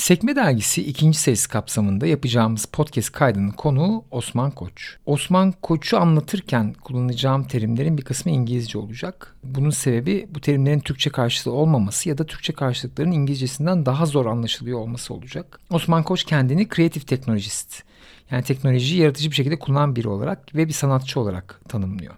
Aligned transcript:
Sekme 0.00 0.36
Dergisi 0.36 0.82
ikinci 0.82 1.18
sayısı 1.18 1.48
kapsamında 1.48 2.06
yapacağımız 2.06 2.64
podcast 2.64 3.12
kaydının 3.12 3.50
konuğu 3.50 4.04
Osman 4.10 4.50
Koç. 4.50 4.96
Osman 5.06 5.54
Koç'u 5.62 5.98
anlatırken 5.98 6.72
kullanacağım 6.72 7.44
terimlerin 7.44 7.98
bir 7.98 8.02
kısmı 8.02 8.32
İngilizce 8.32 8.78
olacak. 8.78 9.36
Bunun 9.44 9.70
sebebi 9.70 10.28
bu 10.30 10.40
terimlerin 10.40 10.80
Türkçe 10.80 11.10
karşılığı 11.10 11.54
olmaması 11.54 12.08
ya 12.08 12.18
da 12.18 12.26
Türkçe 12.26 12.52
karşılıkların 12.52 13.12
İngilizcesinden 13.12 13.86
daha 13.86 14.06
zor 14.06 14.26
anlaşılıyor 14.26 14.78
olması 14.78 15.14
olacak. 15.14 15.60
Osman 15.70 16.02
Koç 16.02 16.24
kendini 16.24 16.68
kreatif 16.68 17.06
teknolojist 17.06 17.82
yani 18.30 18.42
teknolojiyi 18.42 19.00
yaratıcı 19.00 19.30
bir 19.30 19.36
şekilde 19.36 19.58
kullanan 19.58 19.96
biri 19.96 20.08
olarak 20.08 20.54
ve 20.54 20.68
bir 20.68 20.72
sanatçı 20.72 21.20
olarak 21.20 21.60
tanımlıyor. 21.68 22.14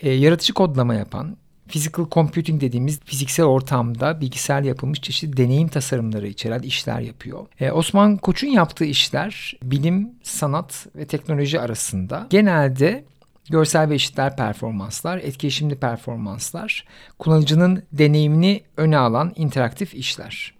E, 0.00 0.10
yaratıcı 0.10 0.54
kodlama 0.54 0.94
yapan, 0.94 1.36
physical 1.68 2.06
computing 2.10 2.60
dediğimiz 2.60 3.00
fiziksel 3.00 3.46
ortamda 3.46 4.20
bilgisayar 4.20 4.62
yapılmış 4.62 5.00
çeşitli 5.00 5.36
deneyim 5.36 5.68
tasarımları 5.68 6.28
içeren 6.28 6.60
işler 6.60 7.00
yapıyor. 7.00 7.46
Ee, 7.60 7.70
Osman 7.70 8.16
Koç'un 8.16 8.48
yaptığı 8.48 8.84
işler 8.84 9.58
bilim, 9.62 10.10
sanat 10.22 10.86
ve 10.96 11.06
teknoloji 11.06 11.60
arasında 11.60 12.26
genelde 12.30 13.04
görsel 13.50 13.90
ve 13.90 13.94
işitler 13.94 14.36
performanslar, 14.36 15.18
etkileşimli 15.18 15.76
performanslar, 15.76 16.84
kullanıcının 17.18 17.82
deneyimini 17.92 18.62
öne 18.76 18.98
alan 18.98 19.32
interaktif 19.36 19.94
işler. 19.94 20.56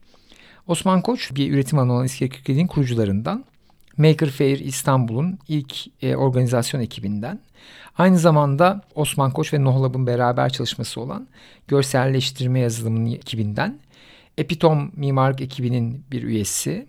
Osman 0.67 1.03
Koç 1.03 1.35
bir 1.35 1.53
üretim 1.53 1.79
olan 1.79 2.05
İskele 2.05 2.67
kurucularından 2.67 3.45
Maker 3.99 4.31
Fair 4.31 4.59
İstanbul'un 4.59 5.39
ilk 5.49 6.03
e, 6.03 6.17
organizasyon 6.17 6.81
ekibinden. 6.81 7.41
Aynı 7.99 8.19
zamanda 8.19 8.83
Osman 8.95 9.31
Koç 9.31 9.53
ve 9.55 9.65
Nohlab'ın 9.65 10.07
beraber 10.07 10.51
çalışması 10.51 11.01
olan 11.01 11.29
görselleştirme 11.69 12.61
yazılımının 12.61 13.13
ekibinden. 13.13 13.79
Epitom 14.39 14.93
Mimarlık 14.97 15.41
ekibinin 15.41 16.05
bir 16.11 16.23
üyesi. 16.23 16.87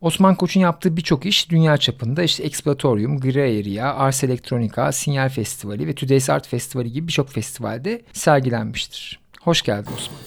Osman 0.00 0.34
Koç'un 0.34 0.60
yaptığı 0.60 0.96
birçok 0.96 1.26
iş 1.26 1.50
dünya 1.50 1.76
çapında 1.76 2.22
işte 2.22 2.42
Exploratorium, 2.42 3.20
Grey 3.20 3.60
Area, 3.60 3.94
Ars 3.94 4.24
Electronica, 4.24 4.92
Sinyal 4.92 5.28
Festivali 5.28 5.86
ve 5.86 5.94
Today's 5.94 6.30
Art 6.30 6.48
Festivali 6.48 6.92
gibi 6.92 7.08
birçok 7.08 7.30
festivalde 7.30 8.02
sergilenmiştir. 8.12 9.20
Hoş 9.40 9.62
geldin 9.62 9.90
Osman. 9.96 10.20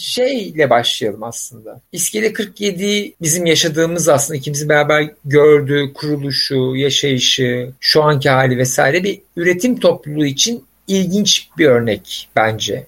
Şeyle 0.00 0.70
başlayalım 0.70 1.22
aslında. 1.22 1.80
İskele 1.92 2.32
47 2.32 3.14
bizim 3.22 3.46
yaşadığımız 3.46 4.08
aslında 4.08 4.36
ikimizin 4.36 4.68
beraber 4.68 5.10
gördüğü 5.24 5.92
kuruluşu, 5.92 6.76
yaşayışı, 6.76 7.70
şu 7.80 8.02
anki 8.02 8.30
hali 8.30 8.58
vesaire 8.58 9.04
bir 9.04 9.20
üretim 9.36 9.80
topluluğu 9.80 10.26
için 10.26 10.64
ilginç 10.86 11.48
bir 11.58 11.66
örnek 11.66 12.28
bence. 12.36 12.86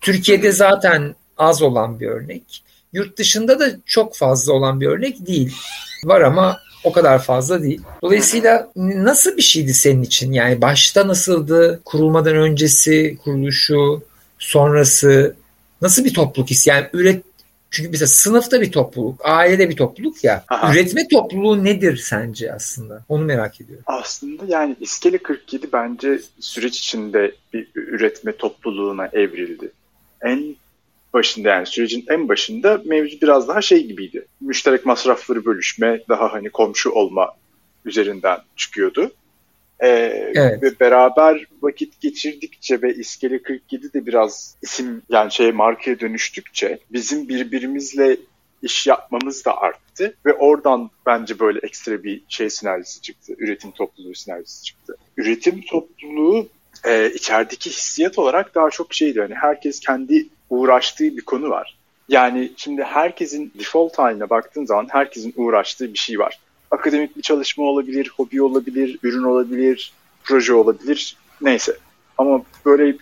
Türkiye'de 0.00 0.52
zaten 0.52 1.14
az 1.38 1.62
olan 1.62 2.00
bir 2.00 2.06
örnek. 2.06 2.62
Yurt 2.92 3.18
dışında 3.18 3.60
da 3.60 3.70
çok 3.86 4.16
fazla 4.16 4.52
olan 4.52 4.80
bir 4.80 4.86
örnek 4.86 5.26
değil. 5.26 5.56
Var 6.04 6.20
ama 6.20 6.60
o 6.84 6.92
kadar 6.92 7.22
fazla 7.22 7.62
değil. 7.62 7.80
Dolayısıyla 8.02 8.68
nasıl 8.76 9.36
bir 9.36 9.42
şeydi 9.42 9.74
senin 9.74 10.02
için? 10.02 10.32
Yani 10.32 10.60
başta 10.60 11.08
nasıldı? 11.08 11.80
Kurulmadan 11.84 12.36
öncesi, 12.36 13.18
kuruluşu, 13.24 14.02
sonrası 14.38 15.34
Nasıl 15.82 16.04
bir 16.04 16.14
topluluk 16.14 16.50
his? 16.50 16.66
Yani 16.66 16.86
üret 16.92 17.24
çünkü 17.70 17.90
mesela 17.90 18.06
sınıfta 18.06 18.60
bir 18.60 18.72
topluluk, 18.72 19.20
ailede 19.24 19.70
bir 19.70 19.76
topluluk 19.76 20.24
ya. 20.24 20.44
Aha. 20.48 20.72
Üretme 20.72 21.08
topluluğu 21.08 21.64
nedir 21.64 21.96
sence 21.96 22.52
aslında? 22.52 23.04
Onu 23.08 23.24
merak 23.24 23.60
ediyorum. 23.60 23.84
Aslında 23.86 24.42
yani 24.48 24.76
İskele 24.80 25.18
47 25.18 25.72
bence 25.72 26.20
süreç 26.40 26.78
içinde 26.78 27.32
bir 27.52 27.68
üretme 27.74 28.36
topluluğuna 28.36 29.06
evrildi. 29.12 29.72
En 30.22 30.56
başında 31.12 31.48
yani 31.48 31.66
sürecin 31.66 32.04
en 32.10 32.28
başında 32.28 32.82
mevzu 32.84 33.20
biraz 33.22 33.48
daha 33.48 33.62
şey 33.62 33.86
gibiydi. 33.86 34.26
Müşterek 34.40 34.86
masrafları 34.86 35.44
bölüşme, 35.44 36.00
daha 36.08 36.32
hani 36.32 36.50
komşu 36.50 36.90
olma 36.90 37.32
üzerinden 37.84 38.38
çıkıyordu. 38.56 39.12
Ee, 39.82 40.32
evet. 40.34 40.62
Ve 40.62 40.80
beraber 40.80 41.46
vakit 41.62 42.00
geçirdikçe 42.00 42.82
ve 42.82 42.94
İskele 42.94 43.42
47 43.42 43.92
de 43.92 44.06
biraz 44.06 44.56
isim 44.62 45.02
yani 45.08 45.32
şey 45.32 45.52
markaya 45.52 46.00
dönüştükçe 46.00 46.78
bizim 46.90 47.28
birbirimizle 47.28 48.16
iş 48.62 48.86
yapmamız 48.86 49.44
da 49.44 49.58
arttı 49.58 50.14
ve 50.26 50.32
oradan 50.32 50.90
bence 51.06 51.38
böyle 51.38 51.58
ekstra 51.62 52.02
bir 52.02 52.22
şey 52.28 52.50
sinerjisi 52.50 53.00
çıktı. 53.00 53.34
Üretim 53.38 53.70
topluluğu 53.70 54.14
sinerjisi 54.14 54.64
çıktı. 54.64 54.96
Üretim 55.16 55.62
topluluğu 55.70 56.48
e, 56.84 57.10
içerideki 57.10 57.70
hissiyat 57.70 58.18
olarak 58.18 58.54
daha 58.54 58.70
çok 58.70 58.94
şeydi. 58.94 59.20
Hani 59.20 59.34
herkes 59.34 59.80
kendi 59.80 60.26
uğraştığı 60.50 61.16
bir 61.16 61.22
konu 61.22 61.50
var. 61.50 61.78
Yani 62.08 62.52
şimdi 62.56 62.82
herkesin 62.82 63.52
default 63.58 63.98
haline 63.98 64.30
baktığın 64.30 64.64
zaman 64.64 64.88
herkesin 64.90 65.34
uğraştığı 65.36 65.92
bir 65.92 65.98
şey 65.98 66.18
var 66.18 66.38
akademik 66.72 67.16
bir 67.16 67.22
çalışma 67.22 67.64
olabilir, 67.64 68.10
hobi 68.16 68.42
olabilir, 68.42 68.98
ürün 69.02 69.22
olabilir, 69.22 69.92
proje 70.24 70.54
olabilir, 70.54 71.16
neyse. 71.40 71.76
Ama 72.18 72.42
böyle 72.66 72.96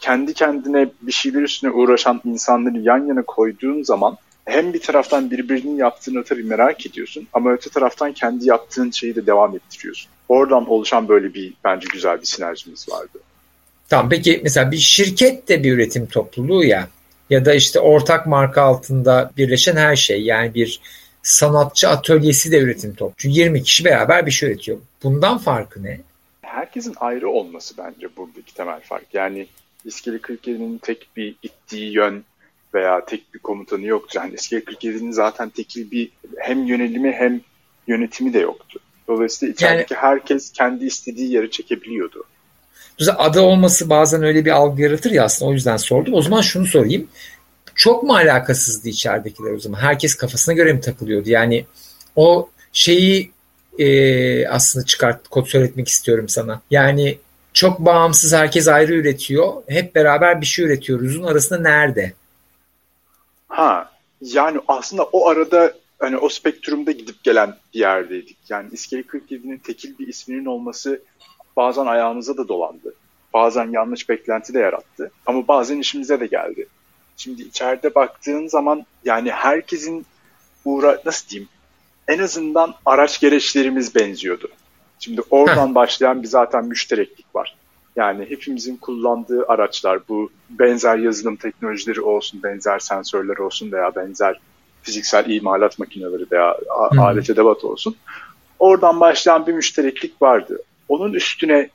kendi 0.00 0.34
kendine 0.34 0.88
bir 1.02 1.12
şeyler 1.12 1.42
üstüne 1.42 1.70
uğraşan 1.70 2.20
insanları 2.24 2.78
yan 2.78 3.06
yana 3.06 3.22
koyduğun 3.22 3.82
zaman 3.82 4.16
hem 4.44 4.72
bir 4.72 4.80
taraftan 4.80 5.30
birbirinin 5.30 5.76
yaptığını 5.76 6.24
tabii 6.24 6.42
merak 6.42 6.86
ediyorsun 6.86 7.28
ama 7.32 7.52
öte 7.52 7.70
taraftan 7.70 8.12
kendi 8.12 8.48
yaptığın 8.48 8.90
şeyi 8.90 9.14
de 9.14 9.26
devam 9.26 9.56
ettiriyorsun. 9.56 10.10
Oradan 10.28 10.70
oluşan 10.70 11.08
böyle 11.08 11.34
bir 11.34 11.52
bence 11.64 11.86
güzel 11.92 12.20
bir 12.20 12.26
sinerjimiz 12.26 12.88
vardı. 12.88 13.18
Tamam 13.88 14.08
peki 14.08 14.40
mesela 14.42 14.70
bir 14.70 14.76
şirket 14.76 15.48
de 15.48 15.64
bir 15.64 15.72
üretim 15.72 16.06
topluluğu 16.06 16.64
ya 16.64 16.88
ya 17.30 17.44
da 17.44 17.54
işte 17.54 17.80
ortak 17.80 18.26
marka 18.26 18.62
altında 18.62 19.30
birleşen 19.36 19.76
her 19.76 19.96
şey 19.96 20.22
yani 20.22 20.54
bir 20.54 20.80
sanatçı 21.24 21.88
atölyesi 21.88 22.52
de 22.52 22.58
üretim 22.58 22.94
topçu. 22.94 23.28
20 23.28 23.62
kişi 23.62 23.84
beraber 23.84 24.26
bir 24.26 24.30
şey 24.30 24.50
üretiyor. 24.50 24.78
Bundan 25.02 25.38
farkı 25.38 25.82
ne? 25.82 26.00
Herkesin 26.42 26.94
ayrı 27.00 27.28
olması 27.28 27.74
bence 27.78 28.16
buradaki 28.16 28.54
temel 28.54 28.80
fark. 28.80 29.14
Yani 29.14 29.46
İskele 29.84 30.16
47'nin 30.16 30.78
tek 30.78 31.08
bir 31.16 31.34
gittiği 31.42 31.92
yön 31.92 32.24
veya 32.74 33.04
tek 33.04 33.34
bir 33.34 33.38
komutanı 33.38 33.86
yoktu. 33.86 34.18
Yani 34.18 34.34
İskele 34.34 34.60
47'nin 34.60 35.10
zaten 35.10 35.48
tekil 35.50 35.90
bir 35.90 36.10
hem 36.38 36.64
yönelimi 36.64 37.12
hem 37.12 37.40
yönetimi 37.86 38.32
de 38.32 38.38
yoktu. 38.38 38.80
Dolayısıyla 39.08 39.52
içerideki 39.52 39.94
yani, 39.94 40.02
herkes 40.02 40.52
kendi 40.52 40.86
istediği 40.86 41.32
yeri 41.32 41.50
çekebiliyordu. 41.50 42.24
Adı 43.18 43.40
olması 43.40 43.90
bazen 43.90 44.22
öyle 44.22 44.44
bir 44.44 44.50
algı 44.50 44.82
yaratır 44.82 45.10
ya 45.10 45.24
aslında 45.24 45.50
o 45.50 45.52
yüzden 45.54 45.76
sordum. 45.76 46.14
O 46.14 46.22
zaman 46.22 46.40
şunu 46.40 46.66
sorayım 46.66 47.08
çok 47.74 48.02
mu 48.02 48.14
alakasızdı 48.14 48.88
içeridekiler 48.88 49.50
o 49.50 49.60
zaman? 49.60 49.78
Herkes 49.78 50.14
kafasına 50.14 50.54
göre 50.54 50.72
mi 50.72 50.80
takılıyordu? 50.80 51.30
Yani 51.30 51.66
o 52.16 52.48
şeyi 52.72 53.30
e, 53.78 54.48
aslında 54.48 54.86
çıkart, 54.86 55.28
kod 55.28 55.46
söyletmek 55.46 55.88
istiyorum 55.88 56.28
sana. 56.28 56.60
Yani 56.70 57.18
çok 57.52 57.78
bağımsız 57.78 58.32
herkes 58.32 58.68
ayrı 58.68 58.94
üretiyor. 58.94 59.52
Hep 59.68 59.94
beraber 59.94 60.40
bir 60.40 60.46
şey 60.46 60.64
üretiyoruzun 60.64 61.22
arasında 61.22 61.60
nerede? 61.60 62.12
Ha 63.48 63.90
yani 64.20 64.60
aslında 64.68 65.04
o 65.04 65.28
arada 65.28 65.74
hani 65.98 66.16
o 66.16 66.28
spektrumda 66.28 66.92
gidip 66.92 67.24
gelen 67.24 67.56
bir 67.74 67.78
yerdeydik. 67.78 68.36
Yani 68.48 68.68
İskele 68.72 69.00
47'nin 69.00 69.58
tekil 69.58 69.98
bir 69.98 70.08
isminin 70.08 70.44
olması 70.44 71.02
bazen 71.56 71.86
ayağımıza 71.86 72.36
da 72.36 72.48
dolandı. 72.48 72.94
Bazen 73.34 73.70
yanlış 73.70 74.08
beklenti 74.08 74.54
de 74.54 74.58
yarattı. 74.58 75.10
Ama 75.26 75.48
bazen 75.48 75.78
işimize 75.78 76.20
de 76.20 76.26
geldi. 76.26 76.66
Şimdi 77.16 77.42
içeride 77.42 77.94
baktığın 77.94 78.48
zaman 78.48 78.86
yani 79.04 79.30
herkesin 79.30 80.06
uğra 80.64 81.02
nasıl 81.04 81.28
diyeyim 81.28 81.48
en 82.08 82.18
azından 82.18 82.74
araç 82.86 83.20
gereçlerimiz 83.20 83.94
benziyordu. 83.94 84.48
Şimdi 84.98 85.22
oradan 85.30 85.68
Heh. 85.68 85.74
başlayan 85.74 86.22
bir 86.22 86.28
zaten 86.28 86.64
müştereklik 86.64 87.34
var. 87.34 87.56
Yani 87.96 88.30
hepimizin 88.30 88.76
kullandığı 88.76 89.44
araçlar 89.48 90.00
bu 90.08 90.30
benzer 90.50 90.98
yazılım 90.98 91.36
teknolojileri 91.36 92.00
olsun, 92.00 92.42
benzer 92.42 92.78
sensörler 92.78 93.36
olsun 93.36 93.72
veya 93.72 93.96
benzer 93.96 94.40
fiziksel 94.82 95.30
imalat 95.30 95.78
makineleri 95.78 96.26
veya 96.32 96.56
alet 96.98 97.30
edevat 97.30 97.64
olsun. 97.64 97.96
Oradan 98.58 99.00
başlayan 99.00 99.46
bir 99.46 99.52
müştereklik 99.52 100.22
vardı. 100.22 100.58
Onun 100.88 101.12
üstüne 101.12 101.70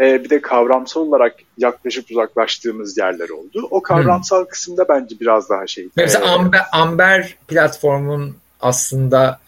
e, 0.00 0.24
bir 0.24 0.30
de 0.30 0.40
kavramsal 0.40 1.00
olarak 1.00 1.36
yaklaşıp 1.58 2.10
uzaklaştığımız 2.10 2.98
yerler 2.98 3.28
oldu. 3.28 3.68
O 3.70 3.82
kavramsal 3.82 4.40
hmm. 4.40 4.48
kısımda 4.48 4.88
bence 4.88 5.20
biraz 5.20 5.50
daha 5.50 5.66
şey. 5.66 5.88
Mesela 5.96 6.26
e, 6.26 6.28
Amber, 6.28 6.60
Amber 6.72 7.36
platformun 7.48 8.36
aslında 8.60 9.40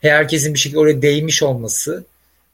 herkesin 0.00 0.54
bir 0.54 0.58
şekilde 0.58 0.80
oraya 0.80 1.02
değmiş 1.02 1.42
olması 1.42 2.04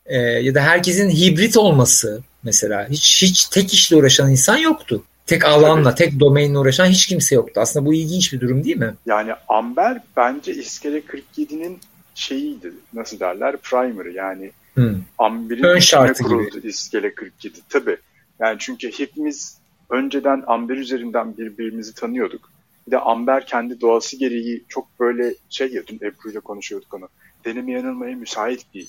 e, 0.06 0.18
ya 0.18 0.54
da 0.54 0.60
herkesin 0.60 1.10
hibrit 1.10 1.56
olması 1.56 2.22
mesela 2.42 2.88
hiç 2.88 3.22
hiç 3.22 3.44
tek 3.44 3.74
işle 3.74 3.96
uğraşan 3.96 4.30
insan 4.30 4.56
yoktu. 4.56 5.02
Tek 5.26 5.44
alanla, 5.44 5.94
Tabii. 5.94 6.10
tek 6.10 6.20
domainle 6.20 6.58
uğraşan 6.58 6.86
hiç 6.86 7.06
kimse 7.06 7.34
yoktu. 7.34 7.60
Aslında 7.60 7.86
bu 7.86 7.94
ilginç 7.94 8.32
bir 8.32 8.40
durum 8.40 8.64
değil 8.64 8.76
mi? 8.76 8.94
Yani 9.06 9.32
Amber 9.48 10.00
bence 10.16 10.54
İskele 10.54 10.98
47'nin 10.98 11.80
şeyiydi. 12.14 12.72
Nasıl 12.92 13.20
derler? 13.20 13.56
Primer 13.56 14.04
yani 14.04 14.50
Hmm. 14.74 14.94
Amber'in 15.18 15.62
Ön 15.62 15.78
şartı 15.78 16.24
gibi. 16.24 16.68
İskele 16.68 17.14
47 17.14 17.58
tabii. 17.68 17.96
Yani 18.40 18.56
çünkü 18.58 18.98
hepimiz 18.98 19.58
önceden 19.90 20.44
Amber 20.46 20.76
üzerinden 20.76 21.36
birbirimizi 21.36 21.94
tanıyorduk. 21.94 22.50
Bir 22.86 22.92
de 22.92 22.98
Amber 22.98 23.46
kendi 23.46 23.80
doğası 23.80 24.16
gereği 24.16 24.64
çok 24.68 25.00
böyle 25.00 25.34
şey 25.50 25.72
ya 25.72 25.82
dün 25.86 25.96
Ebru 25.96 26.30
ile 26.30 26.40
konuşuyorduk 26.40 26.94
onu. 26.94 27.08
Deneme 27.44 27.72
yanılmaya 27.72 28.16
müsait 28.16 28.66
bir 28.74 28.88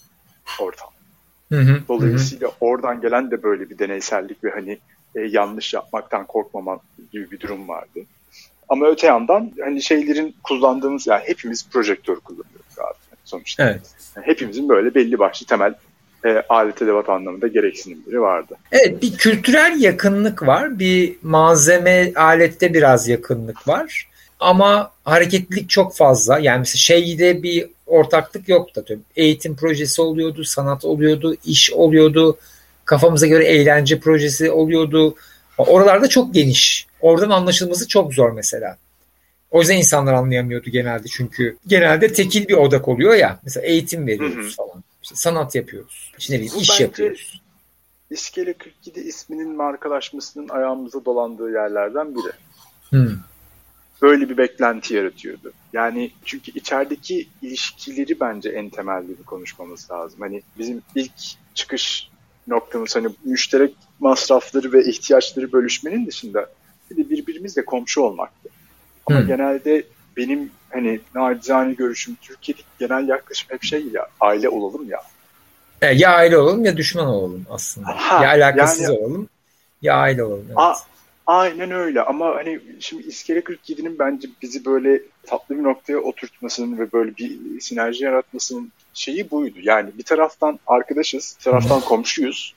ortam. 0.59 0.89
Hı 1.51 1.59
hı, 1.59 1.81
Dolayısıyla 1.87 2.47
hı. 2.47 2.53
oradan 2.59 3.01
gelen 3.01 3.31
de 3.31 3.43
böyle 3.43 3.69
bir 3.69 3.79
deneysellik 3.79 4.43
ve 4.43 4.49
hani 4.49 4.79
e, 5.15 5.21
yanlış 5.21 5.73
yapmaktan 5.73 6.27
korkmaman 6.27 6.79
gibi 7.11 7.31
bir 7.31 7.39
durum 7.39 7.67
vardı. 7.67 7.99
Ama 8.69 8.87
öte 8.87 9.07
yandan 9.07 9.51
hani 9.63 9.81
şeylerin 9.81 10.35
kullandığımız 10.43 11.07
yani 11.07 11.23
hepimiz 11.25 11.69
projektör 11.69 12.15
kullanıyoruz 12.15 12.62
sonuçta. 13.25 13.63
Evet. 13.63 13.81
Hepimizin 14.21 14.69
böyle 14.69 14.95
belli 14.95 15.19
başlı 15.19 15.45
temel 15.45 15.73
e, 16.25 16.43
alet 16.49 16.81
edevat 16.81 17.09
anlamında 17.09 17.47
gereksinimleri 17.47 18.21
vardı. 18.21 18.55
Evet 18.71 19.01
bir 19.01 19.17
kültürel 19.17 19.81
yakınlık 19.81 20.47
var. 20.47 20.79
Bir 20.79 21.15
malzeme 21.23 22.13
alette 22.15 22.73
biraz 22.73 23.07
yakınlık 23.07 23.67
var. 23.67 24.07
Ama 24.39 24.91
hareketlilik 25.05 25.69
çok 25.69 25.95
fazla. 25.95 26.39
Yani 26.39 26.59
mesela 26.59 26.77
şeyde 26.77 27.43
bir 27.43 27.69
ortaklık 27.85 28.49
yoktu. 28.49 28.83
Tabii. 28.87 28.99
Eğitim 29.15 29.55
projesi 29.55 30.01
oluyordu, 30.01 30.43
sanat 30.43 30.85
oluyordu, 30.85 31.35
iş 31.45 31.73
oluyordu. 31.73 32.37
Kafamıza 32.85 33.27
göre 33.27 33.45
eğlence 33.45 33.99
projesi 33.99 34.51
oluyordu. 34.51 35.15
Oralarda 35.57 36.09
çok 36.09 36.33
geniş. 36.33 36.87
Oradan 37.01 37.29
anlaşılması 37.29 37.87
çok 37.87 38.13
zor 38.13 38.31
mesela. 38.31 38.77
O 39.53 39.59
yüzden 39.59 39.77
insanlar 39.77 40.13
anlayamıyordu 40.13 40.69
genelde 40.69 41.07
çünkü 41.07 41.57
genelde 41.67 42.13
tekil 42.13 42.47
bir 42.47 42.53
odak 42.53 42.87
oluyor 42.87 43.13
ya. 43.13 43.39
Mesela 43.43 43.65
eğitim 43.65 44.07
veriyoruz 44.07 44.45
Hı-hı. 44.45 44.67
falan. 44.67 44.83
İşte 45.03 45.15
sanat 45.15 45.55
yapıyoruz. 45.55 46.11
İşte 46.17 46.33
ne 46.33 46.37
bileyim, 46.37 46.59
iş 46.59 46.81
yapıyoruz. 46.81 47.41
İskele 48.09 48.53
47 48.53 48.99
isminin 48.99 49.55
markalaşmasının 49.55 50.49
ayağımıza 50.49 51.05
dolandığı 51.05 51.51
yerlerden 51.51 52.15
biri. 52.15 52.31
Hmm. 52.89 53.17
Böyle 54.01 54.29
bir 54.29 54.37
beklenti 54.37 54.93
yaratıyordu. 54.93 55.53
Yani 55.73 56.11
çünkü 56.25 56.51
içerideki 56.51 57.27
ilişkileri 57.41 58.19
bence 58.19 58.49
en 58.49 58.69
temelde 58.69 59.19
bir 59.19 59.23
konuşmamız 59.23 59.91
lazım. 59.91 60.19
Hani 60.19 60.41
bizim 60.59 60.81
ilk 60.95 61.11
çıkış 61.53 62.09
noktamız 62.47 62.95
hani 62.95 63.07
müşterek 63.23 63.75
masrafları 63.99 64.73
ve 64.73 64.85
ihtiyaçları 64.85 65.51
bölüşmenin 65.51 66.05
dışında 66.05 66.49
bir 66.91 66.97
de 66.97 67.09
birbirimizle 67.09 67.65
komşu 67.65 68.01
olmaktı. 68.01 68.49
Ama 69.05 69.19
hmm. 69.19 69.27
genelde 69.27 69.83
benim 70.17 70.51
hani 70.69 70.99
nacizane 71.15 71.73
görüşüm 71.73 72.17
Türkiye'deki 72.21 72.67
genel 72.79 73.07
yaklaşım 73.07 73.49
hep 73.51 73.63
şey 73.63 73.83
ya 73.93 74.07
aile 74.21 74.49
olalım 74.49 74.89
ya. 74.89 74.99
E, 75.81 75.87
ya 75.87 76.11
aile 76.11 76.37
olalım 76.37 76.65
ya 76.65 76.77
düşman 76.77 77.07
olalım 77.07 77.45
aslında. 77.49 77.87
Ha, 77.87 78.23
ya 78.23 78.29
alakasız 78.29 78.81
yani, 78.81 78.97
olalım 78.97 79.29
ya 79.81 79.95
aile 79.95 80.23
olalım. 80.23 80.45
Evet. 80.47 80.57
A, 80.57 80.75
aynen 81.27 81.71
öyle 81.71 82.01
ama 82.01 82.35
hani 82.35 82.59
şimdi 82.79 83.03
İskele 83.03 83.39
47'nin 83.39 83.99
bence 83.99 84.27
bizi 84.41 84.65
böyle 84.65 85.01
tatlı 85.23 85.57
bir 85.57 85.63
noktaya 85.63 85.97
oturtmasının 85.97 86.79
ve 86.79 86.91
böyle 86.91 87.17
bir 87.17 87.59
sinerji 87.59 88.03
yaratmasının 88.03 88.71
şeyi 88.93 89.31
buydu. 89.31 89.57
Yani 89.61 89.89
bir 89.97 90.03
taraftan 90.03 90.59
arkadaşız, 90.67 91.37
bir 91.39 91.43
taraftan 91.43 91.81
komşuyuz. 91.81 92.53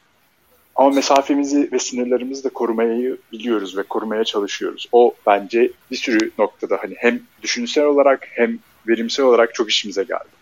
Ama 0.77 0.91
mesafemizi 0.91 1.69
ve 1.73 1.79
sınırlarımızı 1.79 2.45
da 2.45 2.49
korumayı 2.49 3.19
biliyoruz 3.33 3.77
ve 3.77 3.83
korumaya 3.83 4.25
çalışıyoruz. 4.25 4.89
O 4.93 5.15
bence 5.27 5.71
bir 5.91 5.97
sürü 5.97 6.31
noktada 6.39 6.79
hani 6.83 6.95
hem 6.99 7.21
düşünsel 7.43 7.85
olarak 7.85 8.27
hem 8.31 8.59
verimsel 8.89 9.27
olarak 9.27 9.55
çok 9.55 9.71
işimize 9.71 10.03
geldi. 10.03 10.37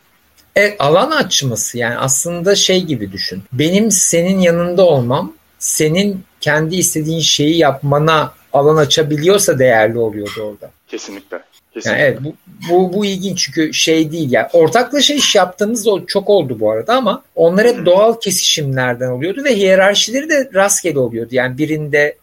Evet, 0.56 0.76
alan 0.78 1.10
açması 1.10 1.78
yani 1.78 1.96
aslında 1.96 2.54
şey 2.54 2.84
gibi 2.84 3.12
düşün. 3.12 3.42
Benim 3.52 3.90
senin 3.90 4.38
yanında 4.38 4.86
olmam 4.86 5.32
senin 5.58 6.24
kendi 6.40 6.76
istediğin 6.76 7.20
şeyi 7.20 7.58
yapmana 7.58 8.34
alan 8.52 8.76
açabiliyorsa 8.76 9.58
değerli 9.58 9.98
oluyordu 9.98 10.42
orada. 10.42 10.70
Kesinlikle. 10.88 11.42
Yani 11.84 11.98
evet 12.00 12.18
bu, 12.24 12.34
bu, 12.70 12.92
bu 12.92 13.04
ilginç 13.04 13.44
çünkü 13.44 13.74
şey 13.74 14.12
değil 14.12 14.32
yani 14.32 14.46
ortaklaşa 14.52 15.14
iş 15.14 15.34
yaptığımız 15.34 15.88
çok 16.06 16.30
oldu 16.30 16.60
bu 16.60 16.70
arada 16.70 16.94
ama 16.94 17.22
onlar 17.34 17.66
hep 17.66 17.86
doğal 17.86 18.20
kesişimlerden 18.20 19.10
oluyordu 19.10 19.44
ve 19.44 19.56
hiyerarşileri 19.56 20.28
de 20.28 20.50
rastgele 20.54 20.98
oluyordu. 20.98 21.28
Yani 21.32 21.58
birinde 21.58 22.16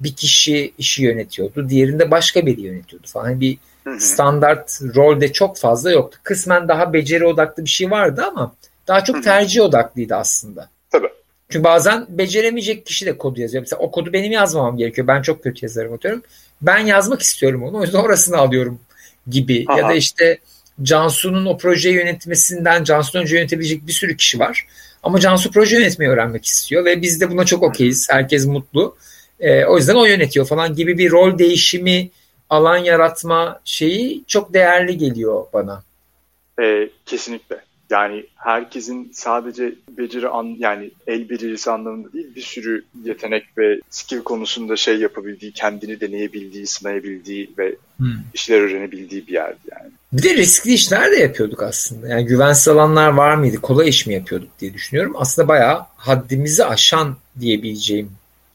bir 0.00 0.14
kişi 0.14 0.72
işi 0.78 1.02
yönetiyordu, 1.02 1.68
diğerinde 1.68 2.10
başka 2.10 2.46
biri 2.46 2.60
yönetiyordu 2.60 3.06
falan. 3.06 3.30
Yani 3.30 3.40
bir 3.40 3.58
standart 3.98 4.80
rolde 4.96 5.32
çok 5.32 5.56
fazla 5.58 5.90
yoktu. 5.90 6.18
Kısmen 6.22 6.68
daha 6.68 6.92
beceri 6.92 7.26
odaklı 7.26 7.64
bir 7.64 7.70
şey 7.70 7.90
vardı 7.90 8.24
ama 8.30 8.54
daha 8.88 9.04
çok 9.04 9.24
tercih 9.24 9.62
odaklıydı 9.62 10.14
aslında. 10.14 10.68
Tabii. 10.90 11.08
Çünkü 11.48 11.64
bazen 11.64 12.06
beceremeyecek 12.08 12.86
kişi 12.86 13.06
de 13.06 13.18
kodu 13.18 13.40
yazıyor. 13.40 13.62
Mesela 13.62 13.80
o 13.82 13.90
kodu 13.90 14.12
benim 14.12 14.32
yazmamam 14.32 14.76
gerekiyor. 14.76 15.06
Ben 15.06 15.22
çok 15.22 15.42
kötü 15.42 15.66
yazarım 15.66 15.92
atıyorum. 15.92 16.22
Ben 16.62 16.78
yazmak 16.78 17.22
istiyorum 17.22 17.62
onu. 17.62 17.78
O 17.78 17.82
yüzden 17.82 17.98
orasını 17.98 18.36
alıyorum 18.36 18.80
gibi 19.30 19.64
Aha. 19.68 19.78
ya 19.78 19.88
da 19.88 19.94
işte 19.94 20.38
Cansu'nun 20.82 21.46
o 21.46 21.58
projeyi 21.58 21.94
yönetmesinden 21.94 22.84
Cansu'dan 22.84 23.22
önce 23.22 23.36
yönetebilecek 23.36 23.86
bir 23.86 23.92
sürü 23.92 24.16
kişi 24.16 24.38
var. 24.38 24.66
Ama 25.02 25.20
Cansu 25.20 25.50
proje 25.50 25.76
yönetmeyi 25.76 26.10
öğrenmek 26.10 26.46
istiyor 26.46 26.84
ve 26.84 27.02
biz 27.02 27.20
de 27.20 27.30
buna 27.30 27.44
çok 27.44 27.62
okeyiz. 27.62 28.08
Herkes 28.10 28.46
mutlu. 28.46 28.96
E, 29.40 29.64
o 29.64 29.76
yüzden 29.76 29.94
o 29.94 30.04
yönetiyor 30.04 30.46
falan 30.46 30.74
gibi 30.74 30.98
bir 30.98 31.10
rol 31.10 31.38
değişimi, 31.38 32.10
alan 32.50 32.76
yaratma 32.76 33.60
şeyi 33.64 34.24
çok 34.26 34.54
değerli 34.54 34.98
geliyor 34.98 35.46
bana. 35.52 35.82
E, 36.62 36.88
kesinlikle. 37.06 37.60
Yani 37.90 38.26
herkesin 38.36 39.10
sadece 39.14 39.74
beceri 39.98 40.28
an 40.28 40.56
yani 40.58 40.90
el 41.06 41.28
becerisi 41.30 41.70
anlamında 41.70 42.12
değil 42.12 42.34
bir 42.36 42.40
sürü 42.40 42.84
yetenek 43.04 43.44
ve 43.58 43.80
skill 43.90 44.22
konusunda 44.22 44.76
şey 44.76 44.96
yapabildiği, 44.98 45.52
kendini 45.52 46.00
deneyebildiği, 46.00 46.66
sınayabildiği 46.66 47.50
ve 47.58 47.76
hmm. 47.96 48.12
işler 48.34 48.60
öğrenebildiği 48.60 49.26
bir 49.26 49.32
yerdi 49.32 49.58
yani. 49.70 49.90
Bir 50.12 50.22
de 50.22 50.34
riskli 50.34 50.72
işler 50.72 51.10
de 51.10 51.16
yapıyorduk 51.16 51.62
aslında. 51.62 52.08
Yani 52.08 52.26
güvensiz 52.26 52.68
alanlar 52.68 53.08
var 53.08 53.34
mıydı? 53.34 53.56
Kolay 53.60 53.88
iş 53.88 54.06
mi 54.06 54.14
yapıyorduk 54.14 54.48
diye 54.60 54.74
düşünüyorum. 54.74 55.14
Aslında 55.16 55.48
bayağı 55.48 55.86
haddimizi 55.96 56.64
aşan 56.64 57.16
diyebileceğim 57.40 58.10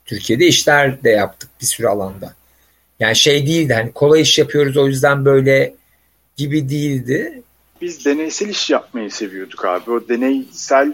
Türkiye'de 0.05 0.47
işler 0.47 1.03
de 1.03 1.09
yaptık 1.09 1.49
bir 1.61 1.65
sürü 1.65 1.87
alanda. 1.87 2.33
Yani 2.99 3.15
şey 3.15 3.47
değildi 3.47 3.73
hani 3.73 3.91
kolay 3.91 4.21
iş 4.21 4.39
yapıyoruz 4.39 4.77
o 4.77 4.87
yüzden 4.87 5.25
böyle 5.25 5.75
gibi 6.37 6.69
değildi 6.69 7.41
biz 7.81 8.05
deneysel 8.05 8.49
iş 8.49 8.69
yapmayı 8.69 9.11
seviyorduk 9.11 9.65
abi. 9.65 9.91
O 9.91 10.07
deneysel 10.07 10.93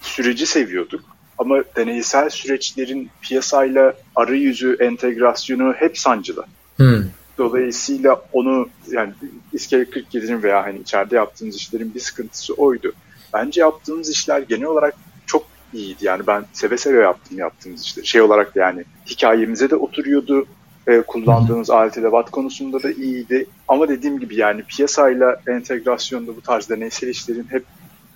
süreci 0.00 0.46
seviyorduk. 0.46 1.04
Ama 1.38 1.64
deneysel 1.76 2.30
süreçlerin 2.30 3.10
piyasayla 3.22 3.94
arayüzü, 4.16 4.76
entegrasyonu 4.80 5.72
hep 5.72 5.98
sancılı. 5.98 6.44
Hmm. 6.76 7.04
Dolayısıyla 7.38 8.22
onu 8.32 8.68
yani 8.90 9.12
İskele 9.52 9.82
47'nin 9.82 10.42
veya 10.42 10.64
hani 10.64 10.78
içeride 10.78 11.16
yaptığımız 11.16 11.56
işlerin 11.56 11.94
bir 11.94 12.00
sıkıntısı 12.00 12.54
oydu. 12.54 12.92
Bence 13.32 13.60
yaptığımız 13.60 14.10
işler 14.10 14.40
genel 14.40 14.64
olarak 14.64 14.94
çok 15.26 15.46
iyiydi. 15.72 16.04
Yani 16.04 16.26
ben 16.26 16.44
seve 16.52 16.78
seve 16.78 17.02
yaptım 17.02 17.38
yaptığımız 17.38 17.82
işleri. 17.84 18.06
Şey 18.06 18.20
olarak 18.20 18.54
da 18.54 18.60
yani 18.60 18.84
hikayemize 19.06 19.70
de 19.70 19.76
oturuyordu 19.76 20.46
e, 20.86 21.00
kullandığımız 21.00 21.68
Hı. 21.68 21.74
alet 21.74 21.98
edevat 21.98 22.30
konusunda 22.30 22.82
da 22.82 22.90
iyiydi. 22.90 23.46
Ama 23.68 23.88
dediğim 23.88 24.20
gibi 24.20 24.36
yani 24.36 24.62
piyasayla 24.62 25.40
entegrasyonda 25.48 26.36
bu 26.36 26.40
tarz 26.40 26.68
deneysel 26.68 27.08
işlerin 27.08 27.46
hep 27.50 27.64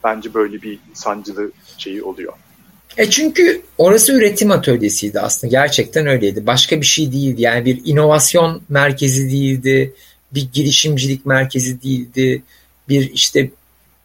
bence 0.04 0.34
böyle 0.34 0.62
bir 0.62 0.78
sancılı 0.94 1.50
şeyi 1.78 2.02
oluyor. 2.02 2.32
E 2.96 3.10
çünkü 3.10 3.62
orası 3.78 4.12
üretim 4.12 4.50
atölyesiydi 4.50 5.20
aslında. 5.20 5.50
Gerçekten 5.50 6.06
öyleydi. 6.06 6.46
Başka 6.46 6.80
bir 6.80 6.86
şey 6.86 7.12
değildi. 7.12 7.42
Yani 7.42 7.64
bir 7.64 7.80
inovasyon 7.84 8.62
merkezi 8.68 9.30
değildi. 9.30 9.94
Bir 10.34 10.48
girişimcilik 10.52 11.26
merkezi 11.26 11.82
değildi. 11.82 12.42
Bir 12.88 13.12
işte 13.12 13.50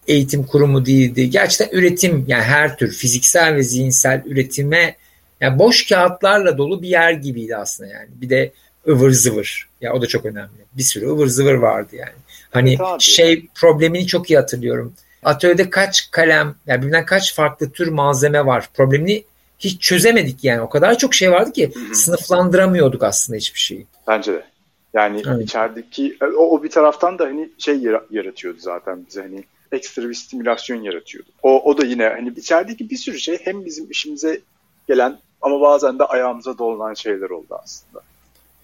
eğitim 0.07 0.43
kurumu 0.43 0.85
değildi. 0.85 1.29
Gerçekten 1.29 1.77
üretim 1.77 2.25
yani 2.27 2.43
her 2.43 2.77
tür 2.77 2.91
fiziksel 2.91 3.55
ve 3.55 3.63
zihinsel 3.63 4.23
üretime 4.25 4.95
yani 5.41 5.59
boş 5.59 5.87
kağıtlarla 5.87 6.57
dolu 6.57 6.81
bir 6.81 6.87
yer 6.87 7.11
gibiydi 7.11 7.55
aslında 7.55 7.89
yani. 7.89 8.09
Bir 8.11 8.29
de 8.29 8.51
ıvır 8.87 9.11
zıvır. 9.11 9.69
Ya 9.81 9.93
o 9.93 10.01
da 10.01 10.07
çok 10.07 10.25
önemli. 10.25 10.49
Bir 10.73 10.83
sürü 10.83 11.07
ıvır 11.07 11.27
zıvır 11.27 11.53
vardı 11.53 11.95
yani. 11.95 12.15
Hani 12.51 12.77
evet, 12.89 13.01
şey 13.01 13.45
problemini 13.55 14.07
çok 14.07 14.29
iyi 14.29 14.37
hatırlıyorum. 14.37 14.93
Atölyede 15.23 15.69
kaç 15.69 16.11
kalem, 16.11 16.55
yani 16.67 16.77
birbirinden 16.77 17.05
kaç 17.05 17.35
farklı 17.35 17.71
tür 17.71 17.87
malzeme 17.87 18.45
var. 18.45 18.69
Problemini 18.73 19.23
hiç 19.59 19.81
çözemedik 19.81 20.43
yani. 20.43 20.61
O 20.61 20.69
kadar 20.69 20.97
çok 20.97 21.13
şey 21.13 21.31
vardı 21.31 21.51
ki 21.51 21.71
Hı-hı. 21.73 21.95
sınıflandıramıyorduk 21.95 23.03
aslında 23.03 23.37
hiçbir 23.37 23.59
şeyi. 23.59 23.85
Bence 24.07 24.33
de. 24.33 24.43
Yani 24.93 25.23
evet. 25.27 25.43
içerideki 25.43 26.17
o, 26.21 26.57
o 26.57 26.63
bir 26.63 26.69
taraftan 26.69 27.19
da 27.19 27.25
hani 27.25 27.49
şey 27.57 27.77
yaratıyordu 28.11 28.59
zaten 28.59 29.05
bize 29.07 29.21
hani 29.21 29.43
ekstra 29.71 30.09
bir 30.09 30.13
stimülasyon 30.13 30.81
yaratıyordu. 30.81 31.29
O, 31.43 31.63
o 31.63 31.77
da 31.77 31.85
yine 31.85 32.05
hani 32.05 32.33
içerideki 32.37 32.89
bir 32.89 32.97
sürü 32.97 33.19
şey 33.19 33.37
hem 33.43 33.65
bizim 33.65 33.91
işimize 33.91 34.39
gelen 34.87 35.17
ama 35.41 35.61
bazen 35.61 35.99
de 35.99 36.03
ayağımıza 36.03 36.57
dolanan 36.57 36.93
şeyler 36.93 37.29
oldu 37.29 37.59
aslında. 37.63 38.01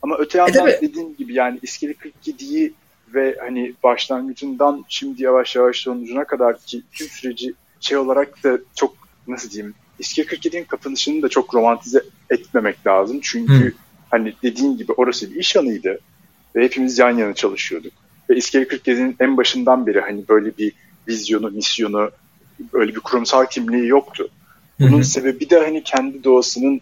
Ama 0.02 0.18
öte 0.18 0.38
yandan 0.38 0.68
e, 0.68 0.82
dediğim 0.82 1.16
gibi 1.16 1.34
yani 1.34 1.60
İskele 1.62 1.92
47'yi 1.92 2.74
ve 3.14 3.38
hani 3.40 3.74
başlangıcından 3.84 4.86
şimdi 4.90 5.24
yavaş 5.24 5.56
yavaş 5.56 5.78
sonucuna 5.78 6.24
kadar 6.24 6.60
ki 6.60 6.82
tüm 6.92 7.08
süreci 7.08 7.54
şey 7.80 7.98
olarak 7.98 8.44
da 8.44 8.60
çok 8.76 8.94
nasıl 9.28 9.52
diyeyim 9.52 9.76
İskele 10.00 10.28
47'nin 10.28 10.64
kapanışını 10.64 11.22
da 11.22 11.30
çok 11.30 11.56
romantize 11.56 12.04
etmemek 12.30 12.88
lazım. 12.88 13.20
Çünkü 13.22 13.66
Hı. 13.66 13.72
hani 14.10 14.34
dediğin 14.44 14.78
gibi 14.78 14.92
orası 14.92 15.32
bir 15.32 15.36
iş 15.36 15.56
anıydı 15.56 16.00
ve 16.56 16.64
hepimiz 16.64 16.98
yan 16.98 17.18
yana 17.18 17.34
çalışıyorduk. 17.34 17.94
Ve 18.30 18.36
İskele 18.36 18.64
47'nin 18.64 19.16
en 19.20 19.38
başından 19.38 19.88
beri 19.88 20.02
hani 20.02 20.28
böyle 20.30 20.58
bir 20.58 20.74
vizyonu, 21.08 21.52
misyonu, 21.52 22.12
böyle 22.74 22.96
bir 22.96 23.00
kurumsal 23.00 23.46
kimliği 23.46 23.88
yoktu. 23.88 24.30
Bunun 24.80 25.02
sebebi 25.02 25.50
de 25.50 25.60
hani 25.60 25.84
kendi 25.84 26.24
doğasının 26.24 26.82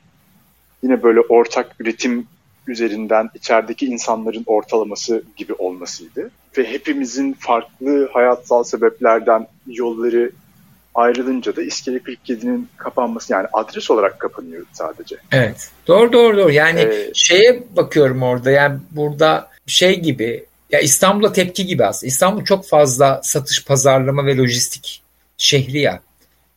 yine 0.84 1.04
böyle 1.04 1.20
ortak 1.20 1.76
üretim 1.80 2.28
üzerinden 2.68 3.30
içerideki 3.36 3.86
insanların 3.86 4.44
ortalaması 4.46 5.24
gibi 5.38 5.54
olmasıydı. 5.54 6.32
Ve 6.58 6.72
hepimizin 6.72 7.34
farklı 7.40 8.10
hayatsal 8.14 8.64
sebeplerden 8.64 9.48
yolları 9.68 10.32
ayrılınca 10.96 11.56
da 11.56 11.64
İskele 11.64 11.98
47'nin 11.98 12.70
kapanması 12.78 13.34
yani 13.34 13.48
adres 13.54 13.92
olarak 13.92 14.20
kapanıyor 14.20 14.66
sadece. 14.74 15.16
Evet. 15.32 15.70
Doğru 15.88 16.14
doğru 16.14 16.38
doğru. 16.38 16.52
Yani 16.52 16.80
ee, 16.80 17.12
şeye 17.14 17.64
bakıyorum 17.76 18.24
orada 18.24 18.52
yani 18.52 18.80
burada 18.92 19.50
şey 19.68 20.00
gibi 20.00 20.46
ya 20.72 20.80
İstanbul'a 20.80 21.34
tepki 21.34 21.66
gibi 21.66 21.86
aslında. 21.86 22.08
İstanbul 22.08 22.44
çok 22.44 22.68
fazla 22.68 23.22
satış, 23.24 23.66
pazarlama 23.66 24.26
ve 24.26 24.38
lojistik 24.38 25.02
şehri 25.38 25.80
ya. 25.80 26.02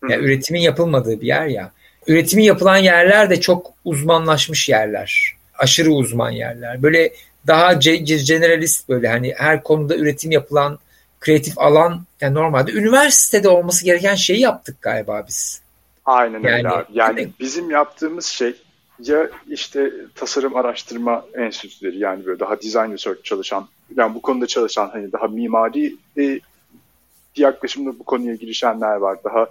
Yani 0.02 0.24
üretimin 0.24 0.60
yapılmadığı 0.60 1.20
bir 1.20 1.26
yer 1.26 1.46
ya. 1.46 1.72
Üretimin 2.06 2.44
yapılan 2.44 2.76
yerler 2.76 3.30
de 3.30 3.40
çok 3.40 3.72
uzmanlaşmış 3.84 4.68
yerler. 4.68 5.36
Aşırı 5.58 5.90
uzman 5.90 6.30
yerler. 6.30 6.82
Böyle 6.82 7.12
daha 7.46 7.72
generalist 7.72 8.88
böyle 8.88 9.08
hani 9.08 9.34
her 9.36 9.62
konuda 9.62 9.96
üretim 9.96 10.30
yapılan 10.30 10.78
kreatif 11.20 11.58
alan 11.58 12.04
yani 12.20 12.34
normalde 12.34 12.72
üniversitede 12.72 13.48
olması 13.48 13.84
gereken 13.84 14.14
şeyi 14.14 14.40
yaptık 14.40 14.82
galiba 14.82 15.24
biz. 15.28 15.60
Aynen 16.04 16.42
yani, 16.42 16.56
öyle 16.56 16.68
abi. 16.68 16.86
Yani 16.92 17.28
bizim 17.40 17.70
yaptığımız 17.70 18.26
şey 18.26 18.54
ya 18.98 19.30
işte 19.48 19.92
tasarım 20.14 20.56
araştırma 20.56 21.24
enstitüleri 21.34 21.98
yani 21.98 22.26
böyle 22.26 22.40
daha 22.40 22.62
design 22.62 22.92
research 22.92 23.22
çalışan 23.22 23.68
yani 23.96 24.14
bu 24.14 24.22
konuda 24.22 24.46
çalışan 24.46 24.88
hani 24.88 25.12
daha 25.12 25.26
mimari 25.26 25.96
bir 26.16 26.40
yaklaşımda 27.36 27.98
bu 27.98 28.04
konuya 28.04 28.34
girişenler 28.34 28.96
var. 28.96 29.18
Daha 29.24 29.46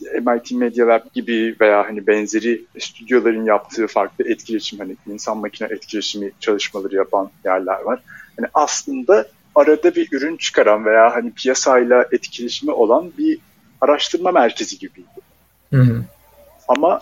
MIT 0.00 0.52
Media 0.52 0.86
Lab 0.88 1.00
gibi 1.14 1.56
veya 1.60 1.84
hani 1.86 2.06
benzeri 2.06 2.64
stüdyoların 2.78 3.44
yaptığı 3.44 3.86
farklı 3.86 4.30
etkileşim 4.30 4.78
hani 4.78 4.96
insan 5.06 5.38
makine 5.38 5.68
etkileşimi 5.70 6.32
çalışmaları 6.40 6.94
yapan 6.94 7.30
yerler 7.44 7.80
var. 7.80 8.00
Hani 8.36 8.48
aslında 8.54 9.26
arada 9.54 9.94
bir 9.94 10.08
ürün 10.12 10.36
çıkaran 10.36 10.84
veya 10.84 11.14
hani 11.14 11.32
piyasayla 11.32 12.06
etkileşimi 12.12 12.72
olan 12.72 13.12
bir 13.18 13.38
araştırma 13.80 14.32
merkezi 14.32 14.78
gibiydi. 14.78 15.08
Hı 15.72 15.80
hı. 15.80 16.02
Ama 16.68 17.00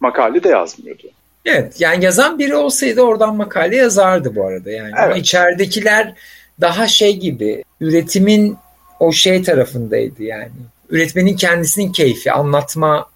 makale 0.00 0.42
de 0.42 0.48
yazmıyordu. 0.48 1.06
Evet 1.44 1.80
yani 1.80 2.04
yazan 2.04 2.38
biri 2.38 2.54
olsaydı 2.54 3.02
oradan 3.02 3.36
makale 3.36 3.76
yazardı 3.76 4.36
bu 4.36 4.46
arada 4.46 4.70
yani. 4.70 4.90
Evet. 4.94 5.04
Ama 5.04 5.16
içeridekiler 5.16 6.14
daha 6.60 6.88
şey 6.88 7.16
gibi 7.16 7.64
üretimin 7.80 8.56
o 9.00 9.12
şey 9.12 9.42
tarafındaydı 9.42 10.22
yani. 10.22 10.50
Üretmenin 10.92 11.36
kendisinin 11.36 11.92
keyfi, 11.92 12.32
anlatma 12.32 13.10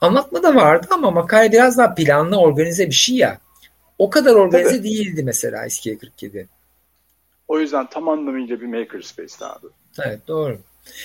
anlatma 0.00 0.42
da 0.42 0.54
vardı 0.54 0.86
ama 0.90 1.10
makale 1.10 1.52
biraz 1.52 1.78
daha 1.78 1.94
planlı, 1.94 2.36
organize 2.36 2.86
bir 2.86 2.94
şey 2.94 3.16
ya. 3.16 3.38
O 3.98 4.10
kadar 4.10 4.34
organize 4.34 4.76
Tabii. 4.76 4.84
değildi 4.84 5.22
mesela 5.22 5.66
Eskiye 5.66 5.98
47. 5.98 6.48
O 7.48 7.60
yüzden 7.60 7.88
tam 7.90 8.08
anlamıyla 8.08 8.60
bir 8.60 8.66
makerspace'ti 8.66 9.44
abi. 9.44 9.66
Evet 10.04 10.28
doğru. 10.28 10.58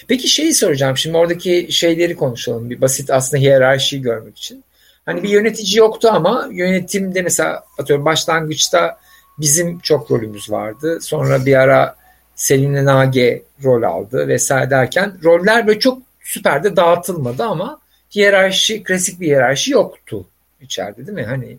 Peki 0.08 0.28
şeyi 0.28 0.54
soracağım 0.54 0.98
şimdi 0.98 1.18
oradaki 1.18 1.68
şeyleri 1.70 2.16
konuşalım. 2.16 2.70
Bir 2.70 2.82
basit 2.82 3.10
aslında 3.10 3.42
hiyerarşiyi 3.42 4.02
görmek 4.02 4.38
için. 4.38 4.64
Hani 5.06 5.24
bir 5.24 5.30
yönetici 5.30 5.78
yoktu 5.78 6.10
ama 6.12 6.48
yönetimde 6.52 7.22
mesela 7.22 7.64
atıyorum 7.78 8.06
başlangıçta 8.06 8.98
bizim 9.38 9.80
çok 9.80 10.12
rolümüz 10.12 10.52
vardı. 10.52 11.00
Sonra 11.02 11.46
bir 11.46 11.56
ara 11.56 11.96
Selin 12.36 12.86
Nage 12.86 13.44
rol 13.64 13.84
aldı 13.84 14.28
vesaire 14.28 14.70
derken 14.70 15.14
roller 15.24 15.68
böyle 15.68 15.80
çok 15.80 16.09
süper 16.30 16.64
de 16.64 16.76
dağıtılmadı 16.76 17.44
ama 17.44 17.80
hiyerarşi, 18.16 18.84
klasik 18.84 19.20
bir 19.20 19.26
hiyerarşi 19.26 19.72
yoktu 19.72 20.28
içeride 20.62 21.08
değil 21.08 21.16
mi? 21.18 21.24
Hani 21.24 21.58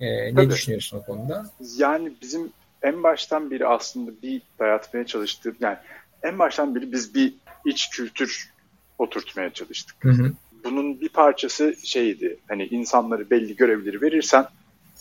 e, 0.00 0.06
ne 0.06 0.34
Tabii. 0.34 0.50
düşünüyorsun 0.50 0.98
o 0.98 1.04
konuda? 1.04 1.46
Yani 1.76 2.12
bizim 2.22 2.52
en 2.82 3.02
baştan 3.02 3.50
beri 3.50 3.66
aslında 3.66 4.10
bir 4.22 4.42
dayatmaya 4.58 5.06
çalıştığım 5.06 5.56
yani 5.60 5.76
en 6.22 6.38
baştan 6.38 6.74
beri 6.74 6.92
biz 6.92 7.14
bir 7.14 7.34
iç 7.64 7.90
kültür 7.90 8.50
oturtmaya 8.98 9.52
çalıştık. 9.52 9.96
Hı 10.00 10.10
hı. 10.10 10.32
Bunun 10.64 11.00
bir 11.00 11.08
parçası 11.08 11.74
şeydi 11.84 12.38
hani 12.48 12.66
insanları 12.66 13.30
belli 13.30 13.56
görevleri 13.56 14.02
verirsen 14.02 14.46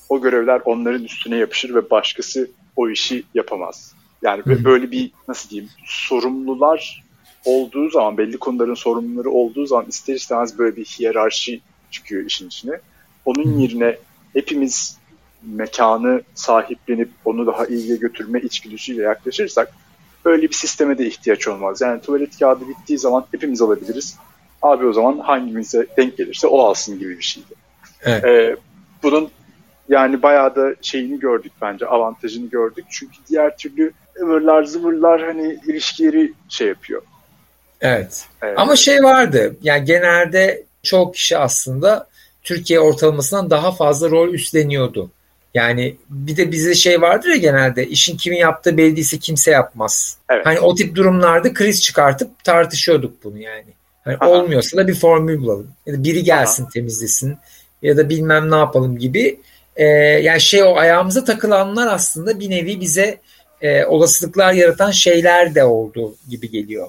o 0.10 0.22
görevler 0.22 0.62
onların 0.66 1.04
üstüne 1.04 1.36
yapışır 1.36 1.76
ve 1.76 1.90
başkası 1.90 2.50
o 2.76 2.90
işi 2.90 3.24
yapamaz. 3.34 3.94
Yani 4.22 4.44
hı 4.46 4.54
hı. 4.54 4.64
böyle 4.64 4.92
bir 4.92 5.12
nasıl 5.28 5.50
diyeyim 5.50 5.72
sorumlular 5.86 7.09
olduğu 7.46 7.90
zaman 7.90 8.18
belli 8.18 8.38
konuların 8.38 8.74
sorumluları 8.74 9.30
olduğu 9.30 9.66
zaman 9.66 9.86
ister 9.90 10.16
istemez 10.16 10.60
böyle 10.60 10.76
bir 10.76 10.86
hiyerarşi 10.86 11.62
çıkıyor 11.92 12.26
işin 12.26 12.48
içine. 12.48 12.80
Onun 13.26 13.60
yerine 13.60 13.98
hepimiz 14.34 14.98
mekanı 15.44 16.22
sahiplenip 16.36 17.10
onu 17.26 17.48
daha 17.48 17.66
iyiye 17.66 17.96
götürme 17.96 18.40
içgüdüsüyle 18.40 19.02
yaklaşırsak 19.02 19.74
böyle 20.26 20.42
bir 20.42 20.54
sisteme 20.54 20.98
de 20.98 21.08
ihtiyaç 21.08 21.48
olmaz. 21.48 21.82
Yani 21.82 22.02
tuvalet 22.02 22.40
kağıdı 22.40 22.68
bittiği 22.68 23.00
zaman 23.00 23.26
hepimiz 23.32 23.62
alabiliriz. 23.62 24.18
Abi 24.62 24.86
o 24.86 24.94
zaman 24.94 25.18
hangimize 25.20 25.88
denk 25.98 26.18
gelirse 26.18 26.48
o 26.48 26.60
alsın 26.60 27.00
gibi 27.00 27.18
bir 27.18 27.24
şeydi. 27.24 27.54
Evet. 28.02 28.26
Ee, 28.26 28.56
bunun 29.04 29.30
yani 29.90 30.22
bayağı 30.22 30.56
da 30.56 30.76
şeyini 30.82 31.20
gördük 31.20 31.52
bence, 31.62 31.86
avantajını 31.86 32.50
gördük. 32.50 32.86
Çünkü 32.90 33.18
diğer 33.30 33.58
türlü 33.58 33.92
ıvırlar 34.22 34.64
zıvırlar 34.64 35.26
hani 35.26 35.60
ilişkileri 35.68 36.34
şey 36.50 36.68
yapıyor. 36.68 37.02
Evet. 37.82 38.26
evet. 38.42 38.54
Ama 38.58 38.76
şey 38.76 39.04
vardı 39.04 39.56
yani 39.62 39.86
genelde 39.86 40.64
çok 40.84 41.16
kişi 41.16 41.38
aslında 41.38 42.08
Türkiye 42.44 42.80
ortalamasından 42.80 43.50
daha 43.50 43.72
fazla 43.72 44.10
rol 44.10 44.34
üstleniyordu. 44.34 45.12
Yani 45.54 45.96
bir 46.10 46.38
de 46.38 46.52
bize 46.52 46.76
şey 46.76 47.02
vardır 47.02 47.30
ya 47.30 47.36
genelde 47.36 47.88
işin 47.88 48.18
kimin 48.18 48.38
yaptığı 48.38 48.78
belli 48.78 48.96
değilse 48.96 49.18
kimse 49.18 49.52
yapmaz. 49.52 50.18
Evet. 50.30 50.46
Hani 50.46 50.60
o 50.60 50.76
tip 50.76 50.96
durumlarda 50.96 51.54
kriz 51.54 51.82
çıkartıp 51.82 52.44
tartışıyorduk 52.44 53.24
bunu 53.24 53.38
yani. 53.38 53.74
Hani 54.04 54.18
olmuyorsa 54.18 54.78
da 54.78 54.88
bir 54.88 54.96
formül 54.96 55.42
bulalım. 55.42 55.68
Ya 55.86 55.94
da 55.94 56.04
biri 56.04 56.24
gelsin 56.24 56.64
Aha. 56.64 56.70
temizlesin 56.70 57.38
ya 57.82 57.98
da 57.98 58.10
bilmem 58.10 58.52
ne 58.52 58.56
yapalım 58.56 58.98
gibi. 58.98 59.40
Ee, 59.76 59.86
yani 60.24 60.42
şey 60.42 60.64
o 60.64 60.76
ayağımıza 60.76 61.24
takılanlar 61.24 61.88
aslında 61.94 62.40
bir 62.40 62.50
nevi 62.50 62.82
bize 62.82 63.18
e, 63.62 63.86
olasılıklar 63.86 64.54
yaratan 64.54 64.92
şeyler 64.92 65.56
de 65.56 65.64
oldu 65.64 66.16
gibi 66.30 66.50
geliyor. 66.50 66.88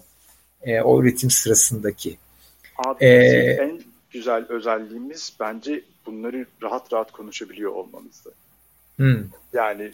E, 0.62 0.80
o 0.80 1.02
üretim 1.02 1.30
sırasındaki. 1.30 2.18
Abi 2.76 3.04
ee, 3.04 3.56
en 3.60 3.80
güzel 4.10 4.46
özelliğimiz 4.48 5.32
bence 5.40 5.82
bunları 6.06 6.46
rahat 6.62 6.92
rahat 6.92 7.12
konuşabiliyor 7.12 7.72
olmamızdı. 7.72 8.32
Hmm. 8.96 9.24
Yani 9.52 9.92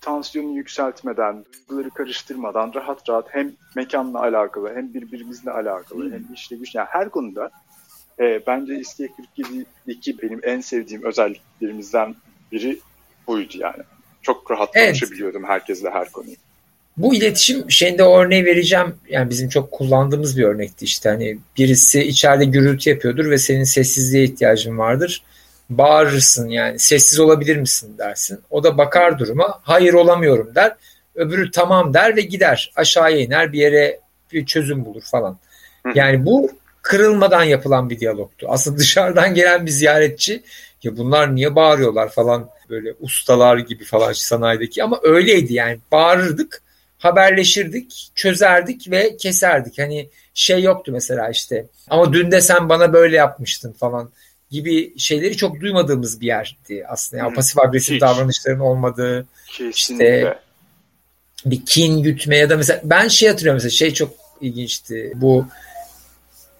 tansiyonu 0.00 0.56
yükseltmeden, 0.56 1.44
duyguları 1.68 1.90
karıştırmadan 1.90 2.72
rahat 2.74 3.08
rahat 3.08 3.26
hem 3.28 3.52
mekanla 3.76 4.20
alakalı 4.20 4.74
hem 4.74 4.94
birbirimizle 4.94 5.50
alakalı 5.50 6.04
hmm. 6.04 6.12
hem 6.12 6.34
işle 6.34 6.56
güç 6.56 6.74
yani 6.74 6.88
her 6.90 7.08
konuda 7.08 7.50
e, 8.20 8.46
bence 8.46 8.78
İSKİ 8.78 9.10
47'deki 9.36 10.22
benim 10.22 10.40
en 10.42 10.60
sevdiğim 10.60 11.04
özelliklerimizden 11.04 12.14
biri 12.52 12.80
buydu 13.26 13.52
yani. 13.54 13.82
Çok 14.22 14.50
rahat 14.50 14.70
evet. 14.74 14.86
konuşabiliyordum 14.86 15.44
herkesle 15.44 15.90
her 15.90 16.12
konuyu. 16.12 16.36
Bu 16.96 17.14
iletişim 17.14 17.70
şeyinde 17.70 18.04
o 18.04 18.18
örneği 18.18 18.44
vereceğim. 18.44 18.94
Yani 19.08 19.30
bizim 19.30 19.48
çok 19.48 19.72
kullandığımız 19.72 20.38
bir 20.38 20.44
örnekti 20.44 20.84
işte. 20.84 21.08
Hani 21.08 21.38
birisi 21.58 22.02
içeride 22.02 22.44
gürültü 22.44 22.90
yapıyordur 22.90 23.30
ve 23.30 23.38
senin 23.38 23.64
sessizliğe 23.64 24.24
ihtiyacın 24.24 24.78
vardır 24.78 25.22
bağırırsın 25.78 26.48
yani 26.48 26.78
sessiz 26.78 27.20
olabilir 27.20 27.56
misin 27.56 27.98
dersin. 27.98 28.40
O 28.50 28.64
da 28.64 28.78
bakar 28.78 29.18
duruma 29.18 29.60
hayır 29.62 29.94
olamıyorum 29.94 30.54
der. 30.54 30.76
Öbürü 31.14 31.50
tamam 31.50 31.94
der 31.94 32.16
ve 32.16 32.20
gider 32.20 32.72
aşağıya 32.76 33.18
iner 33.18 33.52
bir 33.52 33.58
yere 33.58 34.00
bir 34.32 34.46
çözüm 34.46 34.84
bulur 34.84 35.02
falan. 35.02 35.38
Yani 35.94 36.26
bu 36.26 36.50
kırılmadan 36.82 37.42
yapılan 37.42 37.90
bir 37.90 38.00
diyalogtu. 38.00 38.46
Aslında 38.50 38.78
dışarıdan 38.78 39.34
gelen 39.34 39.66
bir 39.66 39.70
ziyaretçi 39.70 40.42
ya 40.82 40.96
bunlar 40.96 41.34
niye 41.34 41.54
bağırıyorlar 41.54 42.08
falan 42.08 42.48
böyle 42.70 42.94
ustalar 43.00 43.58
gibi 43.58 43.84
falan 43.84 44.12
sanayideki 44.12 44.84
ama 44.84 45.00
öyleydi 45.02 45.54
yani 45.54 45.78
bağırırdık 45.92 46.62
haberleşirdik 47.02 48.10
çözerdik 48.14 48.90
ve 48.90 49.16
keserdik 49.16 49.78
hani 49.78 50.08
şey 50.34 50.62
yoktu 50.62 50.92
mesela 50.92 51.30
işte 51.30 51.66
ama 51.90 52.12
dün 52.12 52.30
de 52.30 52.40
sen 52.40 52.68
bana 52.68 52.92
böyle 52.92 53.16
yapmıştın 53.16 53.72
falan 53.72 54.10
gibi 54.50 54.98
şeyleri 54.98 55.36
çok 55.36 55.60
duymadığımız 55.60 56.20
bir 56.20 56.26
yerdi 56.26 56.84
aslında. 56.88 57.22
Yani 57.22 57.34
pasif 57.34 57.58
agresif 57.58 57.94
Hiç. 57.94 58.00
davranışların 58.00 58.60
olmadığı 58.60 59.26
Kesinlikle. 59.46 60.18
işte 60.20 60.38
bir 61.46 61.66
kin 61.66 62.02
gütme 62.02 62.36
ya 62.36 62.50
da 62.50 62.56
mesela 62.56 62.80
ben 62.84 63.08
şey 63.08 63.28
hatırlıyorum 63.28 63.56
mesela 63.56 63.70
şey 63.70 63.94
çok 63.94 64.14
ilginçti. 64.40 65.12
Bu 65.14 65.46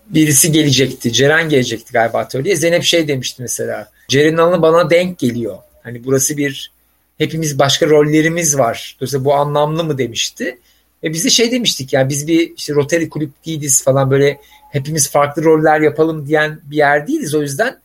birisi 0.07 0.53
gelecekti. 0.53 1.13
Ceren 1.13 1.49
gelecekti 1.49 1.93
galiba 1.93 2.19
atölyeye. 2.19 2.57
Zeynep 2.57 2.83
şey 2.83 3.09
demişti 3.09 3.43
mesela. 3.43 3.91
Ceren'in 4.09 4.37
alanı 4.39 4.63
bana 4.63 4.91
denk 4.91 5.19
geliyor. 5.19 5.59
Hani 5.83 6.05
burası 6.05 6.37
bir 6.37 6.73
hepimiz 7.19 7.59
başka 7.59 7.87
rollerimiz 7.87 8.59
var. 8.59 8.97
Dolayısıyla 9.01 9.25
bu 9.25 9.35
anlamlı 9.35 9.85
mı 9.85 9.99
demişti. 9.99 10.59
Ve 11.03 11.13
biz 11.13 11.25
de 11.25 11.31
şey 11.31 11.53
demiştik 11.53 11.93
yani 11.93 12.09
biz 12.09 12.27
bir 12.27 12.53
işte 12.57 12.75
Rotary 12.75 13.09
kulüp 13.09 13.47
değiliz 13.47 13.85
falan 13.85 14.11
böyle 14.11 14.41
hepimiz 14.71 15.11
farklı 15.11 15.45
roller 15.45 15.81
yapalım 15.81 16.27
diyen 16.27 16.61
bir 16.65 16.77
yer 16.77 17.07
değiliz. 17.07 17.35
O 17.35 17.43
yüzden 17.43 17.79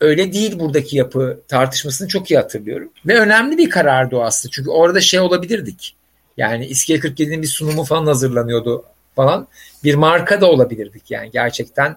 öyle 0.00 0.32
değil 0.32 0.58
buradaki 0.58 0.96
yapı 0.96 1.40
tartışmasını 1.48 2.08
çok 2.08 2.30
iyi 2.30 2.38
hatırlıyorum. 2.38 2.90
Ve 3.06 3.18
önemli 3.18 3.58
bir 3.58 3.70
karardı 3.70 4.16
o 4.16 4.22
aslında. 4.22 4.52
Çünkü 4.52 4.70
orada 4.70 5.00
şey 5.00 5.20
olabilirdik. 5.20 5.94
Yani 6.36 6.66
İskele 6.66 6.98
47'nin 6.98 7.42
bir 7.42 7.46
sunumu 7.46 7.84
falan 7.84 8.06
hazırlanıyordu 8.06 8.84
falan. 9.16 9.48
Bir 9.84 9.94
marka 9.94 10.40
da 10.40 10.50
olabilirdik 10.50 11.10
yani 11.10 11.30
gerçekten 11.30 11.96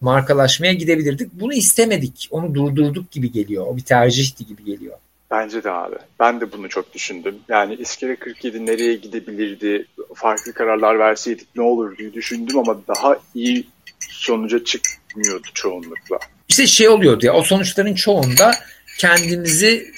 markalaşmaya 0.00 0.72
gidebilirdik. 0.72 1.32
Bunu 1.32 1.54
istemedik. 1.54 2.28
Onu 2.30 2.54
durdurduk 2.54 3.10
gibi 3.10 3.32
geliyor. 3.32 3.66
O 3.66 3.76
bir 3.76 3.82
tercihti 3.82 4.46
gibi 4.46 4.64
geliyor. 4.64 4.98
Bence 5.32 5.64
de 5.64 5.70
abi. 5.70 5.96
Ben 6.20 6.40
de 6.40 6.52
bunu 6.52 6.68
çok 6.68 6.94
düşündüm. 6.94 7.38
Yani 7.48 7.74
İskele 7.74 8.16
47 8.16 8.66
nereye 8.66 8.94
gidebilirdi? 8.94 9.86
Farklı 10.14 10.52
kararlar 10.52 10.98
verseydik 10.98 11.48
ne 11.56 11.62
olur 11.62 11.98
diye 11.98 12.12
düşündüm 12.12 12.58
ama 12.58 12.80
daha 12.88 13.16
iyi 13.34 13.66
sonuca 14.00 14.64
çıkmıyordu 14.64 15.46
çoğunlukla. 15.54 16.18
İşte 16.48 16.66
şey 16.66 16.88
oluyordu 16.88 17.26
ya 17.26 17.32
o 17.34 17.42
sonuçların 17.42 17.94
çoğunda 17.94 18.50
kendimizi 18.98 19.92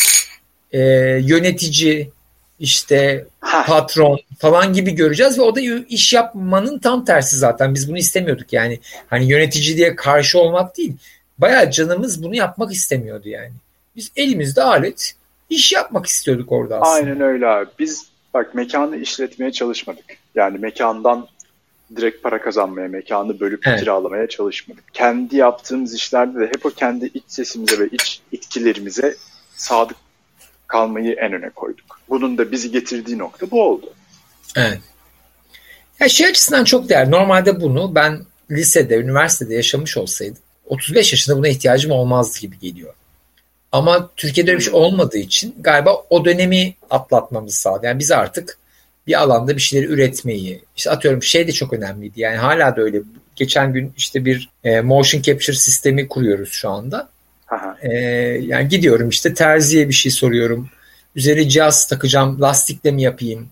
e, 0.73 0.81
yönetici, 1.23 2.11
işte 2.61 3.27
Heh. 3.41 3.67
patron 3.67 4.21
falan 4.39 4.73
gibi 4.73 4.91
göreceğiz 4.91 5.39
ve 5.39 5.43
o 5.43 5.57
da 5.57 5.61
iş 5.89 6.13
yapmanın 6.13 6.79
tam 6.79 7.05
tersi 7.05 7.37
zaten. 7.37 7.75
Biz 7.75 7.89
bunu 7.89 7.99
istemiyorduk 7.99 8.53
yani. 8.53 8.81
Hani 9.11 9.31
yönetici 9.31 9.77
diye 9.77 9.97
karşı 9.97 10.39
olmak 10.39 10.77
değil. 10.77 10.93
Bayağı 11.39 11.71
canımız 11.71 12.23
bunu 12.23 12.35
yapmak 12.35 12.73
istemiyordu 12.73 13.29
yani. 13.29 13.53
Biz 13.97 14.13
elimizde 14.17 14.63
alet 14.63 15.15
iş 15.51 15.73
yapmak 15.73 16.07
istiyorduk 16.07 16.53
orada 16.53 16.81
aslında. 16.81 16.95
Aynen 16.95 17.21
öyle 17.21 17.47
abi. 17.47 17.71
Biz 17.79 18.07
bak 18.35 18.55
mekanı 18.55 18.97
işletmeye 18.97 19.53
çalışmadık. 19.53 20.05
Yani 20.35 20.59
mekandan 20.59 21.29
direkt 21.97 22.23
para 22.23 22.41
kazanmaya, 22.41 22.89
mekanı 22.89 23.41
bölüp 23.41 23.67
evet. 23.67 23.81
kiralamaya 23.81 24.29
çalışmadık. 24.29 24.85
Kendi 24.93 25.37
yaptığımız 25.37 25.95
işlerde 25.95 26.41
de 26.41 26.47
hep 26.47 26.67
o 26.67 26.71
kendi 26.71 27.07
iç 27.15 27.25
sesimize 27.27 27.79
ve 27.79 27.89
iç 27.93 28.21
itkilerimize 28.33 29.17
sadık 29.57 29.97
kalmayı 30.67 31.13
en 31.13 31.33
öne 31.33 31.51
koyduk. 31.51 32.01
Bunun 32.09 32.39
da 32.39 32.53
bizi 32.53 32.71
getirdiği 32.71 33.19
nokta 33.19 33.51
bu 33.51 33.63
oldu. 33.63 33.93
Evet. 34.57 34.81
Ya 36.01 36.09
şey 36.09 36.27
açısından 36.27 36.65
çok 36.65 36.89
değerli. 36.89 37.11
Normalde 37.11 37.61
bunu 37.61 37.95
ben 37.95 38.21
lisede, 38.51 38.97
üniversitede 38.97 39.55
yaşamış 39.55 39.97
olsaydım 39.97 40.39
35 40.67 41.13
yaşında 41.13 41.37
buna 41.37 41.49
ihtiyacım 41.49 41.91
olmazdı 41.91 42.39
gibi 42.39 42.59
geliyor. 42.59 42.95
Ama 43.75 44.11
Türkiye'de 44.17 44.51
öyle 44.51 44.59
bir 44.59 44.65
şey 44.65 44.75
olmadığı 44.75 45.19
için 45.19 45.55
galiba 45.61 45.97
o 46.11 46.25
dönemi 46.25 46.75
atlatmamız 46.91 47.55
sağladı. 47.55 47.87
Yani 47.87 47.99
biz 47.99 48.13
artık 48.13 48.59
bir 49.07 49.21
alanda 49.23 49.57
bir 49.57 49.61
şeyleri 49.61 49.93
üretmeyi, 49.93 50.63
işte 50.77 50.91
atıyorum 50.91 51.23
şey 51.23 51.49
de 51.49 51.53
çok 51.53 51.73
önemliydi. 51.73 52.21
Yani 52.21 52.37
hala 52.37 52.77
da 52.77 52.83
öyle. 52.83 53.03
Geçen 53.37 53.73
gün 53.73 53.93
işte 53.97 54.25
bir 54.25 54.51
e, 54.65 54.81
motion 54.81 55.23
capture 55.23 55.57
sistemi 55.57 56.09
kuruyoruz 56.09 56.49
şu 56.53 56.71
anda. 56.71 57.09
E, 57.83 57.93
yani 58.43 58.69
gidiyorum 58.69 59.09
işte 59.09 59.35
terziye 59.35 59.89
bir 59.89 59.95
şey 59.95 60.13
soruyorum. 60.13 60.69
Üzeri 61.17 61.49
cihaz 61.49 61.89
takacağım, 61.89 62.41
lastikle 62.41 62.91
mi 62.91 63.03
yapayım? 63.03 63.49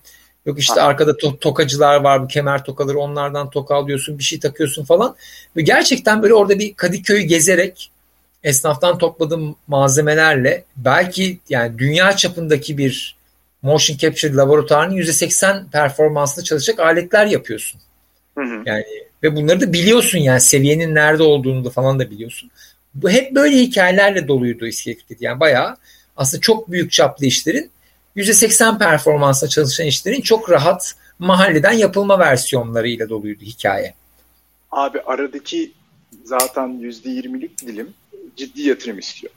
Yok 0.47 0.59
işte 0.59 0.81
Aha. 0.81 0.89
arkada 0.89 1.11
to- 1.11 1.39
tokacılar 1.39 2.01
var, 2.01 2.23
bu 2.23 2.29
kemer 2.29 2.65
tokaları 2.65 2.99
onlardan 2.99 3.51
toka 3.51 3.75
alıyorsun, 3.75 4.19
bir 4.19 4.25
şey 4.25 4.41
takıyorsun 4.41 4.85
falan. 4.85 5.17
Ve 5.57 5.63
gerçekten 5.63 6.23
böyle 6.23 6.35
orada 6.35 6.59
bir 6.59 6.75
Kadıköy'ü 6.75 7.23
gezerek 7.23 7.92
esnaftan 8.45 8.99
topladığım 8.99 9.57
malzemelerle 9.67 10.65
belki 10.77 11.39
yani 11.49 11.79
dünya 11.79 12.17
çapındaki 12.17 12.79
bir 12.79 13.17
motion 13.63 13.97
capture 13.97 14.35
laboratuvarının 14.35 14.97
%80 14.97 15.71
performanslı 15.71 16.45
çalışacak 16.45 16.81
aletler 16.81 17.27
yapıyorsun. 17.27 17.81
Hı 18.39 18.45
hı. 18.45 18.63
Yani 18.67 18.85
ve 19.23 19.37
bunları 19.37 19.61
da 19.61 19.73
biliyorsun 19.73 20.19
yani 20.19 20.41
seviyenin 20.41 20.95
nerede 20.95 21.23
olduğunu 21.23 21.65
da 21.65 21.71
falan 21.71 21.99
da 21.99 22.11
biliyorsun. 22.11 22.51
Bu 22.95 23.11
hep 23.11 23.35
böyle 23.35 23.57
hikayelerle 23.57 24.29
doluydu 24.29 24.67
iskelet 24.67 25.23
Yani 25.23 25.41
bayağı 25.41 25.77
aslında 26.17 26.41
çok 26.41 26.71
büyük 26.71 26.93
çaplı 26.93 27.27
işlerin 27.27 27.71
%80 28.17 28.79
performansla 28.79 29.49
çalışan 29.49 29.87
işlerin 29.87 30.21
çok 30.21 30.51
rahat 30.51 30.95
mahalleden 31.19 31.73
yapılma 31.73 32.19
versiyonlarıyla 32.19 33.09
doluydu 33.09 33.45
hikaye. 33.45 33.95
Abi 34.71 35.01
aradaki 35.01 35.73
zaten 36.25 36.69
%20'lik 36.69 37.67
dilim 37.67 37.95
ciddi 38.37 38.63
yatırım 38.63 38.99
istiyor. 38.99 39.33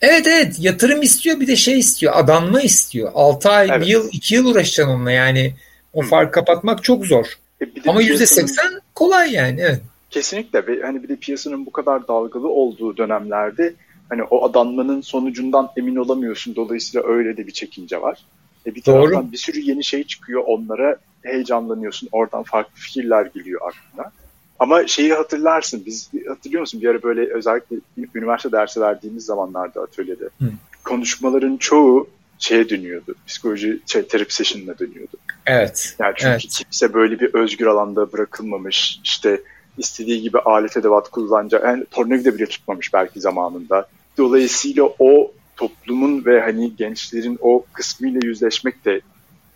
Evet 0.00 0.26
evet 0.26 0.56
yatırım 0.58 1.02
istiyor 1.02 1.40
bir 1.40 1.46
de 1.46 1.56
şey 1.56 1.78
istiyor 1.78 2.12
adanma 2.16 2.60
istiyor. 2.60 3.10
6 3.14 3.48
ay, 3.48 3.68
evet. 3.70 3.80
bir 3.80 3.86
yıl, 3.86 4.08
2 4.12 4.34
yıl 4.34 4.46
uğraşacaksın 4.46 4.94
onunla 4.94 5.10
yani. 5.10 5.54
O 5.92 6.02
fark 6.02 6.34
kapatmak 6.34 6.84
çok 6.84 7.06
zor. 7.06 7.26
E 7.62 7.66
Ama 7.86 8.02
%80 8.02 8.80
kolay 8.94 9.32
yani 9.32 9.60
evet. 9.60 9.80
Kesinlikle 10.10 10.66
ve 10.66 10.82
hani 10.82 11.02
bir 11.02 11.08
de 11.08 11.16
piyasanın 11.16 11.66
bu 11.66 11.72
kadar 11.72 12.08
dalgalı 12.08 12.48
olduğu 12.48 12.96
dönemlerde 12.96 13.74
hani 14.08 14.22
o 14.22 14.44
adanmanın 14.44 15.00
sonucundan 15.00 15.70
emin 15.76 15.96
olamıyorsun. 15.96 16.56
Dolayısıyla 16.56 17.06
öyle 17.06 17.36
de 17.36 17.46
bir 17.46 17.52
çekince 17.52 18.00
var. 18.00 18.24
E 18.66 18.74
bir 18.74 18.84
Doğru. 18.84 19.04
taraftan 19.04 19.32
bir 19.32 19.36
sürü 19.36 19.60
yeni 19.60 19.84
şey 19.84 20.04
çıkıyor. 20.04 20.42
Onlara 20.46 20.96
heyecanlanıyorsun. 21.22 22.08
Oradan 22.12 22.42
farklı 22.42 22.74
fikirler 22.74 23.26
geliyor 23.26 23.60
aklına. 23.60 24.12
Ama 24.60 24.86
şeyi 24.86 25.12
hatırlarsın, 25.14 25.82
biz 25.86 26.10
hatırlıyor 26.28 26.60
musun 26.60 26.80
bir 26.80 26.88
ara 26.88 27.02
böyle 27.02 27.32
özellikle 27.32 27.76
üniversite 28.14 28.52
dersi 28.52 28.80
verdiğimiz 28.80 29.24
zamanlarda 29.24 29.82
atölyede 29.82 30.24
Hı. 30.24 30.50
konuşmaların 30.84 31.56
çoğu 31.56 32.08
şeye 32.38 32.68
dönüyordu. 32.68 33.14
Psikoloji 33.26 33.80
şey, 33.86 34.06
terapi 34.06 34.34
session'ına 34.34 34.78
dönüyordu. 34.78 35.16
Evet. 35.46 35.96
Yani 35.98 36.14
çünkü 36.16 36.30
evet. 36.30 36.48
kimse 36.48 36.94
böyle 36.94 37.20
bir 37.20 37.34
özgür 37.34 37.66
alanda 37.66 38.12
bırakılmamış. 38.12 39.00
İşte 39.04 39.40
istediği 39.78 40.22
gibi 40.22 40.38
alet 40.38 40.76
edevat 40.76 41.10
kullanacak. 41.10 41.64
Yani 41.64 41.84
tornavida 41.90 42.34
bile 42.34 42.46
tutmamış 42.46 42.92
belki 42.94 43.20
zamanında. 43.20 43.88
Dolayısıyla 44.18 44.84
o 44.98 45.32
toplumun 45.56 46.24
ve 46.24 46.40
hani 46.40 46.76
gençlerin 46.76 47.38
o 47.40 47.64
kısmıyla 47.72 48.20
yüzleşmek 48.24 48.84
de 48.84 49.00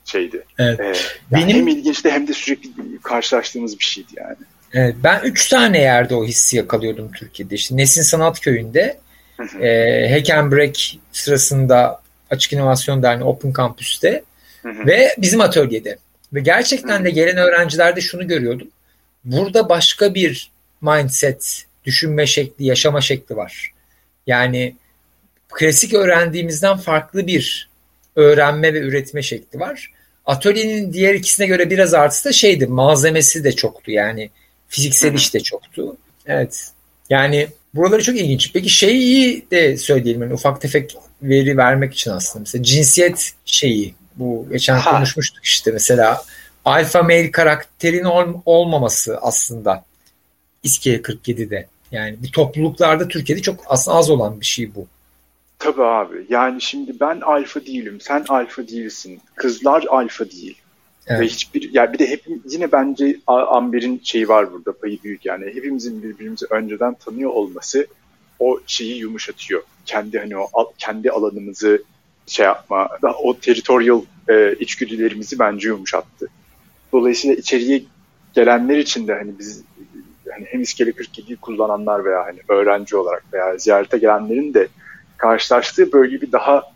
şeydi. 0.04 0.44
Evet. 0.58 0.80
Ee, 0.80 0.84
yani 0.84 0.96
Benim... 1.32 1.56
Hem 1.56 1.68
ilginçti 1.68 2.10
hem 2.10 2.28
de 2.28 2.32
sürekli 2.32 2.70
karşılaştığımız 3.02 3.78
bir 3.78 3.84
şeydi 3.84 4.08
yani. 4.16 4.36
Evet, 4.74 4.96
ben 5.04 5.20
üç 5.24 5.48
tane 5.48 5.80
yerde 5.80 6.14
o 6.14 6.24
hissi 6.24 6.56
yakalıyordum 6.56 7.12
Türkiye'de. 7.12 7.54
İşte 7.54 7.76
Nesin 7.76 8.02
Sanat 8.02 8.40
Köyü'nde 8.40 8.98
e, 9.60 10.08
Hack 10.10 10.30
and 10.30 10.52
Break 10.52 10.76
sırasında 11.12 12.02
Açık 12.30 12.52
İnovasyon 12.52 13.02
Derneği 13.02 13.24
Open 13.24 13.52
Campus'te 13.56 14.24
ve 14.64 15.14
bizim 15.18 15.40
atölyede. 15.40 15.98
Ve 16.32 16.40
gerçekten 16.40 17.04
de 17.04 17.10
gelen 17.10 17.36
öğrencilerde 17.36 18.00
şunu 18.00 18.28
görüyordum. 18.28 18.68
Burada 19.24 19.68
başka 19.68 20.14
bir 20.14 20.50
mindset, 20.82 21.64
düşünme 21.84 22.26
şekli, 22.26 22.64
yaşama 22.64 23.00
şekli 23.00 23.36
var. 23.36 23.72
Yani 24.26 24.76
klasik 25.48 25.94
öğrendiğimizden 25.94 26.76
farklı 26.76 27.26
bir 27.26 27.68
öğrenme 28.16 28.74
ve 28.74 28.78
üretme 28.78 29.22
şekli 29.22 29.60
var. 29.60 29.92
Atölyenin 30.26 30.92
diğer 30.92 31.14
ikisine 31.14 31.46
göre 31.46 31.70
biraz 31.70 31.94
artısı 31.94 32.28
da 32.28 32.32
şeydi, 32.32 32.66
malzemesi 32.66 33.44
de 33.44 33.52
çoktu 33.52 33.90
yani 33.90 34.30
Fiziksel 34.74 35.14
iş 35.14 35.34
de 35.34 35.40
çoktu. 35.40 35.96
Evet. 36.26 36.70
Yani 37.10 37.48
buraları 37.74 38.02
çok 38.02 38.16
ilginç. 38.16 38.52
Peki 38.52 38.68
şeyi 38.68 39.50
de 39.50 39.76
söyleyelim. 39.76 40.22
Yani 40.22 40.34
ufak 40.34 40.60
tefek 40.60 40.96
veri 41.22 41.56
vermek 41.56 41.94
için 41.94 42.10
aslında. 42.10 42.40
Mesela 42.40 42.62
cinsiyet 42.62 43.32
şeyi. 43.44 43.94
Bu 44.16 44.46
geçen 44.50 44.76
ha. 44.76 44.90
konuşmuştuk 44.90 45.44
işte 45.44 45.70
mesela. 45.70 46.22
Alfa 46.64 47.02
male 47.02 47.30
karakterin 47.30 48.04
ol, 48.04 48.40
olmaması 48.46 49.18
aslında 49.22 49.84
İskele 50.62 50.96
47'de. 50.96 51.66
Yani 51.92 52.22
bir 52.22 52.32
topluluklarda 52.32 53.08
Türkiye'de 53.08 53.42
çok 53.42 53.60
aslında 53.66 53.96
az 53.96 54.10
olan 54.10 54.40
bir 54.40 54.46
şey 54.46 54.74
bu. 54.74 54.86
Tabii 55.58 55.82
abi. 55.84 56.26
Yani 56.28 56.62
şimdi 56.62 57.00
ben 57.00 57.20
alfa 57.20 57.66
değilim. 57.66 57.98
Sen 58.00 58.24
alfa 58.28 58.68
değilsin. 58.68 59.20
Kızlar 59.34 59.84
alfa 59.88 60.30
değil. 60.30 60.56
Evet. 61.06 61.20
Ve 61.20 61.26
hiçbir 61.26 61.74
yani 61.74 61.92
bir 61.92 61.98
de 61.98 62.10
hep 62.10 62.22
yine 62.50 62.72
bence 62.72 63.16
Amber'in 63.26 64.00
şeyi 64.04 64.28
var 64.28 64.52
burada 64.52 64.72
payı 64.78 64.98
büyük 65.02 65.26
yani 65.26 65.46
hepimizin 65.46 66.02
birbirimizi 66.02 66.46
önceden 66.50 66.94
tanıyor 66.94 67.30
olması 67.30 67.86
o 68.38 68.60
şeyi 68.66 68.96
yumuşatıyor. 68.96 69.62
Kendi 69.86 70.18
hani 70.18 70.36
o 70.36 70.72
kendi 70.78 71.10
alanımızı 71.10 71.82
şey 72.26 72.46
yapma, 72.46 72.88
o 73.22 73.38
territorial 73.38 74.02
e, 74.28 74.54
içgüdülerimizi 74.60 75.38
bence 75.38 75.68
yumuşattı. 75.68 76.28
Dolayısıyla 76.92 77.36
içeriye 77.36 77.82
gelenler 78.34 78.78
için 78.78 79.08
de 79.08 79.14
hani 79.14 79.38
biz 79.38 79.62
hani 80.30 80.44
hem 80.48 80.60
iskele 80.60 80.90
47'yi 80.90 81.36
kullananlar 81.36 82.04
veya 82.04 82.24
hani 82.24 82.38
öğrenci 82.48 82.96
olarak 82.96 83.24
veya 83.32 83.58
ziyarete 83.58 83.98
gelenlerin 83.98 84.54
de 84.54 84.68
karşılaştığı 85.16 85.92
böyle 85.92 86.20
bir 86.20 86.32
daha 86.32 86.73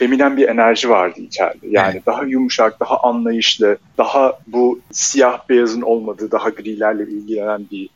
feminen 0.00 0.36
bir 0.36 0.48
enerji 0.48 0.88
vardı 0.88 1.20
içeride. 1.20 1.66
Yani 1.70 1.92
evet. 1.92 2.06
daha 2.06 2.24
yumuşak, 2.24 2.80
daha 2.80 3.00
anlayışlı, 3.00 3.78
daha 3.98 4.38
bu 4.46 4.80
siyah 4.92 5.48
beyazın 5.48 5.82
olmadığı, 5.82 6.30
daha 6.30 6.48
grilerle 6.48 7.02
ilgilenen 7.02 7.66
bir 7.70 7.88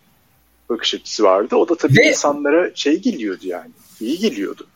bakış 0.69 0.95
açısı 0.95 1.23
vardı. 1.23 1.57
O 1.57 1.69
da 1.69 1.77
tabii 1.77 1.99
ve, 1.99 2.09
insanlara 2.09 2.71
şey 2.75 3.01
geliyordu 3.01 3.41
yani. 3.43 3.71
İyi 4.01 4.19
geliyordu. 4.19 4.67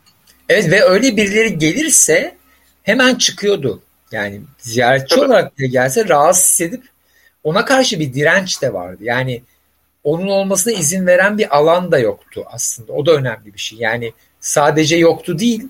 Evet 0.49 0.71
ve 0.71 0.83
öyle 0.83 1.17
birileri 1.17 1.59
gelirse 1.59 2.37
hemen 2.83 3.15
çıkıyordu. 3.15 3.83
Yani 4.13 4.41
ziyaretçi 4.59 5.15
tabii. 5.15 5.25
olarak 5.25 5.59
bile 5.59 5.67
gelse 5.67 6.09
rahatsız 6.09 6.45
hissedip 6.45 6.83
ona 7.45 7.65
karşı 7.65 8.01
bir 8.01 8.15
direnç 8.15 8.63
de 8.63 8.73
vardı. 8.73 9.05
Yani 9.05 9.43
onun 10.05 10.29
olmasına 10.29 10.73
izin 10.73 11.07
veren 11.07 11.39
bir 11.39 11.57
alan 11.57 11.93
da 11.93 11.99
yoktu 11.99 12.45
aslında. 12.47 12.93
O 12.93 13.07
da 13.07 13.13
önemli 13.13 13.55
bir 13.55 13.59
şey. 13.59 13.79
Yani 13.79 14.13
sadece 14.41 14.97
yoktu 14.97 15.39
değil, 15.39 15.69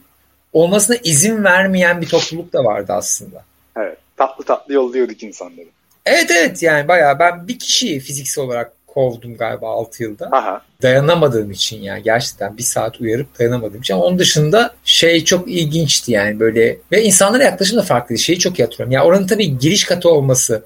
olmasına 0.62 0.96
izin 1.04 1.44
vermeyen 1.44 2.00
bir 2.00 2.08
topluluk 2.08 2.52
da 2.52 2.64
vardı 2.64 2.92
aslında. 2.92 3.44
Evet. 3.76 3.98
Tatlı 4.16 4.44
tatlı 4.44 4.74
yolluyorduk 4.74 5.22
insanları. 5.22 5.66
Evet 6.06 6.30
evet 6.30 6.62
yani 6.62 6.88
bayağı 6.88 7.18
ben 7.18 7.48
bir 7.48 7.58
kişiyi 7.58 8.00
fiziksel 8.00 8.44
olarak 8.44 8.72
kovdum 8.86 9.36
galiba 9.36 9.68
6 9.68 10.02
yılda. 10.02 10.28
Aha. 10.32 10.62
Dayanamadığım 10.82 11.50
için 11.50 11.82
yani 11.82 12.02
gerçekten 12.02 12.56
bir 12.56 12.62
saat 12.62 13.00
uyarıp 13.00 13.38
dayanamadığım 13.38 13.80
için. 13.80 13.94
Onun 13.94 14.18
dışında 14.18 14.74
şey 14.84 15.24
çok 15.24 15.48
ilginçti 15.48 16.12
yani 16.12 16.40
böyle 16.40 16.78
ve 16.92 17.02
insanlara 17.02 17.44
yaklaşım 17.44 17.78
da 17.78 17.82
farklıydı. 17.82 18.22
Şeyi 18.22 18.38
çok 18.38 18.58
iyi 18.58 18.62
hatırlıyorum. 18.62 18.92
Yani 18.92 19.04
oranın 19.04 19.26
tabii 19.26 19.58
giriş 19.58 19.84
katı 19.84 20.10
olması 20.10 20.64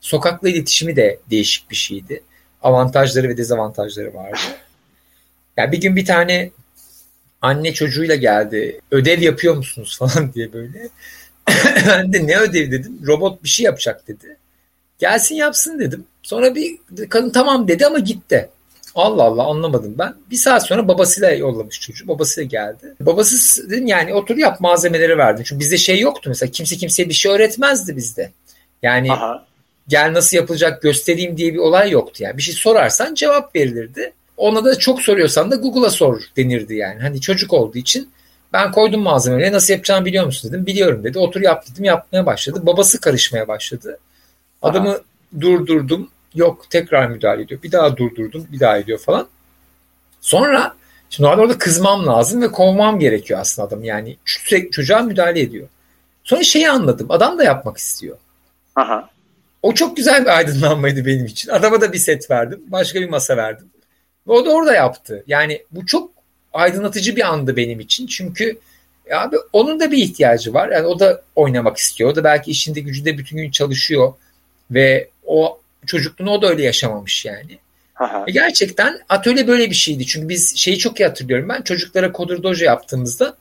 sokakla 0.00 0.48
iletişimi 0.48 0.96
de 0.96 1.20
değişik 1.30 1.70
bir 1.70 1.76
şeydi. 1.76 2.22
Avantajları 2.62 3.28
ve 3.28 3.36
dezavantajları 3.36 4.14
vardı. 4.14 4.38
Yani 5.56 5.72
bir 5.72 5.80
gün 5.80 5.96
bir 5.96 6.04
tane 6.04 6.50
anne 7.42 7.72
çocuğuyla 7.72 8.14
geldi. 8.14 8.80
Ödev 8.90 9.20
yapıyor 9.20 9.56
musunuz 9.56 9.96
falan 9.98 10.32
diye 10.32 10.52
böyle. 10.52 10.88
ben 11.86 12.12
de 12.12 12.26
ne 12.26 12.38
ödev 12.38 12.70
dedim. 12.70 13.00
Robot 13.06 13.44
bir 13.44 13.48
şey 13.48 13.64
yapacak 13.64 14.08
dedi. 14.08 14.36
Gelsin 14.98 15.34
yapsın 15.34 15.78
dedim. 15.78 16.04
Sonra 16.22 16.54
bir 16.54 16.78
kadın 17.08 17.30
tamam 17.30 17.68
dedi 17.68 17.86
ama 17.86 17.98
gitti. 17.98 18.48
Allah 18.94 19.22
Allah 19.22 19.44
anlamadım 19.44 19.94
ben. 19.98 20.14
Bir 20.30 20.36
saat 20.36 20.66
sonra 20.66 20.88
babasıyla 20.88 21.30
yollamış 21.30 21.80
çocuğu. 21.80 22.08
Babasıyla 22.08 22.48
geldi. 22.48 22.94
Babası 23.00 23.70
dedim 23.70 23.86
yani 23.86 24.14
otur 24.14 24.36
yap 24.36 24.60
malzemeleri 24.60 25.18
verdi. 25.18 25.42
Çünkü 25.44 25.60
bizde 25.60 25.76
şey 25.76 26.00
yoktu 26.00 26.30
mesela. 26.30 26.50
Kimse 26.52 26.76
kimseye 26.76 27.08
bir 27.08 27.14
şey 27.14 27.32
öğretmezdi 27.32 27.96
bizde. 27.96 28.32
Yani 28.82 29.12
Aha. 29.12 29.46
gel 29.88 30.12
nasıl 30.12 30.36
yapılacak 30.36 30.82
göstereyim 30.82 31.36
diye 31.36 31.54
bir 31.54 31.58
olay 31.58 31.90
yoktu 31.90 32.22
yani. 32.22 32.36
Bir 32.36 32.42
şey 32.42 32.54
sorarsan 32.54 33.14
cevap 33.14 33.56
verilirdi. 33.56 34.12
Ona 34.40 34.64
da 34.64 34.78
çok 34.78 35.02
soruyorsan 35.02 35.50
da 35.50 35.56
Google'a 35.56 35.90
sor 35.90 36.22
denirdi 36.36 36.74
yani. 36.74 37.00
Hani 37.00 37.20
çocuk 37.20 37.52
olduğu 37.52 37.78
için 37.78 38.10
ben 38.52 38.72
koydum 38.72 39.00
malzemeleri 39.00 39.52
nasıl 39.52 39.72
yapacağını 39.72 40.04
biliyor 40.04 40.26
musun 40.26 40.52
dedim. 40.52 40.66
Biliyorum 40.66 41.04
dedi. 41.04 41.18
Otur 41.18 41.40
yap 41.40 41.64
dedim. 41.70 41.84
Yapmaya 41.84 42.26
başladı. 42.26 42.60
Babası 42.62 43.00
karışmaya 43.00 43.48
başladı. 43.48 43.98
Adamı 44.62 44.90
Aha. 44.90 45.00
durdurdum. 45.40 46.08
Yok 46.34 46.70
tekrar 46.70 47.06
müdahale 47.08 47.42
ediyor. 47.42 47.62
Bir 47.62 47.72
daha 47.72 47.96
durdurdum. 47.96 48.46
Bir 48.52 48.60
daha 48.60 48.78
ediyor 48.78 48.98
falan. 48.98 49.28
Sonra 50.20 50.74
şimdi 51.10 51.28
orada 51.28 51.58
kızmam 51.58 52.06
lazım 52.06 52.42
ve 52.42 52.50
kovmam 52.50 52.98
gerekiyor 52.98 53.40
aslında 53.40 53.68
adam. 53.68 53.84
Yani 53.84 54.16
sürekli 54.24 54.70
çocuğa 54.70 55.02
müdahale 55.02 55.40
ediyor. 55.40 55.68
Sonra 56.24 56.42
şeyi 56.42 56.70
anladım. 56.70 57.06
Adam 57.10 57.38
da 57.38 57.44
yapmak 57.44 57.78
istiyor. 57.78 58.16
Aha. 58.76 59.10
O 59.62 59.74
çok 59.74 59.96
güzel 59.96 60.22
bir 60.22 60.36
aydınlanmaydı 60.36 61.06
benim 61.06 61.26
için. 61.26 61.50
Adama 61.50 61.80
da 61.80 61.92
bir 61.92 61.98
set 61.98 62.30
verdim. 62.30 62.60
Başka 62.66 63.00
bir 63.00 63.08
masa 63.08 63.36
verdim. 63.36 63.69
O 64.30 64.44
da 64.44 64.50
orada 64.50 64.74
yaptı. 64.74 65.24
Yani 65.26 65.62
bu 65.70 65.86
çok 65.86 66.10
aydınlatıcı 66.52 67.16
bir 67.16 67.32
andı 67.32 67.56
benim 67.56 67.80
için. 67.80 68.06
Çünkü 68.06 68.58
abi 69.14 69.36
onun 69.52 69.80
da 69.80 69.92
bir 69.92 69.98
ihtiyacı 69.98 70.54
var. 70.54 70.68
Yani 70.68 70.86
o 70.86 70.98
da 70.98 71.22
oynamak 71.36 71.76
istiyor. 71.76 72.10
O 72.10 72.16
da 72.16 72.24
belki 72.24 72.50
işinde 72.50 72.80
gücünde 72.80 73.18
bütün 73.18 73.36
gün 73.36 73.50
çalışıyor 73.50 74.12
ve 74.70 75.08
o 75.26 75.60
çocukluğunu 75.86 76.30
o 76.30 76.42
da 76.42 76.48
öyle 76.48 76.62
yaşamamış 76.62 77.24
yani. 77.24 77.58
Aha. 77.96 78.24
E 78.26 78.32
gerçekten 78.32 79.00
atölye 79.08 79.46
böyle 79.48 79.70
bir 79.70 79.74
şeydi. 79.74 80.06
Çünkü 80.06 80.28
biz 80.28 80.56
şeyi 80.56 80.78
çok 80.78 81.00
iyi 81.00 81.06
hatırlıyorum 81.06 81.48
ben. 81.48 81.62
Çocuklara 81.62 82.12
Coder 82.12 82.42
Dojo 82.42 82.64
yaptığımızda 82.64 83.36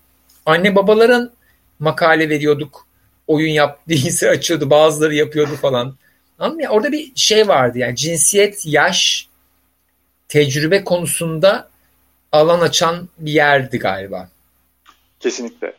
anne 0.45 0.75
babaların 0.75 1.31
makale 1.79 2.29
veriyorduk. 2.29 2.87
Oyun 3.27 3.51
yap, 3.51 3.79
bilgisayar 3.87 4.29
açıyordu. 4.29 4.69
Bazıları 4.69 5.15
yapıyordu 5.15 5.55
falan. 5.61 5.95
Anladın 6.39 6.61
mı? 6.61 6.69
Orada 6.69 6.91
bir 6.91 7.11
şey 7.15 7.47
vardı 7.47 7.77
yani 7.77 7.95
cinsiyet, 7.95 8.65
yaş, 8.65 9.28
tecrübe 10.29 10.83
konusunda 10.83 11.69
alan 12.31 12.59
açan 12.59 13.09
bir 13.17 13.31
yerdi 13.31 13.79
galiba. 13.79 14.29
Kesinlikle. 15.19 15.73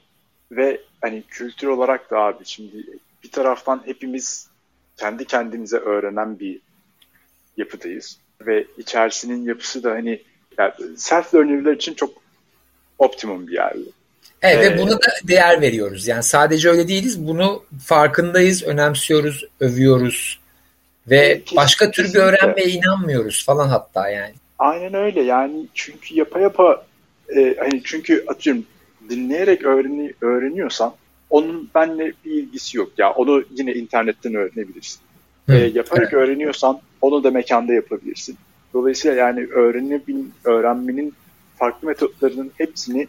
Ve 0.53 0.81
hani 1.01 1.23
kültür 1.29 1.69
olarak 1.69 2.11
da 2.11 2.19
abi 2.19 2.45
şimdi 2.45 2.77
bir 3.25 3.31
taraftan 3.31 3.83
hepimiz 3.85 4.49
kendi 4.97 5.25
kendimize 5.25 5.77
öğrenen 5.77 6.39
bir 6.39 6.61
yapıdayız. 7.57 8.19
Ve 8.41 8.67
içerisinin 8.79 9.45
yapısı 9.45 9.83
da 9.83 9.91
hani 9.91 10.23
yani 10.59 10.73
self 10.97 11.35
learner'lar 11.35 11.73
için 11.73 11.95
çok 11.95 12.11
optimum 12.99 13.47
bir 13.47 13.53
yerdi. 13.53 13.91
Evet 14.43 14.57
ee, 14.57 14.71
ve 14.71 14.79
buna 14.79 14.93
da 14.93 15.09
değer 15.29 15.61
veriyoruz. 15.61 16.07
Yani 16.09 16.23
sadece 16.23 16.71
öyle 16.71 16.89
değiliz. 16.89 17.27
Bunu 17.27 17.65
farkındayız, 17.85 18.63
önemsiyoruz, 18.63 19.45
övüyoruz. 19.61 20.41
Ve 21.07 21.29
kesinlikle. 21.29 21.57
başka 21.57 21.91
tür 21.91 22.15
bir 22.15 22.19
öğrenmeye 22.19 22.69
inanmıyoruz 22.69 23.45
falan 23.47 23.69
hatta 23.69 24.09
yani. 24.09 24.35
Aynen 24.61 24.95
öyle 24.95 25.23
yani 25.23 25.67
çünkü 25.75 26.15
yapa 26.15 26.41
yapa 26.41 26.85
e, 27.37 27.57
hani 27.59 27.83
çünkü 27.85 28.25
atıyorum 28.29 28.65
dinleyerek 29.09 29.65
öğreni, 29.65 30.13
öğreniyorsan 30.21 30.95
onun 31.31 31.71
benle 31.75 32.13
bir 32.25 32.31
ilgisi 32.31 32.77
yok 32.77 32.93
ya 32.99 33.11
onu 33.13 33.45
yine 33.51 33.73
internetten 33.73 34.35
öğrenebilirsin. 34.35 35.01
E, 35.49 35.55
yaparak 35.57 36.13
evet. 36.13 36.13
öğreniyorsan 36.13 36.81
onu 37.01 37.25
da 37.25 37.31
mekanda 37.31 37.73
yapabilirsin. 37.73 38.37
Dolayısıyla 38.75 39.17
yani 39.17 39.47
öğrenebil, 39.47 40.25
öğrenmenin 40.45 41.15
farklı 41.57 41.89
metotlarının 41.89 42.53
hepsini 42.59 43.07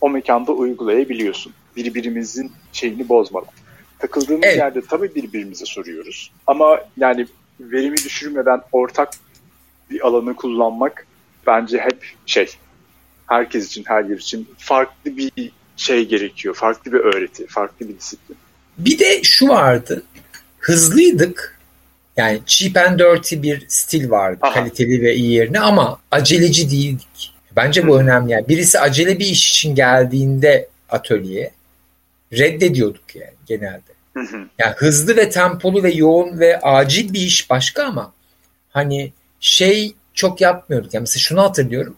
o 0.00 0.10
mekanda 0.10 0.52
uygulayabiliyorsun. 0.52 1.52
Birbirimizin 1.76 2.52
şeyini 2.72 3.08
bozmadan. 3.08 3.52
Takıldığımız 3.98 4.44
evet. 4.46 4.56
yerde 4.56 4.80
tabii 4.80 5.14
birbirimize 5.14 5.64
soruyoruz. 5.64 6.32
Ama 6.46 6.80
yani 6.96 7.26
verimi 7.60 7.96
düşürmeden 7.96 8.60
ortak 8.72 9.10
bir 9.92 10.06
alanı 10.06 10.36
kullanmak 10.36 11.06
bence 11.46 11.78
hep 11.78 12.06
şey 12.26 12.46
herkes 13.26 13.66
için 13.66 13.84
her 13.86 14.04
yer 14.04 14.16
için 14.16 14.48
farklı 14.58 15.16
bir 15.16 15.52
şey 15.76 16.08
gerekiyor. 16.08 16.54
Farklı 16.54 16.92
bir 16.92 16.98
öğreti, 16.98 17.46
farklı 17.46 17.88
bir 17.88 17.98
disiplin. 17.98 18.36
Bir 18.78 18.98
de 18.98 19.22
şu 19.22 19.48
vardı. 19.48 20.02
Hızlıydık. 20.58 21.58
Yani 22.16 22.40
cheap 22.46 22.76
and 22.76 22.98
dirty 22.98 23.42
bir 23.42 23.64
stil 23.68 24.10
vardı. 24.10 24.38
Aha. 24.42 24.54
Kaliteli 24.54 25.02
ve 25.02 25.14
iyi 25.14 25.32
yerine 25.32 25.60
ama 25.60 25.98
aceleci 26.10 26.70
değildik. 26.70 27.34
Bence 27.56 27.88
bu 27.88 27.94
Hı. 27.94 27.98
önemli. 27.98 28.32
Yani 28.32 28.48
birisi 28.48 28.80
acele 28.80 29.18
bir 29.18 29.26
iş 29.26 29.50
için 29.50 29.74
geldiğinde 29.74 30.68
atölyeye 30.88 31.52
reddediyorduk 32.32 33.16
yani 33.16 33.34
genelde. 33.46 33.92
Hı 34.14 34.20
hı. 34.20 34.46
Yani 34.58 34.74
hızlı 34.76 35.16
ve 35.16 35.30
tempolu 35.30 35.82
ve 35.82 35.90
yoğun 35.90 36.38
ve 36.38 36.60
acil 36.60 37.12
bir 37.12 37.20
iş 37.20 37.50
başka 37.50 37.84
ama 37.84 38.12
hani 38.70 39.12
şey 39.42 39.94
çok 40.14 40.40
yapmıyorduk. 40.40 40.94
Yani 40.94 41.02
mesela 41.02 41.20
şunu 41.20 41.42
hatırlıyorum. 41.42 41.96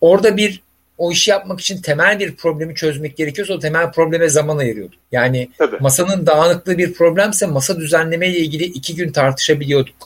Orada 0.00 0.36
bir 0.36 0.62
o 0.98 1.12
işi 1.12 1.30
yapmak 1.30 1.60
için 1.60 1.82
temel 1.82 2.18
bir 2.18 2.36
problemi 2.36 2.74
çözmek 2.74 3.16
gerekiyorsa 3.16 3.54
o 3.54 3.58
temel 3.58 3.92
probleme 3.92 4.28
zaman 4.28 4.58
ayırıyorduk. 4.58 4.98
Yani 5.12 5.50
Tabii. 5.58 5.76
masanın 5.80 6.26
dağınıklığı 6.26 6.78
bir 6.78 6.94
problemse 6.94 7.46
masa 7.46 7.76
düzenleme 7.76 8.28
ile 8.28 8.38
ilgili 8.38 8.64
iki 8.64 8.94
gün 8.94 9.12
tartışabiliyorduk. 9.12 9.96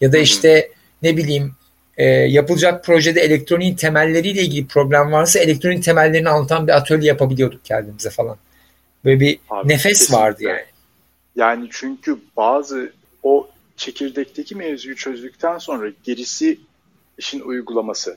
Ya 0.00 0.12
da 0.12 0.18
işte 0.18 0.54
Hı-hı. 0.54 0.72
ne 1.02 1.16
bileyim 1.16 1.54
e, 1.96 2.04
yapılacak 2.06 2.84
projede 2.84 3.20
elektroniğin 3.20 3.76
temelleriyle 3.76 4.42
ilgili 4.42 4.66
problem 4.66 5.12
varsa 5.12 5.38
elektronik 5.38 5.84
temellerini 5.84 6.28
anlatan 6.28 6.66
bir 6.66 6.72
atölye 6.72 7.08
yapabiliyorduk 7.08 7.64
kendimize 7.64 8.10
falan. 8.10 8.36
Böyle 9.04 9.20
bir 9.20 9.38
Abi, 9.50 9.68
nefes 9.68 9.98
kesinlikle. 9.98 10.24
vardı 10.24 10.42
yani. 10.42 10.64
Yani 11.36 11.68
çünkü 11.72 12.18
bazı 12.36 12.92
o 13.22 13.48
çekirdekteki 13.76 14.54
mevzuyu 14.54 14.96
çözdükten 14.96 15.58
sonra 15.58 15.90
gerisi 16.04 16.58
işin 17.18 17.40
uygulaması 17.40 18.16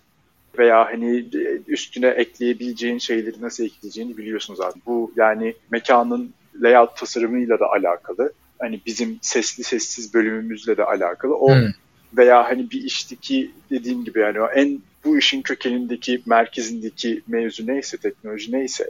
veya 0.58 0.86
hani 0.86 1.26
üstüne 1.68 2.08
ekleyebileceğin 2.08 2.98
şeyleri 2.98 3.42
nasıl 3.42 3.64
ekleyeceğini 3.64 4.18
biliyorsunuz 4.18 4.62
abi. 4.62 4.80
Bu 4.86 5.12
yani 5.16 5.56
mekanın 5.72 6.34
layout 6.62 6.98
tasarımıyla 6.98 7.60
da 7.60 7.66
alakalı. 7.72 8.34
Hani 8.60 8.82
bizim 8.86 9.20
sesli 9.22 9.64
sessiz 9.64 10.14
bölümümüzle 10.14 10.78
de 10.78 10.84
alakalı. 10.84 11.36
O 11.36 11.56
hmm. 11.56 11.72
veya 12.18 12.46
hani 12.46 12.72
bir 12.72 12.84
işteki 12.84 13.52
dediğim 13.70 14.06
gibi 14.06 14.20
yani 14.20 14.42
o 14.42 14.48
en 14.48 14.82
bu 15.06 15.18
işin 15.18 15.42
kökenindeki, 15.42 16.22
merkezindeki 16.26 17.22
mevzu 17.28 17.68
neyse, 17.68 17.98
teknoloji 17.98 18.52
neyse 18.52 18.90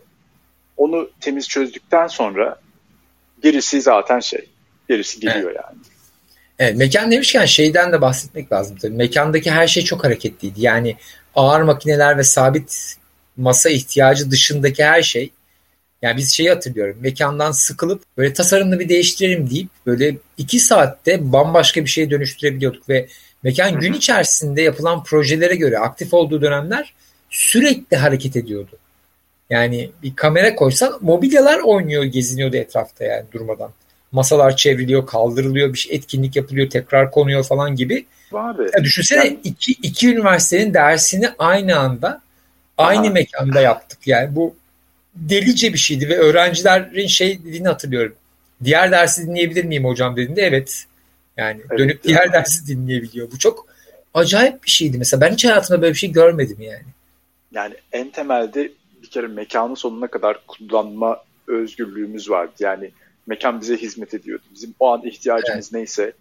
onu 0.77 1.09
temiz 1.19 1.47
çözdükten 1.47 2.07
sonra 2.07 2.59
gerisi 3.43 3.81
zaten 3.81 4.19
şey. 4.19 4.49
Gerisi 4.89 5.19
geliyor 5.19 5.51
evet. 5.51 5.61
yani. 5.63 5.77
Evet, 6.59 6.77
mekan 6.77 7.11
demişken 7.11 7.45
şeyden 7.45 7.91
de 7.91 8.01
bahsetmek 8.01 8.51
lazım 8.51 8.77
tabii. 8.77 8.95
Mekandaki 8.95 9.51
her 9.51 9.67
şey 9.67 9.83
çok 9.83 10.03
hareketliydi. 10.03 10.61
Yani 10.61 10.95
ağır 11.35 11.61
makineler 11.61 12.17
ve 12.17 12.23
sabit 12.23 12.95
masa 13.37 13.69
ihtiyacı 13.69 14.31
dışındaki 14.31 14.85
her 14.85 15.01
şey. 15.01 15.31
Yani 16.01 16.17
biz 16.17 16.33
şeyi 16.33 16.49
hatırlıyorum. 16.49 16.97
Mekandan 17.01 17.51
sıkılıp 17.51 18.03
böyle 18.17 18.33
tasarımını 18.33 18.79
bir 18.79 18.89
değiştirelim 18.89 19.49
deyip 19.49 19.69
böyle 19.85 20.17
iki 20.37 20.59
saatte 20.59 21.31
bambaşka 21.31 21.81
bir 21.81 21.89
şeye 21.89 22.09
dönüştürebiliyorduk 22.09 22.89
ve 22.89 23.07
Mekan 23.43 23.79
gün 23.79 23.93
içerisinde 23.93 24.61
yapılan 24.61 25.03
projelere 25.03 25.55
göre 25.55 25.79
aktif 25.79 26.13
olduğu 26.13 26.41
dönemler 26.41 26.93
sürekli 27.29 27.97
hareket 27.97 28.35
ediyordu. 28.35 28.77
Yani 29.49 29.91
bir 30.03 30.15
kamera 30.15 30.55
koysan 30.55 30.97
mobilyalar 31.01 31.59
oynuyor, 31.59 32.03
geziniyordu 32.03 32.55
etrafta 32.57 33.03
yani 33.03 33.25
durmadan. 33.31 33.71
Masalar 34.11 34.55
çevriliyor, 34.55 35.05
kaldırılıyor, 35.05 35.73
bir 35.73 35.77
şey, 35.77 35.95
etkinlik 35.95 36.35
yapılıyor, 36.35 36.69
tekrar 36.69 37.11
konuyor 37.11 37.43
falan 37.43 37.75
gibi. 37.75 38.05
Abi, 38.33 38.63
ya 38.63 38.83
düşünsene 38.83 39.25
yani... 39.25 39.39
iki, 39.43 39.71
iki 39.71 40.09
üniversitenin 40.13 40.73
dersini 40.73 41.29
aynı 41.39 41.79
anda 41.79 42.21
aynı 42.77 43.07
Aha. 43.07 43.13
mekanda 43.13 43.61
yaptık. 43.61 44.07
Yani 44.07 44.35
bu 44.35 44.55
delice 45.15 45.73
bir 45.73 45.77
şeydi 45.77 46.09
ve 46.09 46.17
öğrencilerin 46.17 47.07
şey 47.07 47.39
dediğini 47.39 47.67
hatırlıyorum. 47.67 48.15
Diğer 48.63 48.91
dersi 48.91 49.27
dinleyebilir 49.27 49.63
miyim 49.63 49.85
hocam 49.85 50.15
dediğinde 50.15 50.41
evet. 50.41 50.85
Yani 51.37 51.61
evet, 51.69 51.79
dönüp 51.79 52.03
diğer 52.03 52.23
yani. 52.25 52.33
dersi 52.33 52.67
dinleyebiliyor. 52.67 53.31
Bu 53.31 53.39
çok 53.39 53.67
acayip 54.13 54.63
bir 54.63 54.69
şeydi 54.69 54.97
mesela. 54.97 55.21
Ben 55.21 55.33
hiç 55.33 55.45
hayatımda 55.45 55.81
böyle 55.81 55.93
bir 55.93 55.99
şey 55.99 56.11
görmedim 56.11 56.57
yani. 56.59 56.85
Yani 57.51 57.73
en 57.91 58.09
temelde 58.09 58.71
bir 59.01 59.09
kere 59.09 59.27
mekanı 59.27 59.75
sonuna 59.75 60.07
kadar 60.07 60.39
kullanma 60.47 61.23
özgürlüğümüz 61.47 62.29
vardı. 62.29 62.53
Yani 62.59 62.91
mekan 63.27 63.61
bize 63.61 63.77
hizmet 63.77 64.13
ediyordu. 64.13 64.43
Bizim 64.53 64.73
o 64.79 64.93
an 64.93 65.05
ihtiyacımız 65.05 65.65
evet. 65.65 65.73
neyse 65.73 66.13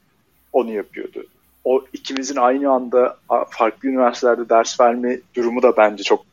onu 0.52 0.72
yapıyordu. 0.72 1.26
O 1.64 1.84
ikimizin 1.92 2.36
aynı 2.36 2.70
anda 2.70 3.18
farklı 3.50 3.88
üniversitelerde 3.88 4.48
ders 4.48 4.80
verme 4.80 5.20
durumu 5.34 5.62
da 5.62 5.76
bence 5.76 6.02
çok 6.02 6.24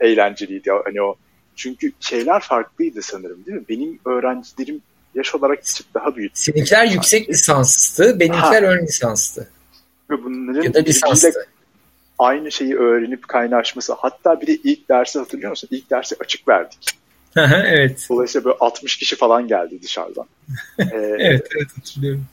eğlenceliydi. 0.00 0.70
Hani 0.84 1.02
o 1.02 1.16
çünkü 1.56 1.92
şeyler 2.00 2.40
farklıydı 2.40 3.02
sanırım 3.02 3.46
değil 3.46 3.58
mi? 3.58 3.64
Benim 3.68 4.00
öğrencilerim 4.04 4.82
yaş 5.14 5.34
olarak 5.34 5.58
bir 5.58 5.84
daha 5.94 6.16
büyük. 6.16 6.38
Seninkiler 6.38 6.84
yüksek 6.84 7.30
lisanstı, 7.30 8.20
benimkiler 8.20 8.62
ha. 8.62 8.68
ön 8.68 8.86
lisanstı. 8.86 9.48
Ve 10.10 10.24
bunların 10.24 10.62
ya 10.62 10.74
da 10.74 10.78
lisanstı. 10.78 11.46
aynı 12.18 12.52
şeyi 12.52 12.76
öğrenip 12.76 13.28
kaynaşması. 13.28 13.92
Hatta 13.92 14.40
bir 14.40 14.46
de 14.46 14.52
ilk 14.52 14.88
dersi 14.88 15.18
hatırlıyor 15.18 15.50
musun? 15.50 15.68
İlk 15.70 15.90
dersi 15.90 16.16
açık 16.20 16.48
verdik. 16.48 16.99
Evet. 17.36 18.06
Dolayısıyla 18.10 18.44
böyle 18.44 18.56
60 18.60 18.96
kişi 18.96 19.16
falan 19.16 19.48
geldi 19.48 19.82
dışarıdan. 19.82 20.26
ee, 20.78 20.84
evet, 21.18 21.46
evet 21.56 21.68
hatırlıyorum. 21.76 22.24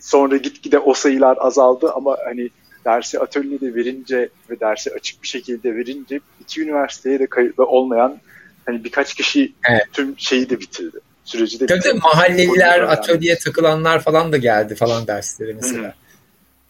Sonra 0.00 0.36
gitgide 0.36 0.78
o 0.78 0.94
sayılar 0.94 1.36
azaldı 1.40 1.92
ama 1.94 2.16
hani 2.24 2.50
dersi 2.84 3.20
atölyede 3.20 3.74
verince 3.74 4.28
ve 4.50 4.60
dersi 4.60 4.90
açık 4.90 5.22
bir 5.22 5.28
şekilde 5.28 5.76
verince 5.76 6.20
iki 6.40 6.62
üniversiteye 6.62 7.18
de 7.18 7.26
kayıtlı 7.26 7.66
olmayan 7.66 8.20
hani 8.66 8.84
birkaç 8.84 9.14
kişi 9.14 9.52
evet. 9.70 9.82
tüm 9.92 10.18
şeyi 10.18 10.50
de 10.50 10.60
bitirdi. 10.60 10.98
Süreci 11.24 11.60
de 11.60 11.66
tabii 11.66 11.78
bitirdi. 11.78 11.98
mahalleliler, 12.02 12.78
yani. 12.78 12.88
atölyeye 12.88 13.38
takılanlar 13.38 14.02
falan 14.02 14.32
da 14.32 14.36
geldi 14.36 14.74
falan 14.74 15.06
derslere 15.06 15.52
mesela. 15.52 15.94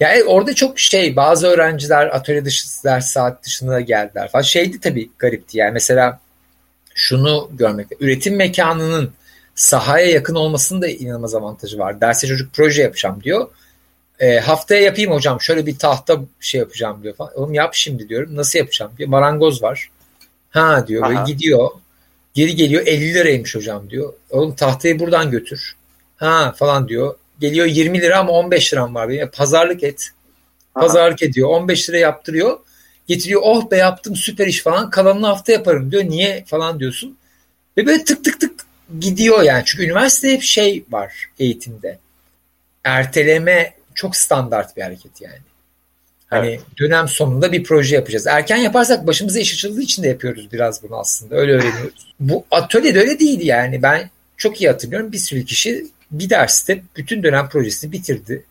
Yani 0.01 0.25
orada 0.25 0.55
çok 0.55 0.79
şey 0.79 1.17
bazı 1.17 1.47
öğrenciler 1.47 2.07
atölye 2.07 2.45
dışı 2.45 2.69
ders 2.85 3.07
saat 3.07 3.45
dışında 3.45 3.81
geldiler 3.81 4.29
falan. 4.29 4.43
Şeydi 4.43 4.81
tabii 4.81 5.11
garipti 5.19 5.59
yani 5.59 5.73
mesela 5.73 6.21
şunu 6.97 7.51
görmek. 7.53 7.87
Üretim 8.01 8.37
mekanının 8.37 9.13
sahaya 9.55 10.07
yakın 10.07 10.35
olmasının 10.35 10.83
da 10.83 10.89
inanılmaz 10.89 11.35
avantajı 11.35 11.79
var. 11.79 12.01
Derse 12.01 12.27
çocuk 12.27 12.55
proje 12.55 12.83
yapacağım 12.83 13.23
diyor. 13.23 13.49
E, 14.21 14.39
haftaya 14.39 14.81
yapayım 14.81 15.13
hocam 15.13 15.41
şöyle 15.41 15.67
bir 15.67 15.79
tahta 15.79 16.21
şey 16.41 16.59
yapacağım 16.61 17.03
diyor 17.03 17.15
falan. 17.15 17.33
Oğlum 17.35 17.55
yap 17.55 17.75
şimdi 17.75 18.09
diyorum. 18.09 18.37
Nasıl 18.37 18.59
yapacağım 18.59 18.93
diyor. 18.99 19.09
Marangoz 19.09 19.63
var. 19.63 19.91
Ha 20.51 20.85
diyor 20.87 21.11
ve 21.11 21.33
gidiyor. 21.33 21.71
Geri 22.35 22.57
geliyor 22.57 22.83
50 22.87 23.15
liraymış 23.15 23.55
hocam 23.55 23.91
diyor. 23.91 24.13
Oğlum 24.31 24.55
tahtayı 24.55 24.99
buradan 24.99 25.31
götür. 25.31 25.77
Ha 26.17 26.55
falan 26.57 26.89
diyor. 26.89 27.15
Geliyor 27.41 27.67
20 27.67 28.01
lira 28.01 28.19
ama 28.19 28.33
15 28.33 28.73
liram 28.73 28.95
var. 28.95 29.09
Benim. 29.09 29.31
Pazarlık 29.31 29.83
et. 29.83 30.09
Pazarlık 30.75 31.23
Aha. 31.23 31.27
ediyor. 31.27 31.49
15 31.49 31.91
lira 31.91 31.99
yaptırıyor. 31.99 32.59
Getiriyor 33.07 33.41
oh 33.45 33.71
be 33.71 33.77
yaptım 33.77 34.17
süper 34.17 34.47
iş 34.47 34.63
falan. 34.63 34.91
Kalanını 34.91 35.27
hafta 35.27 35.53
yaparım 35.53 35.91
diyor. 35.93 36.05
Niye 36.05 36.45
falan 36.47 36.81
diyorsun. 36.81 37.17
Ve 37.77 37.87
böyle 37.87 38.05
tık 38.05 38.25
tık 38.25 38.41
tık 38.41 38.67
gidiyor 39.01 39.43
yani. 39.43 39.63
Çünkü 39.67 39.85
üniversite 39.85 40.33
hep 40.33 40.43
şey 40.43 40.85
var 40.91 41.27
eğitimde. 41.39 41.99
Erteleme 42.85 43.75
çok 43.95 44.17
standart 44.17 44.77
bir 44.77 44.83
hareket 44.83 45.21
yani. 45.21 45.39
Hani 46.31 46.49
evet. 46.49 46.61
dönem 46.79 47.09
sonunda 47.09 47.53
bir 47.53 47.65
proje 47.65 47.95
yapacağız. 47.95 48.27
Erken 48.27 48.57
yaparsak 48.57 49.07
başımıza 49.07 49.39
iş 49.39 49.53
açıldığı 49.53 49.81
için 49.81 50.03
de 50.03 50.09
yapıyoruz 50.09 50.53
biraz 50.53 50.83
bunu 50.83 50.97
aslında. 50.97 51.35
Öyle 51.35 51.53
öğreniyoruz. 51.53 52.15
Bu 52.21 52.45
atölyede 52.51 53.01
öyle 53.01 53.21
değildi 53.21 53.47
yani. 53.47 53.83
Ben 53.83 54.11
çok 54.37 54.61
iyi 54.61 54.69
hatırlıyorum. 54.71 55.13
Bir 55.13 55.19
sürü 55.19 55.45
kişi 55.45 55.87
bir 56.11 56.31
derste 56.31 56.83
bütün 56.97 57.23
dönem 57.23 57.49
projesini 57.49 57.93
bitirdi. 57.93 58.45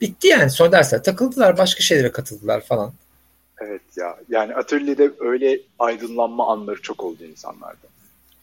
Bitti 0.00 0.28
yani. 0.28 0.50
Son 0.50 0.72
dersler 0.72 1.02
takıldılar. 1.02 1.58
Başka 1.58 1.82
şeylere 1.82 2.12
katıldılar 2.12 2.60
falan. 2.60 2.92
Evet 3.60 3.82
ya. 3.96 4.16
Yani 4.28 4.54
atölyede 4.54 5.10
öyle 5.20 5.60
aydınlanma 5.78 6.52
anları 6.52 6.82
çok 6.82 7.04
oldu 7.04 7.24
insanlarda. 7.24 7.88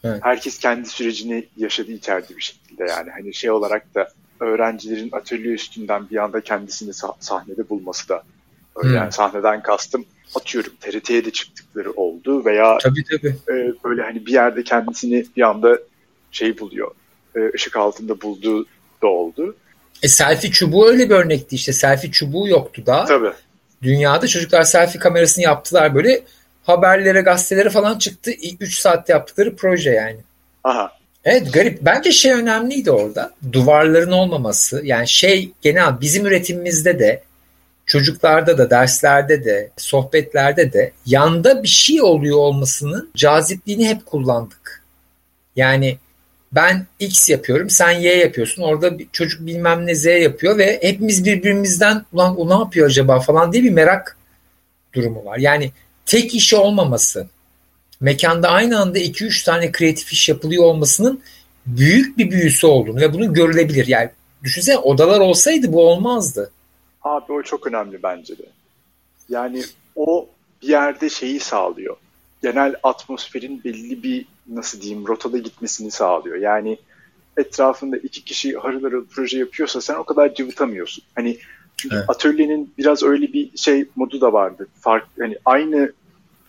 Evet. 0.04 0.20
Herkes 0.22 0.58
kendi 0.58 0.88
sürecini 0.88 1.46
yaşadı 1.56 1.92
içeride 1.92 2.36
bir 2.36 2.42
şekilde 2.42 2.84
yani. 2.84 3.10
Hani 3.10 3.34
şey 3.34 3.50
olarak 3.50 3.94
da 3.94 4.08
öğrencilerin 4.40 5.08
atölye 5.12 5.52
üstünden 5.52 6.10
bir 6.10 6.16
anda 6.16 6.40
kendisini 6.40 6.90
sah- 6.90 7.16
sahnede 7.20 7.68
bulması 7.68 8.08
da 8.08 8.22
öyle. 8.76 8.88
Hmm. 8.88 8.96
Yani 8.96 9.12
sahneden 9.12 9.62
kastım 9.62 10.04
atıyorum 10.36 10.72
TRT'ye 10.80 11.24
de 11.24 11.30
çıktıkları 11.30 11.92
oldu 11.92 12.44
veya 12.44 12.78
tabii, 12.78 13.04
tabii. 13.04 13.36
E, 13.48 13.74
böyle 13.84 14.02
hani 14.02 14.26
bir 14.26 14.32
yerde 14.32 14.64
kendisini 14.64 15.26
bir 15.36 15.42
anda 15.42 15.78
şey 16.30 16.58
buluyor. 16.58 16.90
E, 17.36 17.40
ışık 17.54 17.76
altında 17.76 18.20
bulduğu 18.20 18.66
da 19.02 19.06
oldu. 19.06 19.56
E 20.02 20.08
selfie 20.08 20.50
çubuğu 20.50 20.86
öyle 20.86 21.10
bir 21.10 21.14
örnekti 21.14 21.56
işte. 21.56 21.72
Selfie 21.72 22.10
çubuğu 22.10 22.48
yoktu 22.48 22.86
da. 22.86 23.04
Tabii. 23.04 23.32
Dünyada 23.82 24.26
çocuklar 24.26 24.62
selfie 24.62 25.00
kamerasını 25.00 25.44
yaptılar 25.44 25.94
böyle 25.94 26.22
haberlere, 26.64 27.20
gazetelere 27.20 27.70
falan 27.70 27.98
çıktı. 27.98 28.30
3 28.60 28.78
saatte 28.78 29.12
yaptıkları 29.12 29.56
proje 29.56 29.90
yani. 29.90 30.18
Aha. 30.64 30.92
Evet 31.24 31.52
garip. 31.52 31.82
Bence 31.82 32.12
şey 32.12 32.32
önemliydi 32.32 32.90
orada. 32.90 33.32
Duvarların 33.52 34.12
olmaması. 34.12 34.80
Yani 34.84 35.08
şey 35.08 35.52
genel 35.62 36.00
bizim 36.00 36.26
üretimimizde 36.26 36.98
de 36.98 37.22
çocuklarda 37.86 38.58
da 38.58 38.70
derslerde 38.70 39.44
de 39.44 39.70
sohbetlerde 39.76 40.72
de 40.72 40.92
yanda 41.06 41.62
bir 41.62 41.68
şey 41.68 42.02
oluyor 42.02 42.36
olmasının 42.36 43.10
cazipliğini 43.16 43.88
hep 43.88 44.06
kullandık. 44.06 44.82
Yani 45.56 45.98
ben 46.52 46.86
X 46.98 47.28
yapıyorum 47.28 47.70
sen 47.70 47.90
Y 47.90 48.16
yapıyorsun 48.16 48.62
orada 48.62 48.92
çocuk 49.12 49.46
bilmem 49.46 49.86
ne 49.86 49.94
Z 49.94 50.04
yapıyor 50.04 50.58
ve 50.58 50.78
hepimiz 50.82 51.24
birbirimizden 51.24 52.04
ulan 52.12 52.36
o 52.36 52.48
ne 52.48 52.54
yapıyor 52.54 52.86
acaba 52.86 53.20
falan 53.20 53.52
diye 53.52 53.64
bir 53.64 53.70
merak 53.70 54.16
durumu 54.94 55.24
var. 55.24 55.38
Yani 55.38 55.72
tek 56.06 56.34
işi 56.34 56.56
olmaması, 56.56 57.28
mekanda 58.00 58.48
aynı 58.48 58.80
anda 58.80 58.98
2-3 58.98 59.44
tane 59.44 59.72
kreatif 59.72 60.12
iş 60.12 60.28
yapılıyor 60.28 60.64
olmasının 60.64 61.20
büyük 61.66 62.18
bir 62.18 62.30
büyüsü 62.30 62.66
olduğunu 62.66 63.00
ve 63.00 63.12
bunu 63.12 63.32
görülebilir. 63.32 63.86
Yani 63.86 64.10
düşünsene 64.42 64.78
odalar 64.78 65.20
olsaydı 65.20 65.72
bu 65.72 65.88
olmazdı. 65.88 66.50
Abi 67.02 67.32
o 67.32 67.42
çok 67.42 67.66
önemli 67.66 68.02
bence 68.02 68.38
de. 68.38 68.46
Yani 69.28 69.64
o 69.96 70.28
bir 70.62 70.68
yerde 70.68 71.10
şeyi 71.10 71.40
sağlıyor. 71.40 71.96
Genel 72.42 72.74
atmosferin 72.82 73.64
belli 73.64 74.02
bir 74.02 74.26
nasıl 74.48 74.80
diyeyim 74.80 75.06
rotada 75.06 75.38
gitmesini 75.38 75.90
sağlıyor. 75.90 76.36
Yani 76.36 76.78
etrafında 77.36 77.96
iki 77.96 78.24
kişi 78.24 78.56
harıl 78.56 78.82
harıl 78.82 79.06
proje 79.06 79.38
yapıyorsa 79.38 79.80
sen 79.80 79.94
o 79.94 80.04
kadar 80.04 80.34
cıvıtamıyorsun. 80.34 81.04
Hani 81.14 81.38
çünkü 81.76 81.96
evet. 81.96 82.10
atölyenin 82.10 82.74
biraz 82.78 83.02
öyle 83.02 83.32
bir 83.32 83.58
şey 83.58 83.88
modu 83.96 84.20
da 84.20 84.32
vardı. 84.32 84.66
Fark 84.80 85.06
hani 85.18 85.36
aynı 85.44 85.92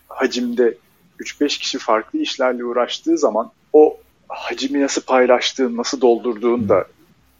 hacimde 0.08 0.76
3-5 1.20 1.58
kişi 1.58 1.78
farklı 1.78 2.18
işlerle 2.18 2.64
uğraştığı 2.64 3.18
zaman 3.18 3.50
o 3.72 3.96
hacimi 4.28 4.80
nasıl 4.80 5.02
paylaştığın, 5.02 5.76
nasıl 5.76 6.00
doldurduğun 6.00 6.68
da 6.68 6.86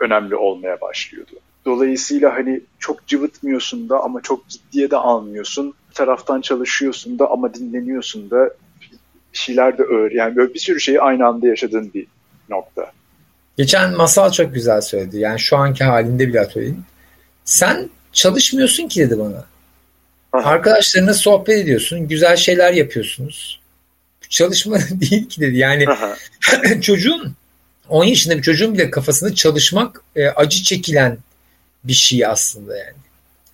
önemli 0.01 0.37
olmaya 0.37 0.81
başlıyordu. 0.81 1.33
Dolayısıyla 1.65 2.35
hani 2.35 2.61
çok 2.79 3.07
cıvıtmıyorsun 3.07 3.89
da 3.89 4.01
ama 4.01 4.21
çok 4.21 4.49
ciddiye 4.49 4.91
de 4.91 4.97
almıyorsun. 4.97 5.75
Bir 5.91 5.95
taraftan 5.95 6.41
çalışıyorsun 6.41 7.19
da 7.19 7.31
ama 7.31 7.55
dinleniyorsun 7.55 8.31
da 8.31 8.55
bir 9.33 9.39
şeyler 9.39 9.79
de 9.79 9.83
öğren. 9.83 10.17
Yani 10.17 10.37
böyle 10.37 10.55
bir 10.55 10.59
sürü 10.59 10.81
şeyi 10.81 11.01
aynı 11.01 11.27
anda 11.27 11.47
yaşadığın 11.47 11.91
bir 11.95 12.07
nokta. 12.49 12.93
Geçen 13.57 13.97
Masal 13.97 14.33
çok 14.33 14.55
güzel 14.55 14.81
söyledi. 14.81 15.19
Yani 15.19 15.41
şu 15.41 15.57
anki 15.57 15.85
halinde 15.85 16.29
bile 16.29 16.41
atölyenin. 16.41 16.85
Sen 17.45 17.91
çalışmıyorsun 18.13 18.89
ki 18.89 19.01
dedi 19.01 19.19
bana. 19.19 19.45
Aha. 20.33 20.51
Arkadaşlarına 20.51 21.15
sohbet 21.15 21.59
ediyorsun. 21.59 22.09
Güzel 22.09 22.37
şeyler 22.37 22.73
yapıyorsunuz. 22.73 23.61
Çalışma 24.29 24.79
değil 24.91 25.29
ki 25.29 25.41
dedi. 25.41 25.57
Yani 25.57 25.85
çocuğun 26.81 27.35
10 27.89 28.05
yaşında 28.05 28.37
bir 28.37 28.43
çocuğun 28.43 28.75
bile 28.75 28.91
kafasında 28.91 29.35
çalışmak 29.35 30.03
e, 30.17 30.29
acı 30.29 30.63
çekilen 30.63 31.19
bir 31.85 31.93
şey 31.93 32.27
aslında 32.27 32.77
yani. 32.77 32.97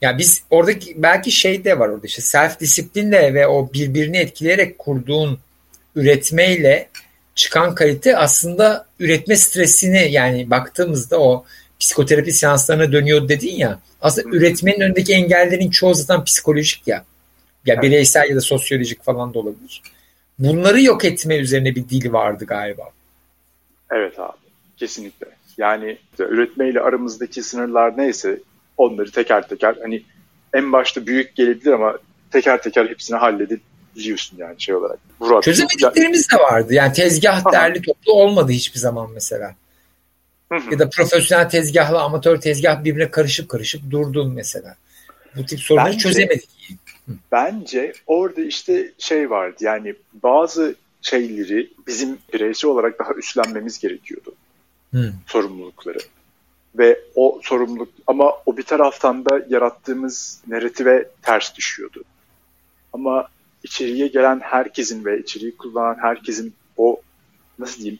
Yani 0.01 0.19
biz 0.19 0.43
oradaki 0.51 1.03
belki 1.03 1.33
şey 1.33 1.65
de 1.65 1.79
var 1.79 1.89
orada 1.89 2.07
işte 2.07 2.23
self 2.23 2.61
disiplinle 2.61 3.35
ve 3.35 3.47
o 3.47 3.73
birbirini 3.73 4.19
etkileyerek 4.19 4.79
kurduğun 4.79 5.39
üretmeyle 5.97 6.89
çıkan 7.35 7.75
kalite 7.75 8.17
aslında 8.17 8.87
üretme 9.01 9.37
stresini 9.37 10.13
yani 10.13 10.51
baktığımızda 10.51 11.21
o 11.21 11.45
psikoterapi 11.81 12.33
seanslarına 12.33 12.93
dönüyor 12.93 13.29
dedin 13.29 13.57
ya. 13.57 13.79
Aslında 14.01 14.31
Hı. 14.31 14.37
üretmenin 14.37 14.81
önündeki 14.81 15.13
engellerin 15.13 15.71
çoğu 15.71 15.95
zaten 15.95 16.25
psikolojik 16.25 16.87
ya. 16.87 17.05
Ya 17.67 17.83
bireysel 17.83 18.31
ya 18.31 18.37
da 18.37 18.41
sosyolojik 18.41 19.05
falan 19.05 19.35
da 19.35 19.39
olabilir. 19.39 19.83
Bunları 20.39 20.83
yok 20.83 21.05
etme 21.05 21.37
üzerine 21.37 21.75
bir 21.75 21.89
dil 21.89 22.13
vardı 22.13 22.45
galiba. 22.45 22.83
Evet 23.91 24.19
abi. 24.19 24.37
Kesinlikle. 24.77 25.27
Yani 25.59 25.99
üretmeyle 26.19 26.81
aramızdaki 26.81 27.43
sınırlar 27.43 27.99
neyse 27.99 28.41
onları 28.77 29.11
teker 29.11 29.49
teker 29.49 29.77
hani 29.83 30.03
en 30.55 30.73
başta 30.73 31.07
büyük 31.07 31.37
gelebilir 31.37 31.73
ama 31.73 31.99
teker 32.31 32.63
teker 32.63 32.87
hepsini 32.87 33.17
halledebiliyorsun 33.97 34.39
yani 34.39 34.55
şey 34.59 34.75
olarak. 34.75 34.99
Murat, 35.21 35.43
Çözemediklerimiz 35.43 36.31
de 36.31 36.37
vardı. 36.37 36.75
Yani 36.75 36.93
tezgah 36.93 37.53
derli 37.53 37.83
toplu 37.83 38.13
olmadı 38.13 38.53
hiçbir 38.53 38.79
zaman 38.79 39.11
mesela. 39.15 39.55
Ya 40.71 40.79
da 40.79 40.91
profesyonel 40.91 41.49
tezgahla 41.49 42.03
amatör 42.03 42.41
tezgah 42.41 42.85
birbirine 42.85 43.11
karışıp 43.11 43.49
karışıp 43.49 43.91
durdun 43.91 44.35
mesela. 44.35 44.77
Bu 45.37 45.47
tip 45.47 45.61
sorunları 45.61 45.87
bence, 45.87 45.99
çözemedik. 45.99 46.49
Bence 47.33 47.93
orada 48.07 48.41
işte 48.41 48.93
şey 48.99 49.31
vardı 49.31 49.57
yani 49.61 49.95
bazı 50.13 50.75
şeyleri 51.03 51.71
bizim 51.87 52.19
bireysel 52.33 52.71
olarak 52.71 52.99
daha 52.99 53.13
üstlenmemiz 53.13 53.79
gerekiyordu. 53.79 54.35
Hı. 54.95 55.13
Sorumlulukları. 55.27 55.99
Ve 56.79 57.01
o 57.15 57.41
sorumluluk 57.43 57.89
ama 58.07 58.33
o 58.47 58.57
bir 58.57 58.63
taraftan 58.63 59.25
da 59.25 59.47
yarattığımız 59.49 60.41
narratife 60.47 61.09
ters 61.23 61.55
düşüyordu. 61.55 62.05
Ama 62.93 63.29
içeriye 63.67 64.07
gelen 64.07 64.41
herkesin 64.41 65.05
ve 65.05 65.21
içeriği 65.21 65.57
kullanan 65.57 65.97
herkesin 66.01 66.55
o 66.77 67.01
nasıl 67.59 67.79
diyeyim 67.79 67.99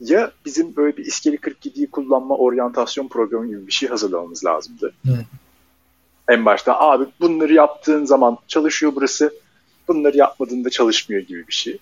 ya 0.00 0.32
bizim 0.44 0.76
böyle 0.76 0.96
bir 0.96 1.04
iskeli 1.04 1.36
47'yi 1.36 1.90
kullanma 1.90 2.36
oryantasyon 2.36 3.08
programı 3.08 3.46
gibi 3.46 3.66
bir 3.66 3.72
şey 3.72 3.88
hazırlamamız 3.88 4.44
lazımdı. 4.44 4.94
Hı. 5.06 5.18
En 6.28 6.44
başta 6.44 6.80
abi 6.80 7.04
bunları 7.20 7.54
yaptığın 7.54 8.04
zaman 8.04 8.38
çalışıyor 8.48 8.92
burası, 8.94 9.34
bunları 9.88 10.16
yapmadığında 10.16 10.70
çalışmıyor 10.70 11.22
gibi 11.22 11.48
bir 11.48 11.52
şey. 11.52 11.78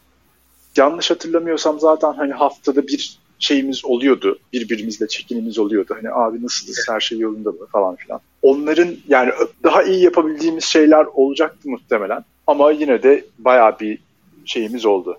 Yanlış 0.77 1.11
hatırlamıyorsam 1.11 1.81
zaten 1.81 2.13
hani 2.13 2.33
haftada 2.33 2.87
bir 2.87 3.19
şeyimiz 3.39 3.85
oluyordu. 3.85 4.39
Birbirimizle 4.53 5.09
çekinimiz 5.09 5.59
oluyordu. 5.59 5.97
Hani 5.97 6.11
abi 6.11 6.45
nasılız, 6.45 6.87
her 6.89 7.01
şey 7.01 7.19
yolunda 7.19 7.51
mı 7.51 7.67
falan 7.73 7.97
filan. 7.97 8.21
Onların 8.43 8.97
yani 9.09 9.33
daha 9.63 9.83
iyi 9.83 10.05
yapabildiğimiz 10.05 10.65
şeyler 10.65 11.05
olacaktı 11.05 11.69
muhtemelen. 11.69 12.25
Ama 12.47 12.73
yine 12.73 13.03
de 13.03 13.25
bayağı 13.39 13.81
bir 13.81 13.99
şeyimiz 14.45 14.87
oldu. 14.87 15.19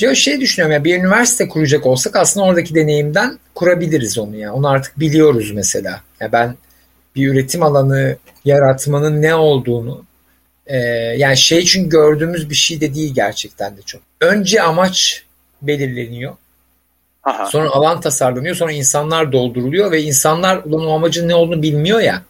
Ya 0.00 0.14
şey 0.14 0.40
düşünüyorum 0.40 0.72
ya 0.72 0.84
bir 0.84 0.98
üniversite 0.98 1.48
kuracak 1.48 1.86
olsak 1.86 2.16
aslında 2.16 2.46
oradaki 2.46 2.74
deneyimden 2.74 3.38
kurabiliriz 3.54 4.18
onu 4.18 4.36
ya. 4.36 4.54
Onu 4.54 4.68
artık 4.68 5.00
biliyoruz 5.00 5.50
mesela. 5.54 6.00
Ya 6.20 6.32
ben 6.32 6.54
bir 7.16 7.28
üretim 7.28 7.62
alanı 7.62 8.16
yaratmanın 8.44 9.22
ne 9.22 9.34
olduğunu 9.34 10.04
e, 10.66 10.76
yani 11.16 11.36
şey 11.36 11.58
için 11.58 11.88
gördüğümüz 11.88 12.50
bir 12.50 12.54
şey 12.54 12.80
de 12.80 12.94
değil 12.94 13.14
gerçekten 13.14 13.76
de 13.76 13.82
çok. 13.82 14.02
Önce 14.20 14.62
amaç 14.62 15.24
belirleniyor. 15.62 16.36
Aha. 17.24 17.46
Sonra 17.46 17.70
alan 17.70 18.00
tasarlanıyor. 18.00 18.54
Sonra 18.54 18.72
insanlar 18.72 19.32
dolduruluyor 19.32 19.90
ve 19.90 20.02
insanlar 20.02 20.60
ulan 20.64 20.86
o 20.86 20.94
amacın 20.94 21.28
ne 21.28 21.34
olduğunu 21.34 21.62
bilmiyor 21.62 22.00
ya. 22.00 22.22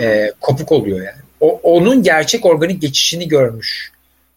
E, 0.00 0.32
kopuk 0.40 0.72
oluyor 0.72 0.98
yani. 0.98 1.29
O, 1.40 1.60
onun 1.62 2.02
gerçek 2.02 2.46
organik 2.46 2.82
geçişini 2.82 3.28
görmüş 3.28 3.92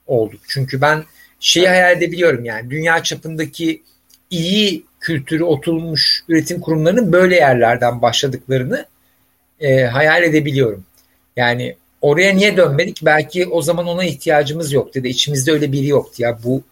olduk. 0.08 0.42
Çünkü 0.48 0.82
ben 0.82 1.04
şeyi 1.40 1.68
hayal 1.68 1.98
edebiliyorum 1.98 2.46
yani 2.46 2.70
dünya 2.70 3.04
çapındaki 3.04 3.82
iyi 4.30 4.84
kültürü 5.00 5.44
oturmuş 5.44 6.24
üretim 6.28 6.60
kurumlarının 6.62 7.12
böyle 7.12 7.36
yerlerden 7.36 8.02
başladıklarını 8.02 8.86
e, 9.60 9.84
hayal 9.84 10.24
edebiliyorum. 10.24 10.84
Yani 11.36 11.76
oraya 12.02 12.34
niye 12.34 12.58
dönmedik? 12.58 13.00
Belki 13.06 13.48
o 13.48 13.62
zaman 13.62 13.88
ona 13.88 14.04
ihtiyacımız 14.04 14.74
yoktu 14.74 15.04
da 15.04 15.08
içimizde 15.08 15.52
öyle 15.52 15.72
biri 15.72 15.88
yoktu. 15.88 16.24
Ya 16.24 16.40
bu 16.44 16.64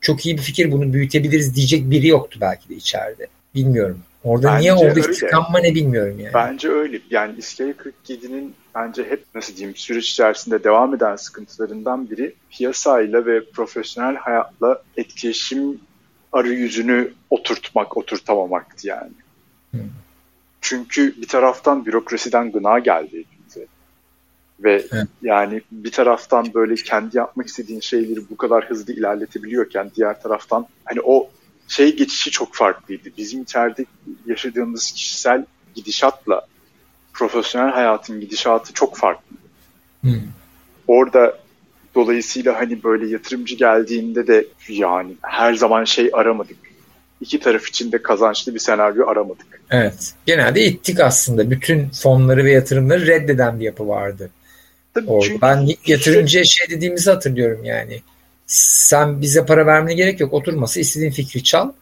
çok 0.00 0.26
iyi 0.26 0.36
bir 0.36 0.42
fikir 0.42 0.72
bunu 0.72 0.92
büyütebiliriz 0.92 1.56
diyecek 1.56 1.90
biri 1.90 2.06
yoktu 2.06 2.38
belki 2.40 2.68
de 2.68 2.74
içeride. 2.74 3.26
Bilmiyorum. 3.54 4.02
Orada 4.24 4.48
bence 4.48 4.60
niye 4.60 4.74
oradaki 4.74 5.12
tıkanma 5.12 5.58
ne 5.58 5.74
bilmiyorum 5.74 6.18
yani. 6.18 6.34
Bence 6.34 6.68
öyle. 6.68 7.00
Yani 7.10 7.34
İskele 7.38 7.70
47'nin 7.70 8.54
bence 8.74 9.04
hep 9.04 9.24
nasıl 9.34 9.56
diyeyim 9.56 9.76
süreç 9.76 10.10
içerisinde 10.10 10.64
devam 10.64 10.94
eden 10.94 11.16
sıkıntılarından 11.16 12.10
biri 12.10 12.34
piyasayla 12.50 13.26
ve 13.26 13.50
profesyonel 13.50 14.16
hayatla 14.16 14.82
etkileşim 14.96 15.80
arayüzünü 16.32 17.12
oturtmak, 17.30 17.96
oturtamamaktı 17.96 18.88
yani. 18.88 19.12
Hmm. 19.70 19.80
Çünkü 20.60 21.14
bir 21.22 21.28
taraftan 21.28 21.86
bürokrasiden 21.86 22.52
gına 22.52 22.78
geldi 22.78 23.24
bize. 23.48 23.66
Ve 24.60 24.84
evet. 24.92 25.06
yani 25.22 25.62
bir 25.72 25.92
taraftan 25.92 26.54
böyle 26.54 26.74
kendi 26.74 27.16
yapmak 27.16 27.46
istediğin 27.46 27.80
şeyleri 27.80 28.20
bu 28.30 28.36
kadar 28.36 28.70
hızlı 28.70 28.92
ilerletebiliyorken 28.92 29.90
diğer 29.96 30.22
taraftan 30.22 30.66
hani 30.84 31.00
o 31.00 31.30
şey 31.70 31.96
geçişi 31.96 32.30
çok 32.30 32.54
farklıydı. 32.54 33.08
Bizim 33.16 33.42
içeride 33.42 33.84
yaşadığımız 34.26 34.92
kişisel 34.92 35.44
gidişatla 35.74 36.46
profesyonel 37.12 37.70
hayatın 37.70 38.20
gidişatı 38.20 38.72
çok 38.72 38.96
farklı. 38.96 39.36
Hmm. 40.00 40.20
Orada 40.86 41.38
dolayısıyla 41.94 42.60
hani 42.60 42.82
böyle 42.82 43.08
yatırımcı 43.08 43.54
geldiğinde 43.54 44.26
de 44.26 44.46
yani 44.68 45.12
her 45.22 45.54
zaman 45.54 45.84
şey 45.84 46.10
aramadık. 46.12 46.56
İki 47.20 47.40
taraf 47.40 47.68
için 47.68 47.92
de 47.92 48.02
kazançlı 48.02 48.54
bir 48.54 48.60
senaryo 48.60 49.08
aramadık. 49.08 49.60
Evet. 49.70 50.14
Genelde 50.26 50.64
ittik 50.64 51.00
aslında. 51.00 51.50
Bütün 51.50 51.90
fonları 51.90 52.44
ve 52.44 52.52
yatırımları 52.52 53.06
reddeden 53.06 53.60
bir 53.60 53.64
yapı 53.64 53.88
vardı. 53.88 54.30
Tabii 54.94 55.10
Orada. 55.10 55.26
Çünkü 55.26 55.40
ben 55.42 55.68
yatırımcıya 55.86 56.44
şey 56.44 56.68
dediğimizi 56.70 57.10
hatırlıyorum 57.10 57.64
yani. 57.64 58.02
Sen 58.50 59.20
bize 59.20 59.46
para 59.46 59.66
vermene 59.66 59.94
gerek 59.94 60.20
yok. 60.20 60.32
Oturması 60.32 60.80
istediğin 60.80 61.10
fikri 61.10 61.44
çal. 61.44 61.72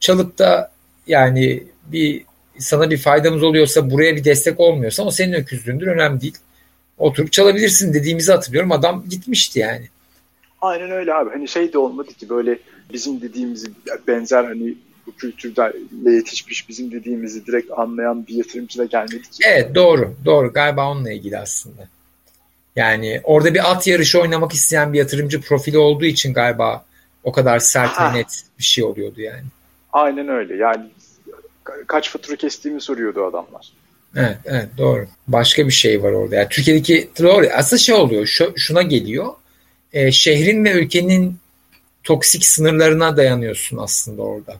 Çalıp 0.00 0.38
da 0.38 0.70
yani 1.06 1.62
bir 1.86 2.24
sana 2.58 2.90
bir 2.90 2.98
faydamız 2.98 3.42
oluyorsa 3.42 3.90
buraya 3.90 4.16
bir 4.16 4.24
destek 4.24 4.60
olmuyorsa 4.60 5.02
o 5.02 5.10
senin 5.10 5.32
öküzlüğündür 5.32 5.86
önemli 5.86 6.20
değil. 6.20 6.38
Oturup 6.98 7.32
çalabilirsin 7.32 7.94
dediğimizi 7.94 8.32
hatırlıyorum. 8.32 8.72
Adam 8.72 9.04
gitmişti 9.08 9.58
yani. 9.58 9.88
Aynen 10.60 10.90
öyle 10.90 11.14
abi. 11.14 11.30
Hani 11.30 11.48
şey 11.48 11.72
de 11.72 11.78
olmadı 11.78 12.14
ki 12.14 12.28
böyle 12.28 12.58
bizim 12.92 13.20
dediğimizi 13.20 13.66
benzer 14.06 14.44
hani 14.44 14.74
bu 15.06 15.12
kültürde 15.12 15.72
yetişmiş 16.10 16.68
bizim 16.68 16.92
dediğimizi 16.92 17.46
direkt 17.46 17.70
anlayan 17.76 18.26
bir 18.26 18.34
yatırımcı 18.34 18.78
da 18.78 18.84
gelmedi 18.84 19.22
ki. 19.22 19.42
Evet 19.46 19.74
doğru. 19.74 20.14
Doğru. 20.24 20.52
Galiba 20.52 20.90
onunla 20.90 21.12
ilgili 21.12 21.38
aslında. 21.38 21.88
Yani 22.78 23.20
orada 23.24 23.54
bir 23.54 23.70
at 23.70 23.86
yarışı 23.86 24.20
oynamak 24.20 24.52
isteyen 24.52 24.92
bir 24.92 24.98
yatırımcı 24.98 25.40
profili 25.40 25.78
olduğu 25.78 26.04
için 26.04 26.34
galiba 26.34 26.84
o 27.24 27.32
kadar 27.32 27.58
sert 27.58 27.90
ha. 27.90 28.14
ve 28.14 28.18
net 28.18 28.42
bir 28.58 28.64
şey 28.64 28.84
oluyordu 28.84 29.20
yani. 29.20 29.44
Aynen 29.92 30.28
öyle. 30.28 30.56
Yani 30.56 30.90
kaç 31.86 32.10
fatura 32.10 32.36
kestiğimi 32.36 32.80
soruyordu 32.80 33.24
adamlar. 33.24 33.72
Evet, 34.16 34.36
evet 34.44 34.68
doğru. 34.78 35.06
Başka 35.28 35.66
bir 35.66 35.72
şey 35.72 36.02
var 36.02 36.12
orada. 36.12 36.34
Yani 36.34 36.48
Türkiye'deki 36.50 37.10
doğru. 37.22 37.46
Aslında 37.54 37.78
şey 37.80 37.94
oluyor. 37.94 38.26
Şu, 38.26 38.52
şuna 38.56 38.82
geliyor. 38.82 39.26
E, 39.92 40.12
şehrin 40.12 40.64
ve 40.64 40.72
ülkenin 40.72 41.36
toksik 42.04 42.44
sınırlarına 42.44 43.16
dayanıyorsun 43.16 43.76
aslında 43.76 44.22
orada. 44.22 44.56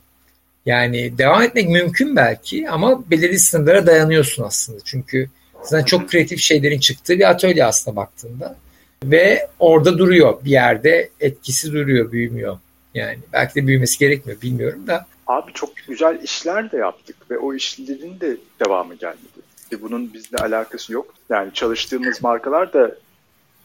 Yani 0.66 1.18
devam 1.18 1.42
etmek 1.42 1.68
mümkün 1.68 2.16
belki 2.16 2.70
ama 2.70 3.10
belirli 3.10 3.38
sınırlara 3.38 3.86
dayanıyorsun 3.86 4.42
aslında. 4.42 4.78
Çünkü 4.84 5.28
zaten 5.62 5.84
çok 5.84 6.08
kreatif 6.08 6.40
şeylerin 6.40 6.80
çıktığı 6.80 7.18
bir 7.18 7.30
atölye 7.30 7.64
aslında 7.64 7.96
baktığında. 7.96 8.56
Ve 9.04 9.48
orada 9.58 9.98
duruyor 9.98 10.44
bir 10.44 10.50
yerde 10.50 11.10
etkisi 11.20 11.72
duruyor, 11.72 12.12
büyümüyor. 12.12 12.58
Yani 12.94 13.18
belki 13.32 13.54
de 13.54 13.66
büyümesi 13.66 13.98
gerekmiyor 13.98 14.40
bilmiyorum 14.40 14.86
da. 14.86 15.06
Abi 15.26 15.52
çok 15.52 15.76
güzel 15.76 16.22
işler 16.22 16.72
de 16.72 16.76
yaptık 16.76 17.16
ve 17.30 17.38
o 17.38 17.54
işlerin 17.54 18.20
de 18.20 18.36
devamı 18.64 18.94
gelmedi. 18.94 19.38
Ve 19.72 19.82
bunun 19.82 20.14
bizle 20.14 20.38
alakası 20.38 20.92
yok. 20.92 21.14
Yani 21.30 21.54
çalıştığımız 21.54 22.22
markalar 22.22 22.72
da 22.72 22.96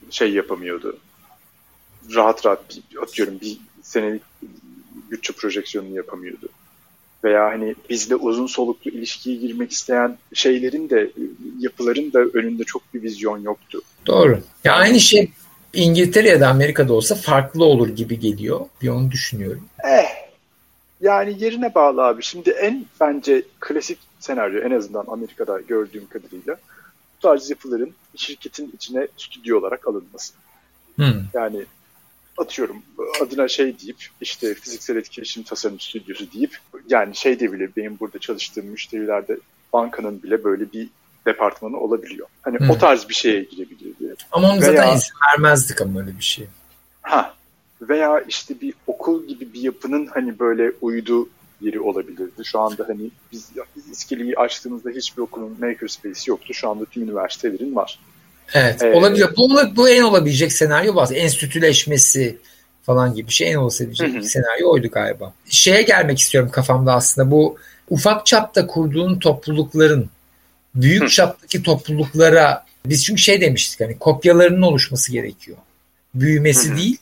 şey 0.10 0.34
yapamıyordu. 0.34 0.98
Rahat 2.16 2.46
rahat 2.46 2.60
bir, 2.70 3.02
atıyorum 3.04 3.41
bir 3.41 3.58
senelik 3.82 4.24
bütçe 5.12 5.34
projeksiyonunu 5.34 5.96
yapamıyordu. 5.96 6.50
Veya 7.24 7.45
hani 7.45 7.76
bizle 7.89 8.15
uzun 8.15 8.47
soluklu 8.47 8.91
ilişkiye 8.91 9.36
girmek 9.36 9.71
isteyen 9.71 10.17
şeylerin 10.34 10.89
de 10.89 11.11
yapıların 11.59 12.13
da 12.13 12.19
önünde 12.19 12.63
çok 12.63 12.93
bir 12.93 13.03
vizyon 13.03 13.38
yoktu. 13.41 13.82
Doğru. 14.07 14.39
Ya 14.63 14.74
aynı 14.74 14.99
şey 14.99 15.32
İngiltere 15.74 16.30
ya 16.30 16.39
da 16.39 16.47
Amerika'da 16.47 16.93
olsa 16.93 17.15
farklı 17.15 17.65
olur 17.65 17.89
gibi 17.89 18.19
geliyor. 18.19 18.65
Bir 18.82 18.89
onu 18.89 19.11
düşünüyorum. 19.11 19.65
Eh 19.84 20.24
yani 21.03 21.43
yerine 21.43 21.76
bağlı 21.76 22.03
abi. 22.03 22.24
Şimdi 22.24 22.49
en 22.49 22.86
bence 23.01 23.43
klasik 23.59 23.99
senaryo 24.19 24.61
en 24.61 24.71
azından 24.71 25.05
Amerika'da 25.07 25.59
gördüğüm 25.59 26.07
kadarıyla 26.07 26.55
bu 27.17 27.21
tarz 27.21 27.49
yapıların 27.49 27.91
şirketin 28.15 28.71
içine 28.76 29.07
stüdyo 29.17 29.59
olarak 29.59 29.88
alınması. 29.88 30.34
Hmm. 30.95 31.24
Yani 31.34 31.65
atıyorum 32.38 32.84
adına 33.22 33.48
şey 33.48 33.80
deyip 33.80 34.08
işte 34.22 34.54
fiziksel 34.54 34.96
etkileşim 34.96 35.44
tasarım 35.44 35.80
stüdyosu 35.80 36.32
deyip 36.34 36.58
yani 36.90 37.16
şey 37.16 37.40
de 37.40 37.52
bile 37.52 37.70
benim 37.78 38.00
burada 38.00 38.20
çalıştığım 38.20 38.66
müşterilerde 38.66 39.38
bankanın 39.74 40.24
bile 40.24 40.44
böyle 40.44 40.72
bir 40.72 40.90
departmanı 41.26 41.78
olabiliyor. 41.78 42.28
Hani 42.42 42.60
hmm. 42.60 42.70
o 42.70 42.78
tarz 42.78 43.10
bir 43.10 43.14
şeye 43.14 43.44
girebilirdi. 43.44 44.16
Ama 44.32 44.52
onu 44.52 44.62
Veya, 44.62 44.72
zaten 44.72 44.96
izin 44.96 45.14
vermezdik 45.32 45.82
ama 45.82 46.00
öyle 46.00 46.18
bir 46.18 46.24
şey. 46.24 46.48
Ha. 47.02 47.34
Veya 47.82 48.20
işte 48.28 48.62
bir 48.62 48.74
okul 48.88 49.28
gibi 49.28 49.54
bir 49.54 49.62
yapının 49.62 50.06
hani 50.06 50.40
böyle 50.40 50.72
uydu 50.82 51.30
yeri 51.62 51.80
olabilirdi. 51.80 52.46
Şu 52.46 52.60
anda 52.60 52.86
hani 52.88 53.10
biz, 53.32 53.52
biz 53.76 53.90
iskeleyi 53.90 54.38
açtığımızda 54.38 54.90
hiçbir 54.90 55.22
okulun 55.22 55.58
makerspace 55.60 56.22
yoktu. 56.28 56.54
Şu 56.54 56.70
anda 56.70 56.86
tüm 56.86 57.04
üniversitelerin 57.04 57.76
var. 57.76 58.00
Evet 58.54 58.84
ee, 58.84 58.94
olabilir. 58.94 59.30
Bu, 59.38 59.76
bu 59.76 59.89
en 59.89 60.02
olabilecek 60.02 60.54
senaryo 60.54 60.96
bazı. 60.96 61.16
Enstitüleşmesi 61.16 62.38
falan 62.84 63.14
gibi 63.14 63.28
bir 63.28 63.34
şey 63.34 63.52
en 63.52 63.56
olabilecek 63.56 64.16
hı 64.16 64.24
senaryo 64.24 64.72
oydu 64.72 64.88
galiba. 64.88 65.34
Şeye 65.50 65.82
gelmek 65.82 66.20
istiyorum 66.20 66.50
kafamda 66.54 66.94
aslında 66.94 67.32
bu 67.32 67.58
ufak 67.89 68.26
çapta 68.26 68.68
kurduğun 68.68 69.20
toplulukların 69.20 70.10
büyük 70.76 71.04
hı. 71.04 71.08
çaptaki 71.08 71.64
topluluklara 71.64 72.66
biz 72.86 73.06
çünkü 73.06 73.22
şey 73.22 73.41
demiştik 73.41 73.82
hani 73.82 74.00
kopyalarının 74.00 74.62
oluşması 74.62 75.12
gerekiyor. 75.12 75.58
Büyümesi 76.16 76.72
hı 76.72 76.78
değil 76.78 76.98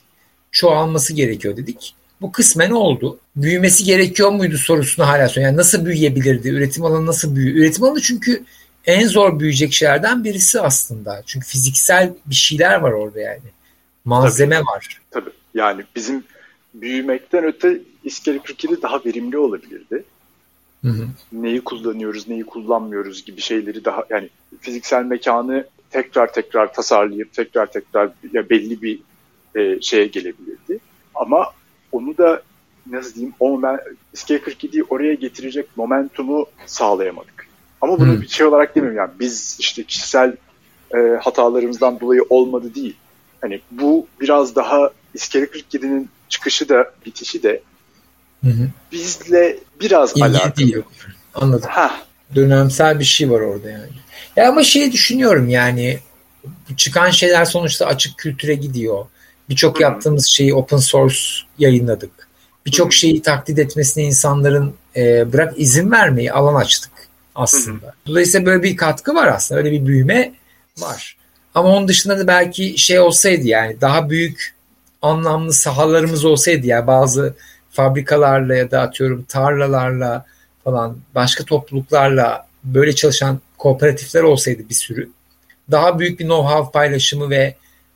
çoğalması 0.52 1.14
gerekiyor 1.14 1.58
dedik. 1.58 1.96
Bu 2.22 2.32
kısmen 2.32 2.72
oldu. 2.72 3.20
Büyümesi 3.36 3.84
gerekiyor 3.84 4.32
muydu 4.32 4.58
sorusunu 4.58 5.08
hala 5.08 5.30
soruyor. 5.30 5.48
Yani 5.48 5.58
nasıl 5.58 5.86
büyüyebilirdi? 5.86 6.50
Üretim 6.50 6.86
alanı 6.86 7.06
nasıl 7.06 7.36
büyü? 7.36 7.60
Üretim 7.60 7.84
alanı 7.84 8.02
çünkü 8.02 8.44
en 8.86 9.08
zor 9.08 9.40
büyüyecek 9.40 9.74
şeylerden 9.74 10.24
birisi 10.24 10.62
aslında. 10.62 11.24
Çünkü 11.26 11.48
fiziksel 11.48 12.14
bir 12.26 12.36
şeyler 12.36 12.80
var 12.80 12.92
orada 12.92 13.20
yani. 13.20 13.42
Malzeme 14.06 14.56
tabii, 14.56 14.66
var. 14.66 15.02
Tabii. 15.12 15.30
Yani 15.54 15.84
bizim 15.96 16.24
büyümekten 16.74 17.44
öte 17.44 17.82
iskele 18.04 18.40
47 18.40 18.82
daha 18.82 19.06
verimli 19.06 19.38
olabilirdi. 19.38 20.04
Hı 20.82 20.88
hı. 20.88 21.08
Neyi 21.32 21.62
kullanıyoruz, 21.64 22.28
neyi 22.28 22.44
kullanmıyoruz 22.44 23.26
gibi 23.26 23.42
şeyleri 23.42 23.86
daha 23.86 24.06
yani 24.10 24.30
fiziksel 24.62 25.04
mekanı 25.04 25.66
tekrar 25.90 26.34
tekrar 26.34 26.74
tasarlayıp 26.74 27.34
tekrar 27.34 27.72
tekrar 27.72 28.10
ya 28.34 28.50
belli 28.50 28.82
bir 28.82 29.00
e, 29.56 29.82
şeye 29.82 30.06
gelebilirdi. 30.06 30.80
Ama 31.16 31.46
onu 31.92 32.18
da 32.18 32.42
nasıl 32.86 33.16
diyeyim 33.16 33.34
o 33.40 33.50
moment, 33.50 33.80
iskele 34.14 34.40
47'yi 34.40 34.84
oraya 34.84 35.14
getirecek 35.14 35.78
momentumu 35.78 36.46
sağlayamadık. 36.66 37.41
Ama 37.82 38.00
bunu 38.00 38.14
hmm. 38.14 38.22
bir 38.22 38.28
şey 38.28 38.46
olarak 38.46 38.76
demiyorum 38.76 38.98
yani 38.98 39.12
biz 39.20 39.58
işte 39.60 39.84
kişisel 39.84 40.36
e, 40.96 40.98
hatalarımızdan 41.22 42.00
dolayı 42.00 42.22
olmadı 42.30 42.76
değil. 42.76 42.96
Hani 43.42 43.62
bu 43.72 44.08
biraz 44.22 44.56
daha 44.56 44.90
iskele 45.14 45.46
47'nin 45.46 46.10
çıkışı 46.30 46.70
da 46.70 46.92
bitişi 47.06 47.44
de 47.44 47.62
hı 48.44 48.50
hı. 48.50 48.68
bizle 48.92 49.60
biraz 49.82 50.12
İlgi 50.12 50.24
alakalı. 50.24 50.56
Değil. 50.56 50.76
Anladım. 51.34 51.70
Heh. 51.70 51.92
Dönemsel 52.36 53.00
bir 53.00 53.04
şey 53.04 53.30
var 53.32 53.42
orada 53.42 53.70
yani. 53.70 53.92
Ya 54.36 54.50
ama 54.50 54.64
şeyi 54.64 54.92
düşünüyorum 54.92 55.50
yani 55.50 56.00
çıkan 56.78 57.10
şeyler 57.10 57.46
sonuçta 57.46 57.86
açık 57.86 58.18
kültüre 58.18 58.54
gidiyor. 58.54 59.06
Birçok 59.50 59.82
yaptığımız 59.82 60.26
şeyi 60.26 60.54
open 60.54 60.78
source 60.78 61.20
yayınladık. 61.60 62.12
Birçok 62.66 62.94
şeyi 62.94 63.22
taklit 63.22 63.60
etmesine 63.60 64.04
insanların 64.04 64.74
e, 64.96 65.34
bırak 65.34 65.54
izin 65.58 65.92
vermeyi 65.92 66.32
alan 66.32 66.56
açtık 66.56 66.91
aslında. 67.36 67.94
Dolayısıyla 68.08 68.46
böyle 68.46 68.64
bir 68.64 68.78
katkı 68.78 69.16
var 69.16 69.28
aslında. 69.28 69.60
Öyle 69.60 69.72
bir 69.72 69.86
büyüme 69.86 70.34
var. 70.78 71.18
Ama 71.56 71.70
onun 71.70 71.88
dışında 71.88 72.20
da 72.20 72.28
belki 72.28 72.78
şey 72.78 73.00
olsaydı 73.00 73.48
yani 73.48 73.82
daha 73.82 74.10
büyük 74.10 74.56
anlamlı 75.02 75.54
sahalarımız 75.54 76.26
olsaydı 76.26 76.68
ya 76.68 76.76
yani 76.76 76.88
bazı 76.88 77.36
fabrikalarla 77.72 78.56
ya 78.56 78.72
da 78.72 78.82
atıyorum 78.82 79.24
tarlalarla 79.24 80.26
falan 80.64 80.98
başka 81.16 81.46
topluluklarla 81.46 82.48
böyle 82.64 82.96
çalışan 82.96 83.40
kooperatifler 83.58 84.24
olsaydı 84.24 84.70
bir 84.70 84.76
sürü 84.76 85.10
daha 85.72 86.00
büyük 86.00 86.20
bir 86.20 86.26
know-how 86.26 86.72
paylaşımı 86.72 87.30
ve 87.30 87.56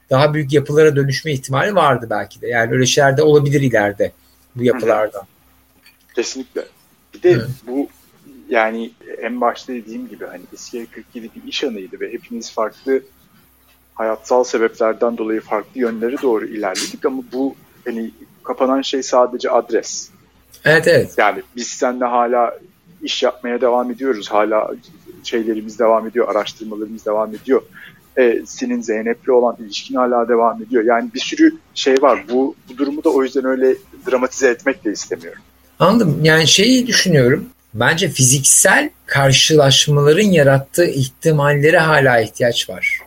daha 0.10 0.34
büyük 0.34 0.54
yapılara 0.54 0.96
dönüşme 0.96 1.32
ihtimali 1.32 1.76
vardı 1.76 2.08
belki 2.10 2.42
de. 2.42 2.48
Yani 2.48 2.72
öyle 2.72 2.86
şeyler 2.86 3.18
de 3.18 3.24
olabilir 3.24 3.62
ileride 3.62 4.12
bu 4.56 4.64
yapılarda. 4.64 5.28
Kesinlikle. 6.16 6.66
Bir 7.14 7.24
de 7.24 7.30
evet. 7.30 7.46
bu 7.68 7.88
yani 8.50 8.91
en 9.22 9.41
başta 9.41 9.74
dediğim 9.74 10.08
gibi 10.08 10.26
hani 10.26 10.41
İskele 10.54 10.86
47 10.86 11.30
bir 11.36 11.50
iş 11.50 11.64
anıydı 11.64 12.00
ve 12.00 12.14
hepimiz 12.14 12.54
farklı 12.54 13.02
hayatsal 13.93 14.43
sebeplerden 14.43 15.18
dolayı 15.18 15.41
farklı 15.41 15.82
yönlere 15.82 16.22
doğru 16.22 16.46
ilerledik 16.46 17.06
ama 17.06 17.24
bu 17.34 17.56
hani 17.86 18.12
kapanan 18.43 18.82
şey 18.82 19.04
sadece 19.04 19.50
adres. 19.50 20.10
Evet 20.66 20.88
evet. 20.88 21.14
Yani 21.18 21.41
biz 21.56 21.68
seninle 21.68 22.06
hala 22.06 22.60
iş 23.02 23.24
yapmaya 23.24 23.62
devam 23.62 23.91
ediyoruz. 23.91 24.32
Hala 24.32 24.72
şeylerimiz 25.24 25.80
devam 25.80 26.08
ediyor, 26.08 26.30
araştırmalarımız 26.30 27.06
devam 27.06 27.36
ediyor. 27.36 27.62
Ee, 28.18 28.41
senin 28.46 28.82
Zeynep'le 28.82 29.30
olan 29.30 29.56
ilişkin 29.60 29.96
hala 29.96 30.30
devam 30.30 30.62
ediyor. 30.62 30.84
Yani 30.84 31.10
bir 31.14 31.20
sürü 31.20 31.56
şey 31.74 32.02
var. 32.02 32.26
Bu, 32.30 32.56
bu 32.70 32.78
durumu 32.78 33.04
da 33.04 33.10
o 33.10 33.24
yüzden 33.24 33.46
öyle 33.46 33.76
dramatize 34.12 34.48
etmek 34.48 34.86
de 34.86 34.91
istemiyorum. 34.91 35.41
Anladım. 35.80 36.20
Yani 36.24 36.48
şeyi 36.48 36.88
düşünüyorum. 36.88 37.50
Bence 37.76 38.09
fiziksel 38.09 38.89
karşılaşmaların 39.05 40.32
yarattığı 40.32 40.86
ihtimallere 40.86 41.80
hala 41.80 42.19
ihtiyaç 42.19 42.69
var. 42.69 42.99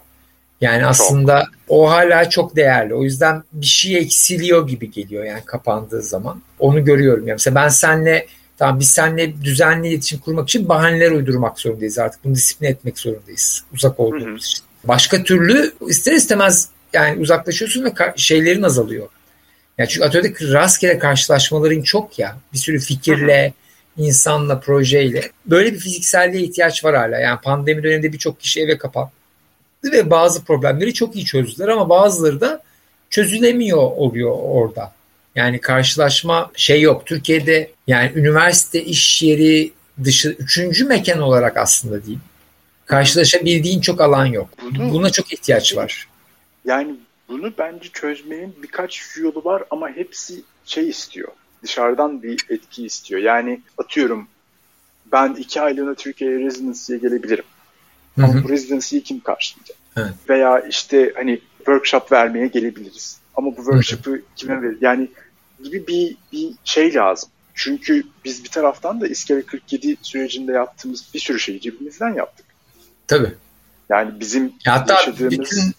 Yani 0.60 0.86
aslında 0.86 1.40
çok. 1.40 1.54
o 1.68 1.90
hala 1.90 2.30
çok 2.30 2.56
değerli. 2.56 2.94
O 2.94 3.04
yüzden 3.04 3.42
bir 3.52 3.66
şey 3.66 3.98
eksiliyor 3.98 4.68
gibi 4.68 4.90
geliyor 4.90 5.24
yani 5.24 5.42
kapandığı 5.44 6.02
zaman. 6.02 6.42
Onu 6.58 6.84
görüyorum. 6.84 7.28
Yani 7.28 7.34
mesela 7.34 7.54
ben 7.54 7.68
senle 7.68 8.26
tamam 8.58 8.80
biz 8.80 8.90
senle 8.90 9.44
düzenli 9.44 9.88
iletişim 9.88 10.18
kurmak 10.18 10.48
için 10.48 10.68
bahaneler 10.68 11.10
uydurmak 11.10 11.60
zorundayız 11.60 11.98
artık. 11.98 12.24
Bunu 12.24 12.34
disipline 12.34 12.70
etmek 12.70 12.98
zorundayız. 12.98 13.64
Uzak 13.74 14.00
olduğumuz 14.00 14.46
için. 14.46 14.64
Başka 14.84 15.22
türlü 15.22 15.72
ister 15.88 16.12
istemez 16.12 16.68
yani 16.92 17.20
uzaklaşıyorsun 17.20 17.84
ve 17.84 17.92
şeylerin 18.16 18.62
azalıyor. 18.62 19.08
Yani 19.78 19.88
çünkü 19.88 20.06
atölyede 20.06 20.52
rastgele 20.52 20.98
karşılaşmaların 20.98 21.82
çok 21.82 22.18
ya. 22.18 22.36
Bir 22.52 22.58
sürü 22.58 22.78
fikirle, 22.78 23.52
insanla, 23.99 24.61
projeyle. 24.61 25.30
Böyle 25.46 25.72
bir 25.72 25.78
fizikselliğe 25.78 26.42
ihtiyaç 26.42 26.84
var 26.84 26.96
hala. 26.96 27.18
Yani 27.18 27.40
pandemi 27.40 27.82
döneminde 27.82 28.12
birçok 28.12 28.40
kişi 28.40 28.61
eve 28.61 28.78
kapandı 28.78 29.11
ve 29.84 30.11
bazı 30.11 30.44
problemleri 30.44 30.94
çok 30.94 31.16
iyi 31.16 31.24
çözdüler 31.24 31.68
ama 31.68 31.88
bazıları 31.88 32.40
da 32.40 32.62
çözülemiyor 33.11 33.78
oluyor 33.78 34.36
orada. 34.42 34.92
Yani 35.34 35.61
karşılaşma 35.61 36.51
şey 36.57 36.80
yok. 36.80 37.07
Türkiye'de 37.07 37.70
yani 37.86 38.12
üniversite, 38.14 38.84
iş 38.84 39.22
yeri 39.22 39.72
dışı 40.05 40.28
üçüncü 40.28 40.84
mekan 40.84 41.20
olarak 41.20 41.57
aslında 41.57 42.03
diyeyim. 42.03 42.22
Karşılaşabildiğin 42.86 43.80
çok 43.80 44.01
alan 44.01 44.26
yok. 44.26 44.49
Bunu, 44.62 44.92
Buna 44.92 45.11
çok 45.11 45.32
ihtiyaç 45.32 45.76
var. 45.76 46.09
Yani 46.64 46.94
bunu 47.28 47.53
bence 47.59 47.88
çözmenin 47.92 48.55
birkaç 48.62 49.16
yolu 49.16 49.44
var 49.44 49.64
ama 49.70 49.88
hepsi 49.90 50.42
şey 50.64 50.88
istiyor. 50.88 51.28
Dışarıdan 51.62 52.22
bir 52.22 52.46
etki 52.48 52.86
istiyor. 52.86 53.20
Yani 53.20 53.61
atıyorum 53.78 54.28
ben 55.12 55.34
iki 55.34 55.61
aylığına 55.61 55.94
Türkiye'ye 55.94 56.38
residency'ye 56.38 56.98
gelebilirim. 56.98 57.44
Ama 58.18 58.34
Hı-hı. 58.34 58.44
bu 58.44 58.48
residency'yi 58.48 59.02
kim 59.02 59.20
karşılayacak? 59.20 59.76
Evet. 59.96 60.12
Veya 60.28 60.61
işte 60.61 61.12
hani 61.16 61.40
workshop 61.56 62.12
vermeye 62.12 62.46
gelebiliriz. 62.46 63.18
Ama 63.34 63.50
bu 63.50 63.56
workshop'ı 63.56 64.22
kime 64.36 64.62
verir? 64.62 64.78
Yani 64.80 65.09
gibi 65.64 65.86
bir, 65.86 66.16
bir 66.32 66.50
şey 66.64 66.94
lazım. 66.94 67.30
Çünkü 67.54 68.02
biz 68.24 68.44
bir 68.44 68.48
taraftan 68.48 69.00
da 69.00 69.09
İskele 69.09 69.42
47 69.42 69.96
sürecinde 70.02 70.52
yaptığımız 70.52 71.04
bir 71.14 71.18
sürü 71.18 71.40
şeyi 71.40 71.61
cebimizden 71.61 72.14
yaptık. 72.14 72.46
Tabii. 73.06 73.34
Yani 73.88 74.20
bizim 74.20 74.52
Hatta 74.64 74.94
yaşadığımız... 74.94 75.32
bütün 75.32 75.72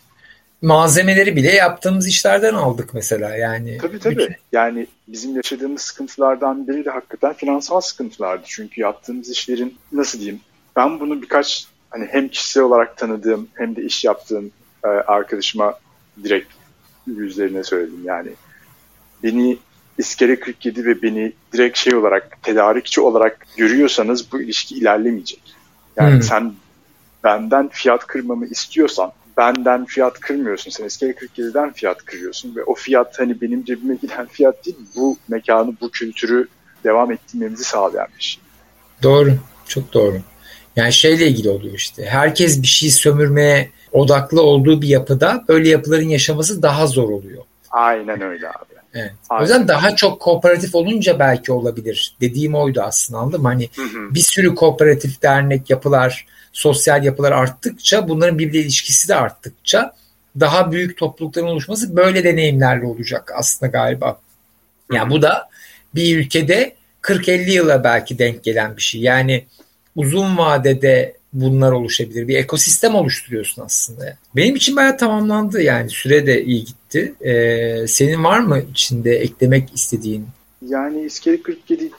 malzemeleri 0.61 1.35
bile 1.35 1.51
yaptığımız 1.51 2.07
işlerden 2.07 2.53
aldık 2.53 2.93
mesela 2.93 3.35
yani. 3.35 3.77
Tabii 3.81 3.99
tabii. 3.99 4.15
Bütün... 4.17 4.35
Yani 4.51 4.87
bizim 5.07 5.35
yaşadığımız 5.35 5.81
sıkıntılardan 5.81 6.67
biri 6.67 6.85
de 6.85 6.89
hakikaten 6.89 7.33
finansal 7.33 7.81
sıkıntılardı. 7.81 8.43
Çünkü 8.45 8.81
yaptığımız 8.81 9.29
işlerin 9.29 9.77
nasıl 9.91 10.19
diyeyim 10.19 10.41
ben 10.75 10.99
bunu 10.99 11.21
birkaç 11.21 11.67
hani 11.89 12.07
hem 12.11 12.27
kişisel 12.27 12.63
olarak 12.63 12.97
tanıdığım 12.97 13.47
hem 13.53 13.75
de 13.75 13.83
iş 13.83 14.05
yaptığım 14.05 14.51
e, 14.83 14.87
arkadaşıma 14.87 15.73
direkt 16.23 16.53
yüzlerine 17.07 17.63
söyledim 17.63 18.01
yani. 18.03 18.29
Beni 19.23 19.57
İskele 19.97 20.39
47 20.39 20.85
ve 20.85 21.01
beni 21.01 21.33
direkt 21.53 21.77
şey 21.77 21.95
olarak 21.95 22.43
tedarikçi 22.43 23.01
olarak 23.01 23.47
görüyorsanız 23.57 24.31
bu 24.31 24.41
ilişki 24.41 24.75
ilerlemeyecek. 24.75 25.41
Yani 25.95 26.13
hmm. 26.13 26.21
sen 26.21 26.53
benden 27.23 27.67
fiyat 27.67 28.07
kırmamı 28.07 28.45
istiyorsan 28.45 29.11
benden 29.39 29.85
fiyat 29.85 30.19
kırmıyorsun. 30.19 30.71
Sen 30.71 30.85
İskele 30.85 31.11
47'den 31.11 31.73
fiyat 31.73 32.05
kırıyorsun 32.05 32.55
ve 32.55 32.63
o 32.63 32.75
fiyat 32.75 33.19
hani 33.19 33.41
benim 33.41 33.65
cebime 33.65 33.95
giden 34.01 34.25
fiyat 34.25 34.65
değil 34.65 34.77
bu 34.95 35.17
mekanı, 35.27 35.73
bu 35.81 35.89
kültürü 35.91 36.47
devam 36.83 37.11
ettirmemizi 37.11 37.63
sağlayan 37.63 38.07
bir 38.17 38.23
şey. 38.23 38.41
Doğru. 39.03 39.33
Çok 39.67 39.93
doğru. 39.93 40.17
Yani 40.75 40.93
şeyle 40.93 41.27
ilgili 41.27 41.49
oluyor 41.49 41.75
işte. 41.75 42.05
Herkes 42.05 42.61
bir 42.61 42.67
şey 42.67 42.91
sömürmeye 42.91 43.69
odaklı 43.91 44.41
olduğu 44.41 44.81
bir 44.81 44.87
yapıda 44.87 45.43
böyle 45.47 45.69
yapıların 45.69 46.09
yaşaması 46.09 46.61
daha 46.61 46.87
zor 46.87 47.09
oluyor. 47.09 47.43
Aynen 47.71 48.21
öyle 48.21 48.49
abi. 48.49 48.78
Evet. 48.93 49.11
O 49.29 49.41
yüzden 49.41 49.67
daha 49.67 49.95
çok 49.95 50.19
kooperatif 50.19 50.75
olunca 50.75 51.19
belki 51.19 51.51
olabilir. 51.51 52.15
Dediğim 52.21 52.55
oydu 52.55 52.81
aslında 52.81 53.19
anladın 53.19 53.41
mı? 53.41 53.47
Hani 53.47 53.69
hı 53.75 53.81
hı. 53.81 54.15
bir 54.15 54.19
sürü 54.19 54.55
kooperatif 54.55 55.21
dernek 55.21 55.69
yapılar, 55.69 56.25
sosyal 56.53 57.03
yapılar 57.03 57.31
arttıkça 57.31 58.07
bunların 58.07 58.39
birbiriyle 58.39 58.63
ilişkisi 58.63 59.07
de 59.07 59.15
arttıkça 59.15 59.93
daha 60.39 60.71
büyük 60.71 60.97
toplulukların 60.97 61.47
oluşması 61.47 61.95
böyle 61.95 62.23
deneyimlerle 62.23 62.85
olacak 62.85 63.31
aslında 63.35 63.71
galiba. 63.71 64.19
Yani 64.91 65.09
bu 65.09 65.21
da 65.21 65.49
bir 65.95 66.17
ülkede 66.17 66.75
40-50 67.01 67.51
yıla 67.51 67.83
belki 67.83 68.19
denk 68.19 68.43
gelen 68.43 68.77
bir 68.77 68.81
şey. 68.81 69.01
Yani 69.01 69.45
uzun 69.95 70.37
vadede 70.37 71.18
bunlar 71.33 71.71
oluşabilir. 71.71 72.27
Bir 72.27 72.35
ekosistem 72.37 72.95
oluşturuyorsun 72.95 73.61
aslında. 73.61 74.17
Benim 74.35 74.55
için 74.55 74.75
bayağı 74.75 74.97
tamamlandı 74.97 75.61
yani 75.61 75.89
süre 75.89 76.27
de 76.27 76.43
iyi 76.43 76.65
gitti. 76.65 77.13
Ee, 77.21 77.87
senin 77.87 78.23
var 78.23 78.39
mı 78.39 78.61
içinde 78.71 79.15
eklemek 79.15 79.73
istediğin? 79.75 80.27
Yani 80.61 81.01
İskele 81.01 81.41
47 81.41 81.91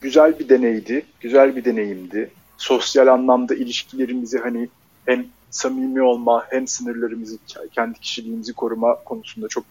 güzel 0.00 0.38
bir 0.38 0.48
deneydi. 0.48 1.06
Güzel 1.20 1.56
bir 1.56 1.64
deneyimdi. 1.64 2.30
Sosyal 2.56 3.06
anlamda 3.06 3.54
ilişkilerimizi 3.54 4.38
hani 4.38 4.68
hem 5.06 5.26
samimi 5.50 6.02
olma 6.02 6.44
hem 6.50 6.66
sınırlarımızı 6.66 7.38
kendi 7.72 7.98
kişiliğimizi 7.98 8.52
koruma 8.52 8.94
konusunda 9.04 9.48
çok 9.48 9.64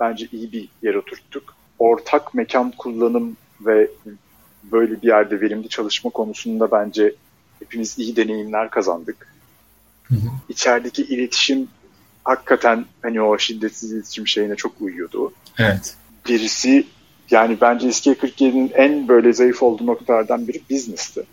bence 0.00 0.28
iyi 0.32 0.52
bir 0.52 0.68
yer 0.82 0.94
oturttuk. 0.94 1.54
Ortak 1.78 2.34
mekan 2.34 2.70
kullanım 2.70 3.36
ve 3.60 3.90
böyle 4.72 5.02
bir 5.02 5.08
yerde 5.08 5.40
verimli 5.40 5.68
çalışma 5.68 6.10
konusunda 6.10 6.70
bence 6.70 7.14
hepimiz 7.62 7.98
iyi 7.98 8.16
deneyimler 8.16 8.70
kazandık. 8.70 9.28
Hı 10.02 10.14
hı. 10.14 10.28
İçerideki 10.48 11.02
iletişim 11.02 11.68
hakikaten 12.24 12.84
hani 13.02 13.22
o 13.22 13.38
şiddetsiz 13.38 13.92
iletişim 13.92 14.26
şeyine 14.26 14.56
çok 14.56 14.80
uyuyordu. 14.80 15.32
Evet. 15.58 15.94
Birisi 16.28 16.86
yani 17.30 17.58
bence 17.60 17.88
SK47'nin 17.88 18.72
en 18.74 19.08
böyle 19.08 19.32
zayıf 19.32 19.62
olduğu 19.62 19.86
noktalardan 19.86 20.48
biri 20.48 20.62
business'tı. 20.70 21.26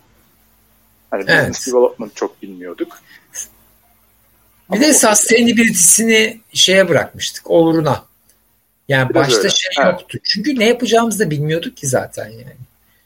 Hani 1.10 1.24
evet. 1.28 1.48
business 1.48 1.66
development 1.66 2.16
çok 2.16 2.42
bilmiyorduk. 2.42 2.98
Bir 4.70 4.76
Ama 4.76 4.86
de 4.86 4.92
sustainability'sini 4.92 6.40
şeye 6.52 6.88
bırakmıştık, 6.88 7.50
oluruna. 7.50 8.04
Yani 8.88 9.10
Biraz 9.10 9.26
başta 9.26 9.38
öyle. 9.38 9.50
şey 9.50 9.84
evet. 9.84 10.00
yoktu. 10.00 10.18
Çünkü 10.24 10.58
ne 10.58 10.64
yapacağımızı 10.64 11.18
da 11.18 11.30
bilmiyorduk 11.30 11.76
ki 11.76 11.86
zaten 11.86 12.28
yani. 12.28 12.56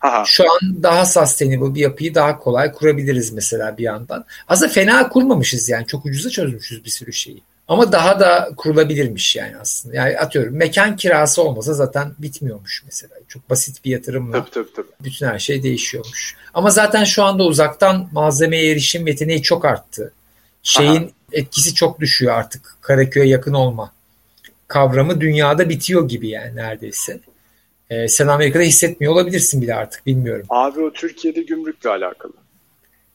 Aha. 0.05 0.23
Şu 0.27 0.45
an 0.53 0.83
daha 0.83 1.07
sustainable 1.07 1.75
bir 1.75 1.81
yapıyı 1.81 2.15
daha 2.15 2.39
kolay 2.39 2.73
kurabiliriz 2.73 3.33
mesela 3.33 3.79
bir 3.79 3.83
yandan. 3.83 4.25
Aslında 4.49 4.73
fena 4.73 5.09
kurmamışız 5.09 5.69
yani. 5.69 5.87
Çok 5.87 6.07
ucuza 6.07 6.31
çözmüşüz 6.31 6.85
bir 6.85 6.91
sürü 6.91 7.13
şeyi. 7.13 7.43
Ama 7.69 7.93
daha 7.93 8.21
da 8.21 8.51
kurulabilirmiş 8.57 9.37
yani 9.37 9.57
aslında. 9.57 9.97
Yani 9.97 10.19
atıyorum 10.19 10.57
mekan 10.57 10.97
kirası 10.97 11.43
olmasa 11.43 11.75
zaten 11.75 12.13
bitmiyormuş 12.19 12.83
mesela. 12.85 13.15
Çok 13.29 13.51
basit 13.51 13.85
bir 13.85 13.91
yatırımla 13.91 14.33
tabii, 14.33 14.51
tabii, 14.51 14.73
tabii. 14.77 14.87
bütün 15.05 15.27
her 15.27 15.39
şey 15.39 15.63
değişiyormuş. 15.63 16.37
Ama 16.55 16.71
zaten 16.71 17.05
şu 17.05 17.23
anda 17.25 17.45
uzaktan 17.45 18.09
malzemeye 18.13 18.73
erişim 18.73 19.07
yeteneği 19.07 19.43
çok 19.43 19.65
arttı. 19.65 20.13
Şeyin 20.63 21.03
Aha. 21.03 21.11
etkisi 21.33 21.75
çok 21.75 22.01
düşüyor 22.01 22.35
artık. 22.35 22.77
Karaköy'e 22.81 23.29
yakın 23.29 23.55
olma 23.55 23.93
kavramı 24.69 25.21
dünyada 25.21 25.69
bitiyor 25.69 26.09
gibi 26.09 26.29
yani 26.29 26.57
neredeyse. 26.57 27.21
Ee, 27.95 28.09
sen 28.09 28.27
Amerika'da 28.27 28.63
hissetmiyor 28.63 29.13
olabilirsin 29.13 29.63
bile 29.63 29.75
artık 29.75 30.07
bilmiyorum. 30.07 30.47
Abi 30.49 30.81
o 30.81 30.93
Türkiye'de 30.93 31.43
gümrükle 31.43 31.91
alakalı. 31.91 32.33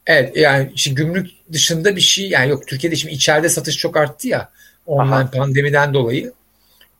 Evet 0.05 0.37
yani 0.37 0.71
şimdi 0.75 0.95
gümrük 0.95 1.27
dışında 1.51 1.95
bir 1.95 2.01
şey 2.01 2.29
yani 2.29 2.49
yok 2.49 2.67
Türkiye'de 2.67 2.95
şimdi 2.95 3.13
içeride 3.13 3.49
satış 3.49 3.77
çok 3.77 3.97
arttı 3.97 4.27
ya 4.27 4.49
online 4.85 5.15
Aha. 5.15 5.31
pandemiden 5.31 5.93
dolayı. 5.93 6.33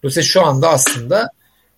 Dolayısıyla 0.03 0.25
şu 0.25 0.41
anda 0.41 0.69
aslında 0.69 1.29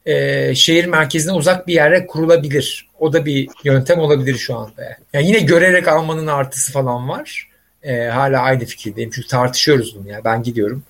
e, 0.06 0.56
şehir 0.56 0.86
merkezine 0.86 1.34
uzak 1.34 1.68
bir 1.68 1.74
yere 1.74 2.08
kurulabilir. 2.08 2.90
O 3.00 3.14
da 3.14 3.26
bir 3.26 3.50
yöntem 3.64 4.00
olabilir 4.00 4.38
şu 4.38 4.56
anda. 4.56 4.84
Yani, 4.84 4.96
yani 5.14 5.28
yine 5.28 5.40
görerek 5.40 5.88
almanın 5.88 6.28
artısı 6.28 6.72
falan 6.72 7.10
var. 7.10 7.50
E, 7.84 8.06
hala 8.06 8.42
aynı 8.42 8.66
fikirdeyim 8.66 9.12
çünkü 9.14 9.28
tartışıyoruz 9.28 9.96
bunu 9.96 10.10
ya. 10.10 10.22
Ben 10.24 10.44
gidiyorum. 10.44 10.84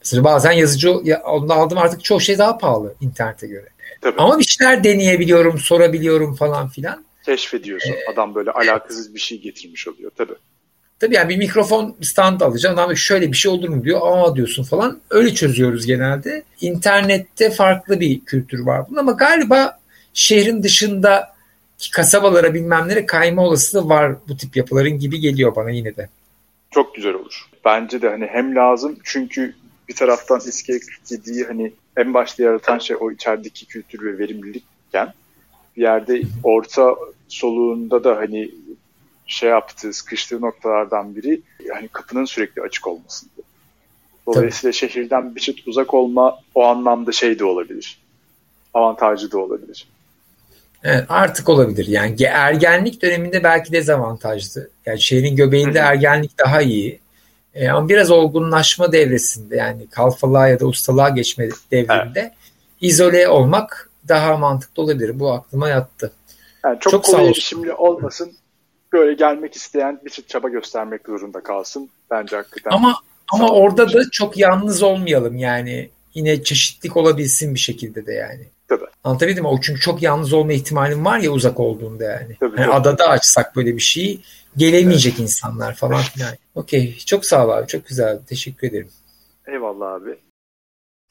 Mesela 0.00 0.24
bazen 0.24 0.52
yazıcı 0.52 0.94
ya, 1.04 1.22
onu 1.22 1.52
aldım 1.52 1.78
artık 1.78 2.04
çok 2.04 2.22
şey 2.22 2.38
daha 2.38 2.58
pahalı 2.58 2.94
internete 3.00 3.46
göre. 3.46 3.68
Tabii. 4.00 4.18
Ama 4.18 4.38
bir 4.38 4.44
şeyler 4.44 4.84
deneyebiliyorum, 4.84 5.58
sorabiliyorum 5.58 6.34
falan 6.34 6.68
filan. 6.68 7.04
Keşfediyorsun. 7.24 7.92
Ee, 7.92 8.12
Adam 8.12 8.34
böyle 8.34 8.50
alakasız 8.50 9.14
bir 9.14 9.20
şey 9.20 9.40
getirmiş 9.40 9.88
oluyor 9.88 10.10
tabii. 10.16 10.34
Tabii 11.00 11.14
yani 11.14 11.28
bir 11.28 11.36
mikrofon 11.36 11.96
stand 12.02 12.40
alacağım. 12.40 12.78
Adam 12.78 12.96
şöyle 12.96 13.32
bir 13.32 13.36
şey 13.36 13.52
olur 13.52 13.68
mu 13.68 13.84
diyor. 13.84 14.00
Aa 14.02 14.36
diyorsun 14.36 14.62
falan. 14.62 15.00
Öyle 15.10 15.34
çözüyoruz 15.34 15.86
genelde. 15.86 16.42
İnternette 16.60 17.50
farklı 17.50 18.00
bir 18.00 18.24
kültür 18.24 18.60
var 18.60 18.84
bunun 18.88 18.98
ama 18.98 19.12
galiba 19.12 19.78
şehrin 20.14 20.62
dışında 20.62 21.34
kasabalara 21.92 22.54
bilmem 22.54 22.88
nereye 22.88 23.06
kayma 23.06 23.42
olasılığı 23.42 23.88
var 23.88 24.16
bu 24.28 24.36
tip 24.36 24.56
yapıların 24.56 24.98
gibi 24.98 25.20
geliyor 25.20 25.56
bana 25.56 25.70
yine 25.70 25.96
de. 25.96 26.08
Çok 26.70 26.94
güzel 26.94 27.14
olur. 27.14 27.48
Bence 27.64 28.02
de 28.02 28.08
hani 28.08 28.26
hem 28.26 28.54
lazım 28.54 28.98
çünkü 29.04 29.54
bir 29.88 29.94
taraftan 29.94 30.40
iskele 30.40 30.76
47'yi 30.76 31.44
hani 31.44 31.72
en 31.98 32.14
başta 32.14 32.42
yaratan 32.42 32.78
şey 32.78 32.96
o 33.00 33.10
içerideki 33.10 33.66
kültür 33.66 34.04
ve 34.04 34.18
verimlilikken 34.18 35.12
bir 35.76 35.82
yerde 35.82 36.22
orta 36.44 36.94
soluğunda 37.28 38.04
da 38.04 38.16
hani 38.16 38.50
şey 39.26 39.50
yaptığı, 39.50 39.92
sıkıştığı 39.92 40.40
noktalardan 40.40 41.16
biri 41.16 41.40
yani 41.64 41.88
kapının 41.88 42.24
sürekli 42.24 42.62
açık 42.62 42.86
olmasıydı. 42.86 43.42
Dolayısıyla 44.26 44.72
Tabii. 44.72 44.90
şehirden 44.90 45.34
bir 45.34 45.40
çıt 45.40 45.68
uzak 45.68 45.94
olma 45.94 46.38
o 46.54 46.64
anlamda 46.64 47.12
şey 47.12 47.38
de 47.38 47.44
olabilir. 47.44 47.98
Avantajı 48.74 49.32
da 49.32 49.38
olabilir. 49.38 49.88
Evet, 50.84 51.04
artık 51.08 51.48
olabilir. 51.48 51.86
Yani 51.86 52.22
ergenlik 52.22 53.02
döneminde 53.02 53.44
belki 53.44 53.72
dezavantajlı. 53.72 54.70
Yani 54.86 55.00
şehrin 55.00 55.36
göbeğinde 55.36 55.78
ergenlik 55.78 56.38
daha 56.38 56.62
iyi. 56.62 57.00
E, 57.58 57.68
ama 57.68 57.88
biraz 57.88 58.10
olgunlaşma 58.10 58.92
devresinde 58.92 59.56
yani 59.56 59.86
kalfalığa 59.86 60.48
ya 60.48 60.60
da 60.60 60.66
ustalığa 60.66 61.08
geçme 61.08 61.48
devrinde 61.70 62.20
evet. 62.20 62.32
izole 62.80 63.28
olmak 63.28 63.90
daha 64.08 64.36
mantıklı 64.36 64.82
olabilir. 64.82 65.20
Bu 65.20 65.32
aklıma 65.32 65.68
yattı. 65.68 66.12
Yani 66.64 66.78
çok, 66.80 66.90
çok 66.90 67.04
kolay 67.04 67.26
erişimli 67.26 67.72
olmasın. 67.72 68.32
Böyle 68.92 69.14
gelmek 69.14 69.56
isteyen 69.56 70.00
bir 70.04 70.10
çaba 70.10 70.48
göstermek 70.48 71.00
zorunda 71.06 71.42
kalsın. 71.42 71.90
Bence 72.10 72.36
hakikaten. 72.36 72.70
Ama 72.70 72.94
ama 73.32 73.50
orada 73.50 73.92
da 73.92 74.10
çok 74.12 74.38
yalnız 74.38 74.82
olmayalım 74.82 75.36
yani. 75.36 75.90
Yine 76.14 76.42
çeşitlik 76.42 76.96
olabilsin 76.96 77.54
bir 77.54 77.60
şekilde 77.60 78.06
de 78.06 78.12
yani. 78.12 78.46
Tabii. 78.68 78.84
Anlatabildim 79.04 79.42
mi? 79.42 79.48
O 79.48 79.60
çünkü 79.60 79.80
çok 79.80 80.02
yalnız 80.02 80.32
olma 80.32 80.52
ihtimalim 80.52 81.04
var 81.04 81.18
ya 81.18 81.30
uzak 81.30 81.60
olduğunda 81.60 82.04
yani. 82.04 82.36
Tabii, 82.40 82.60
yani 82.60 82.72
adada 82.72 83.08
açsak 83.08 83.56
böyle 83.56 83.74
bir 83.76 83.82
şeyi 83.82 84.20
gelemeyecek 84.56 85.12
evet. 85.12 85.22
insanlar 85.22 85.74
falan 85.74 86.02
filan. 86.02 86.34
Okey. 86.54 86.98
Çok 86.98 87.24
sağ 87.26 87.46
ol 87.46 87.50
abi. 87.50 87.66
Çok 87.66 87.86
güzel. 87.86 88.18
Teşekkür 88.26 88.68
ederim. 88.68 88.90
Eyvallah 89.46 89.92
abi. 89.92 90.18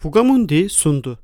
Fugamundi 0.02 0.70
sundu. 0.70 1.20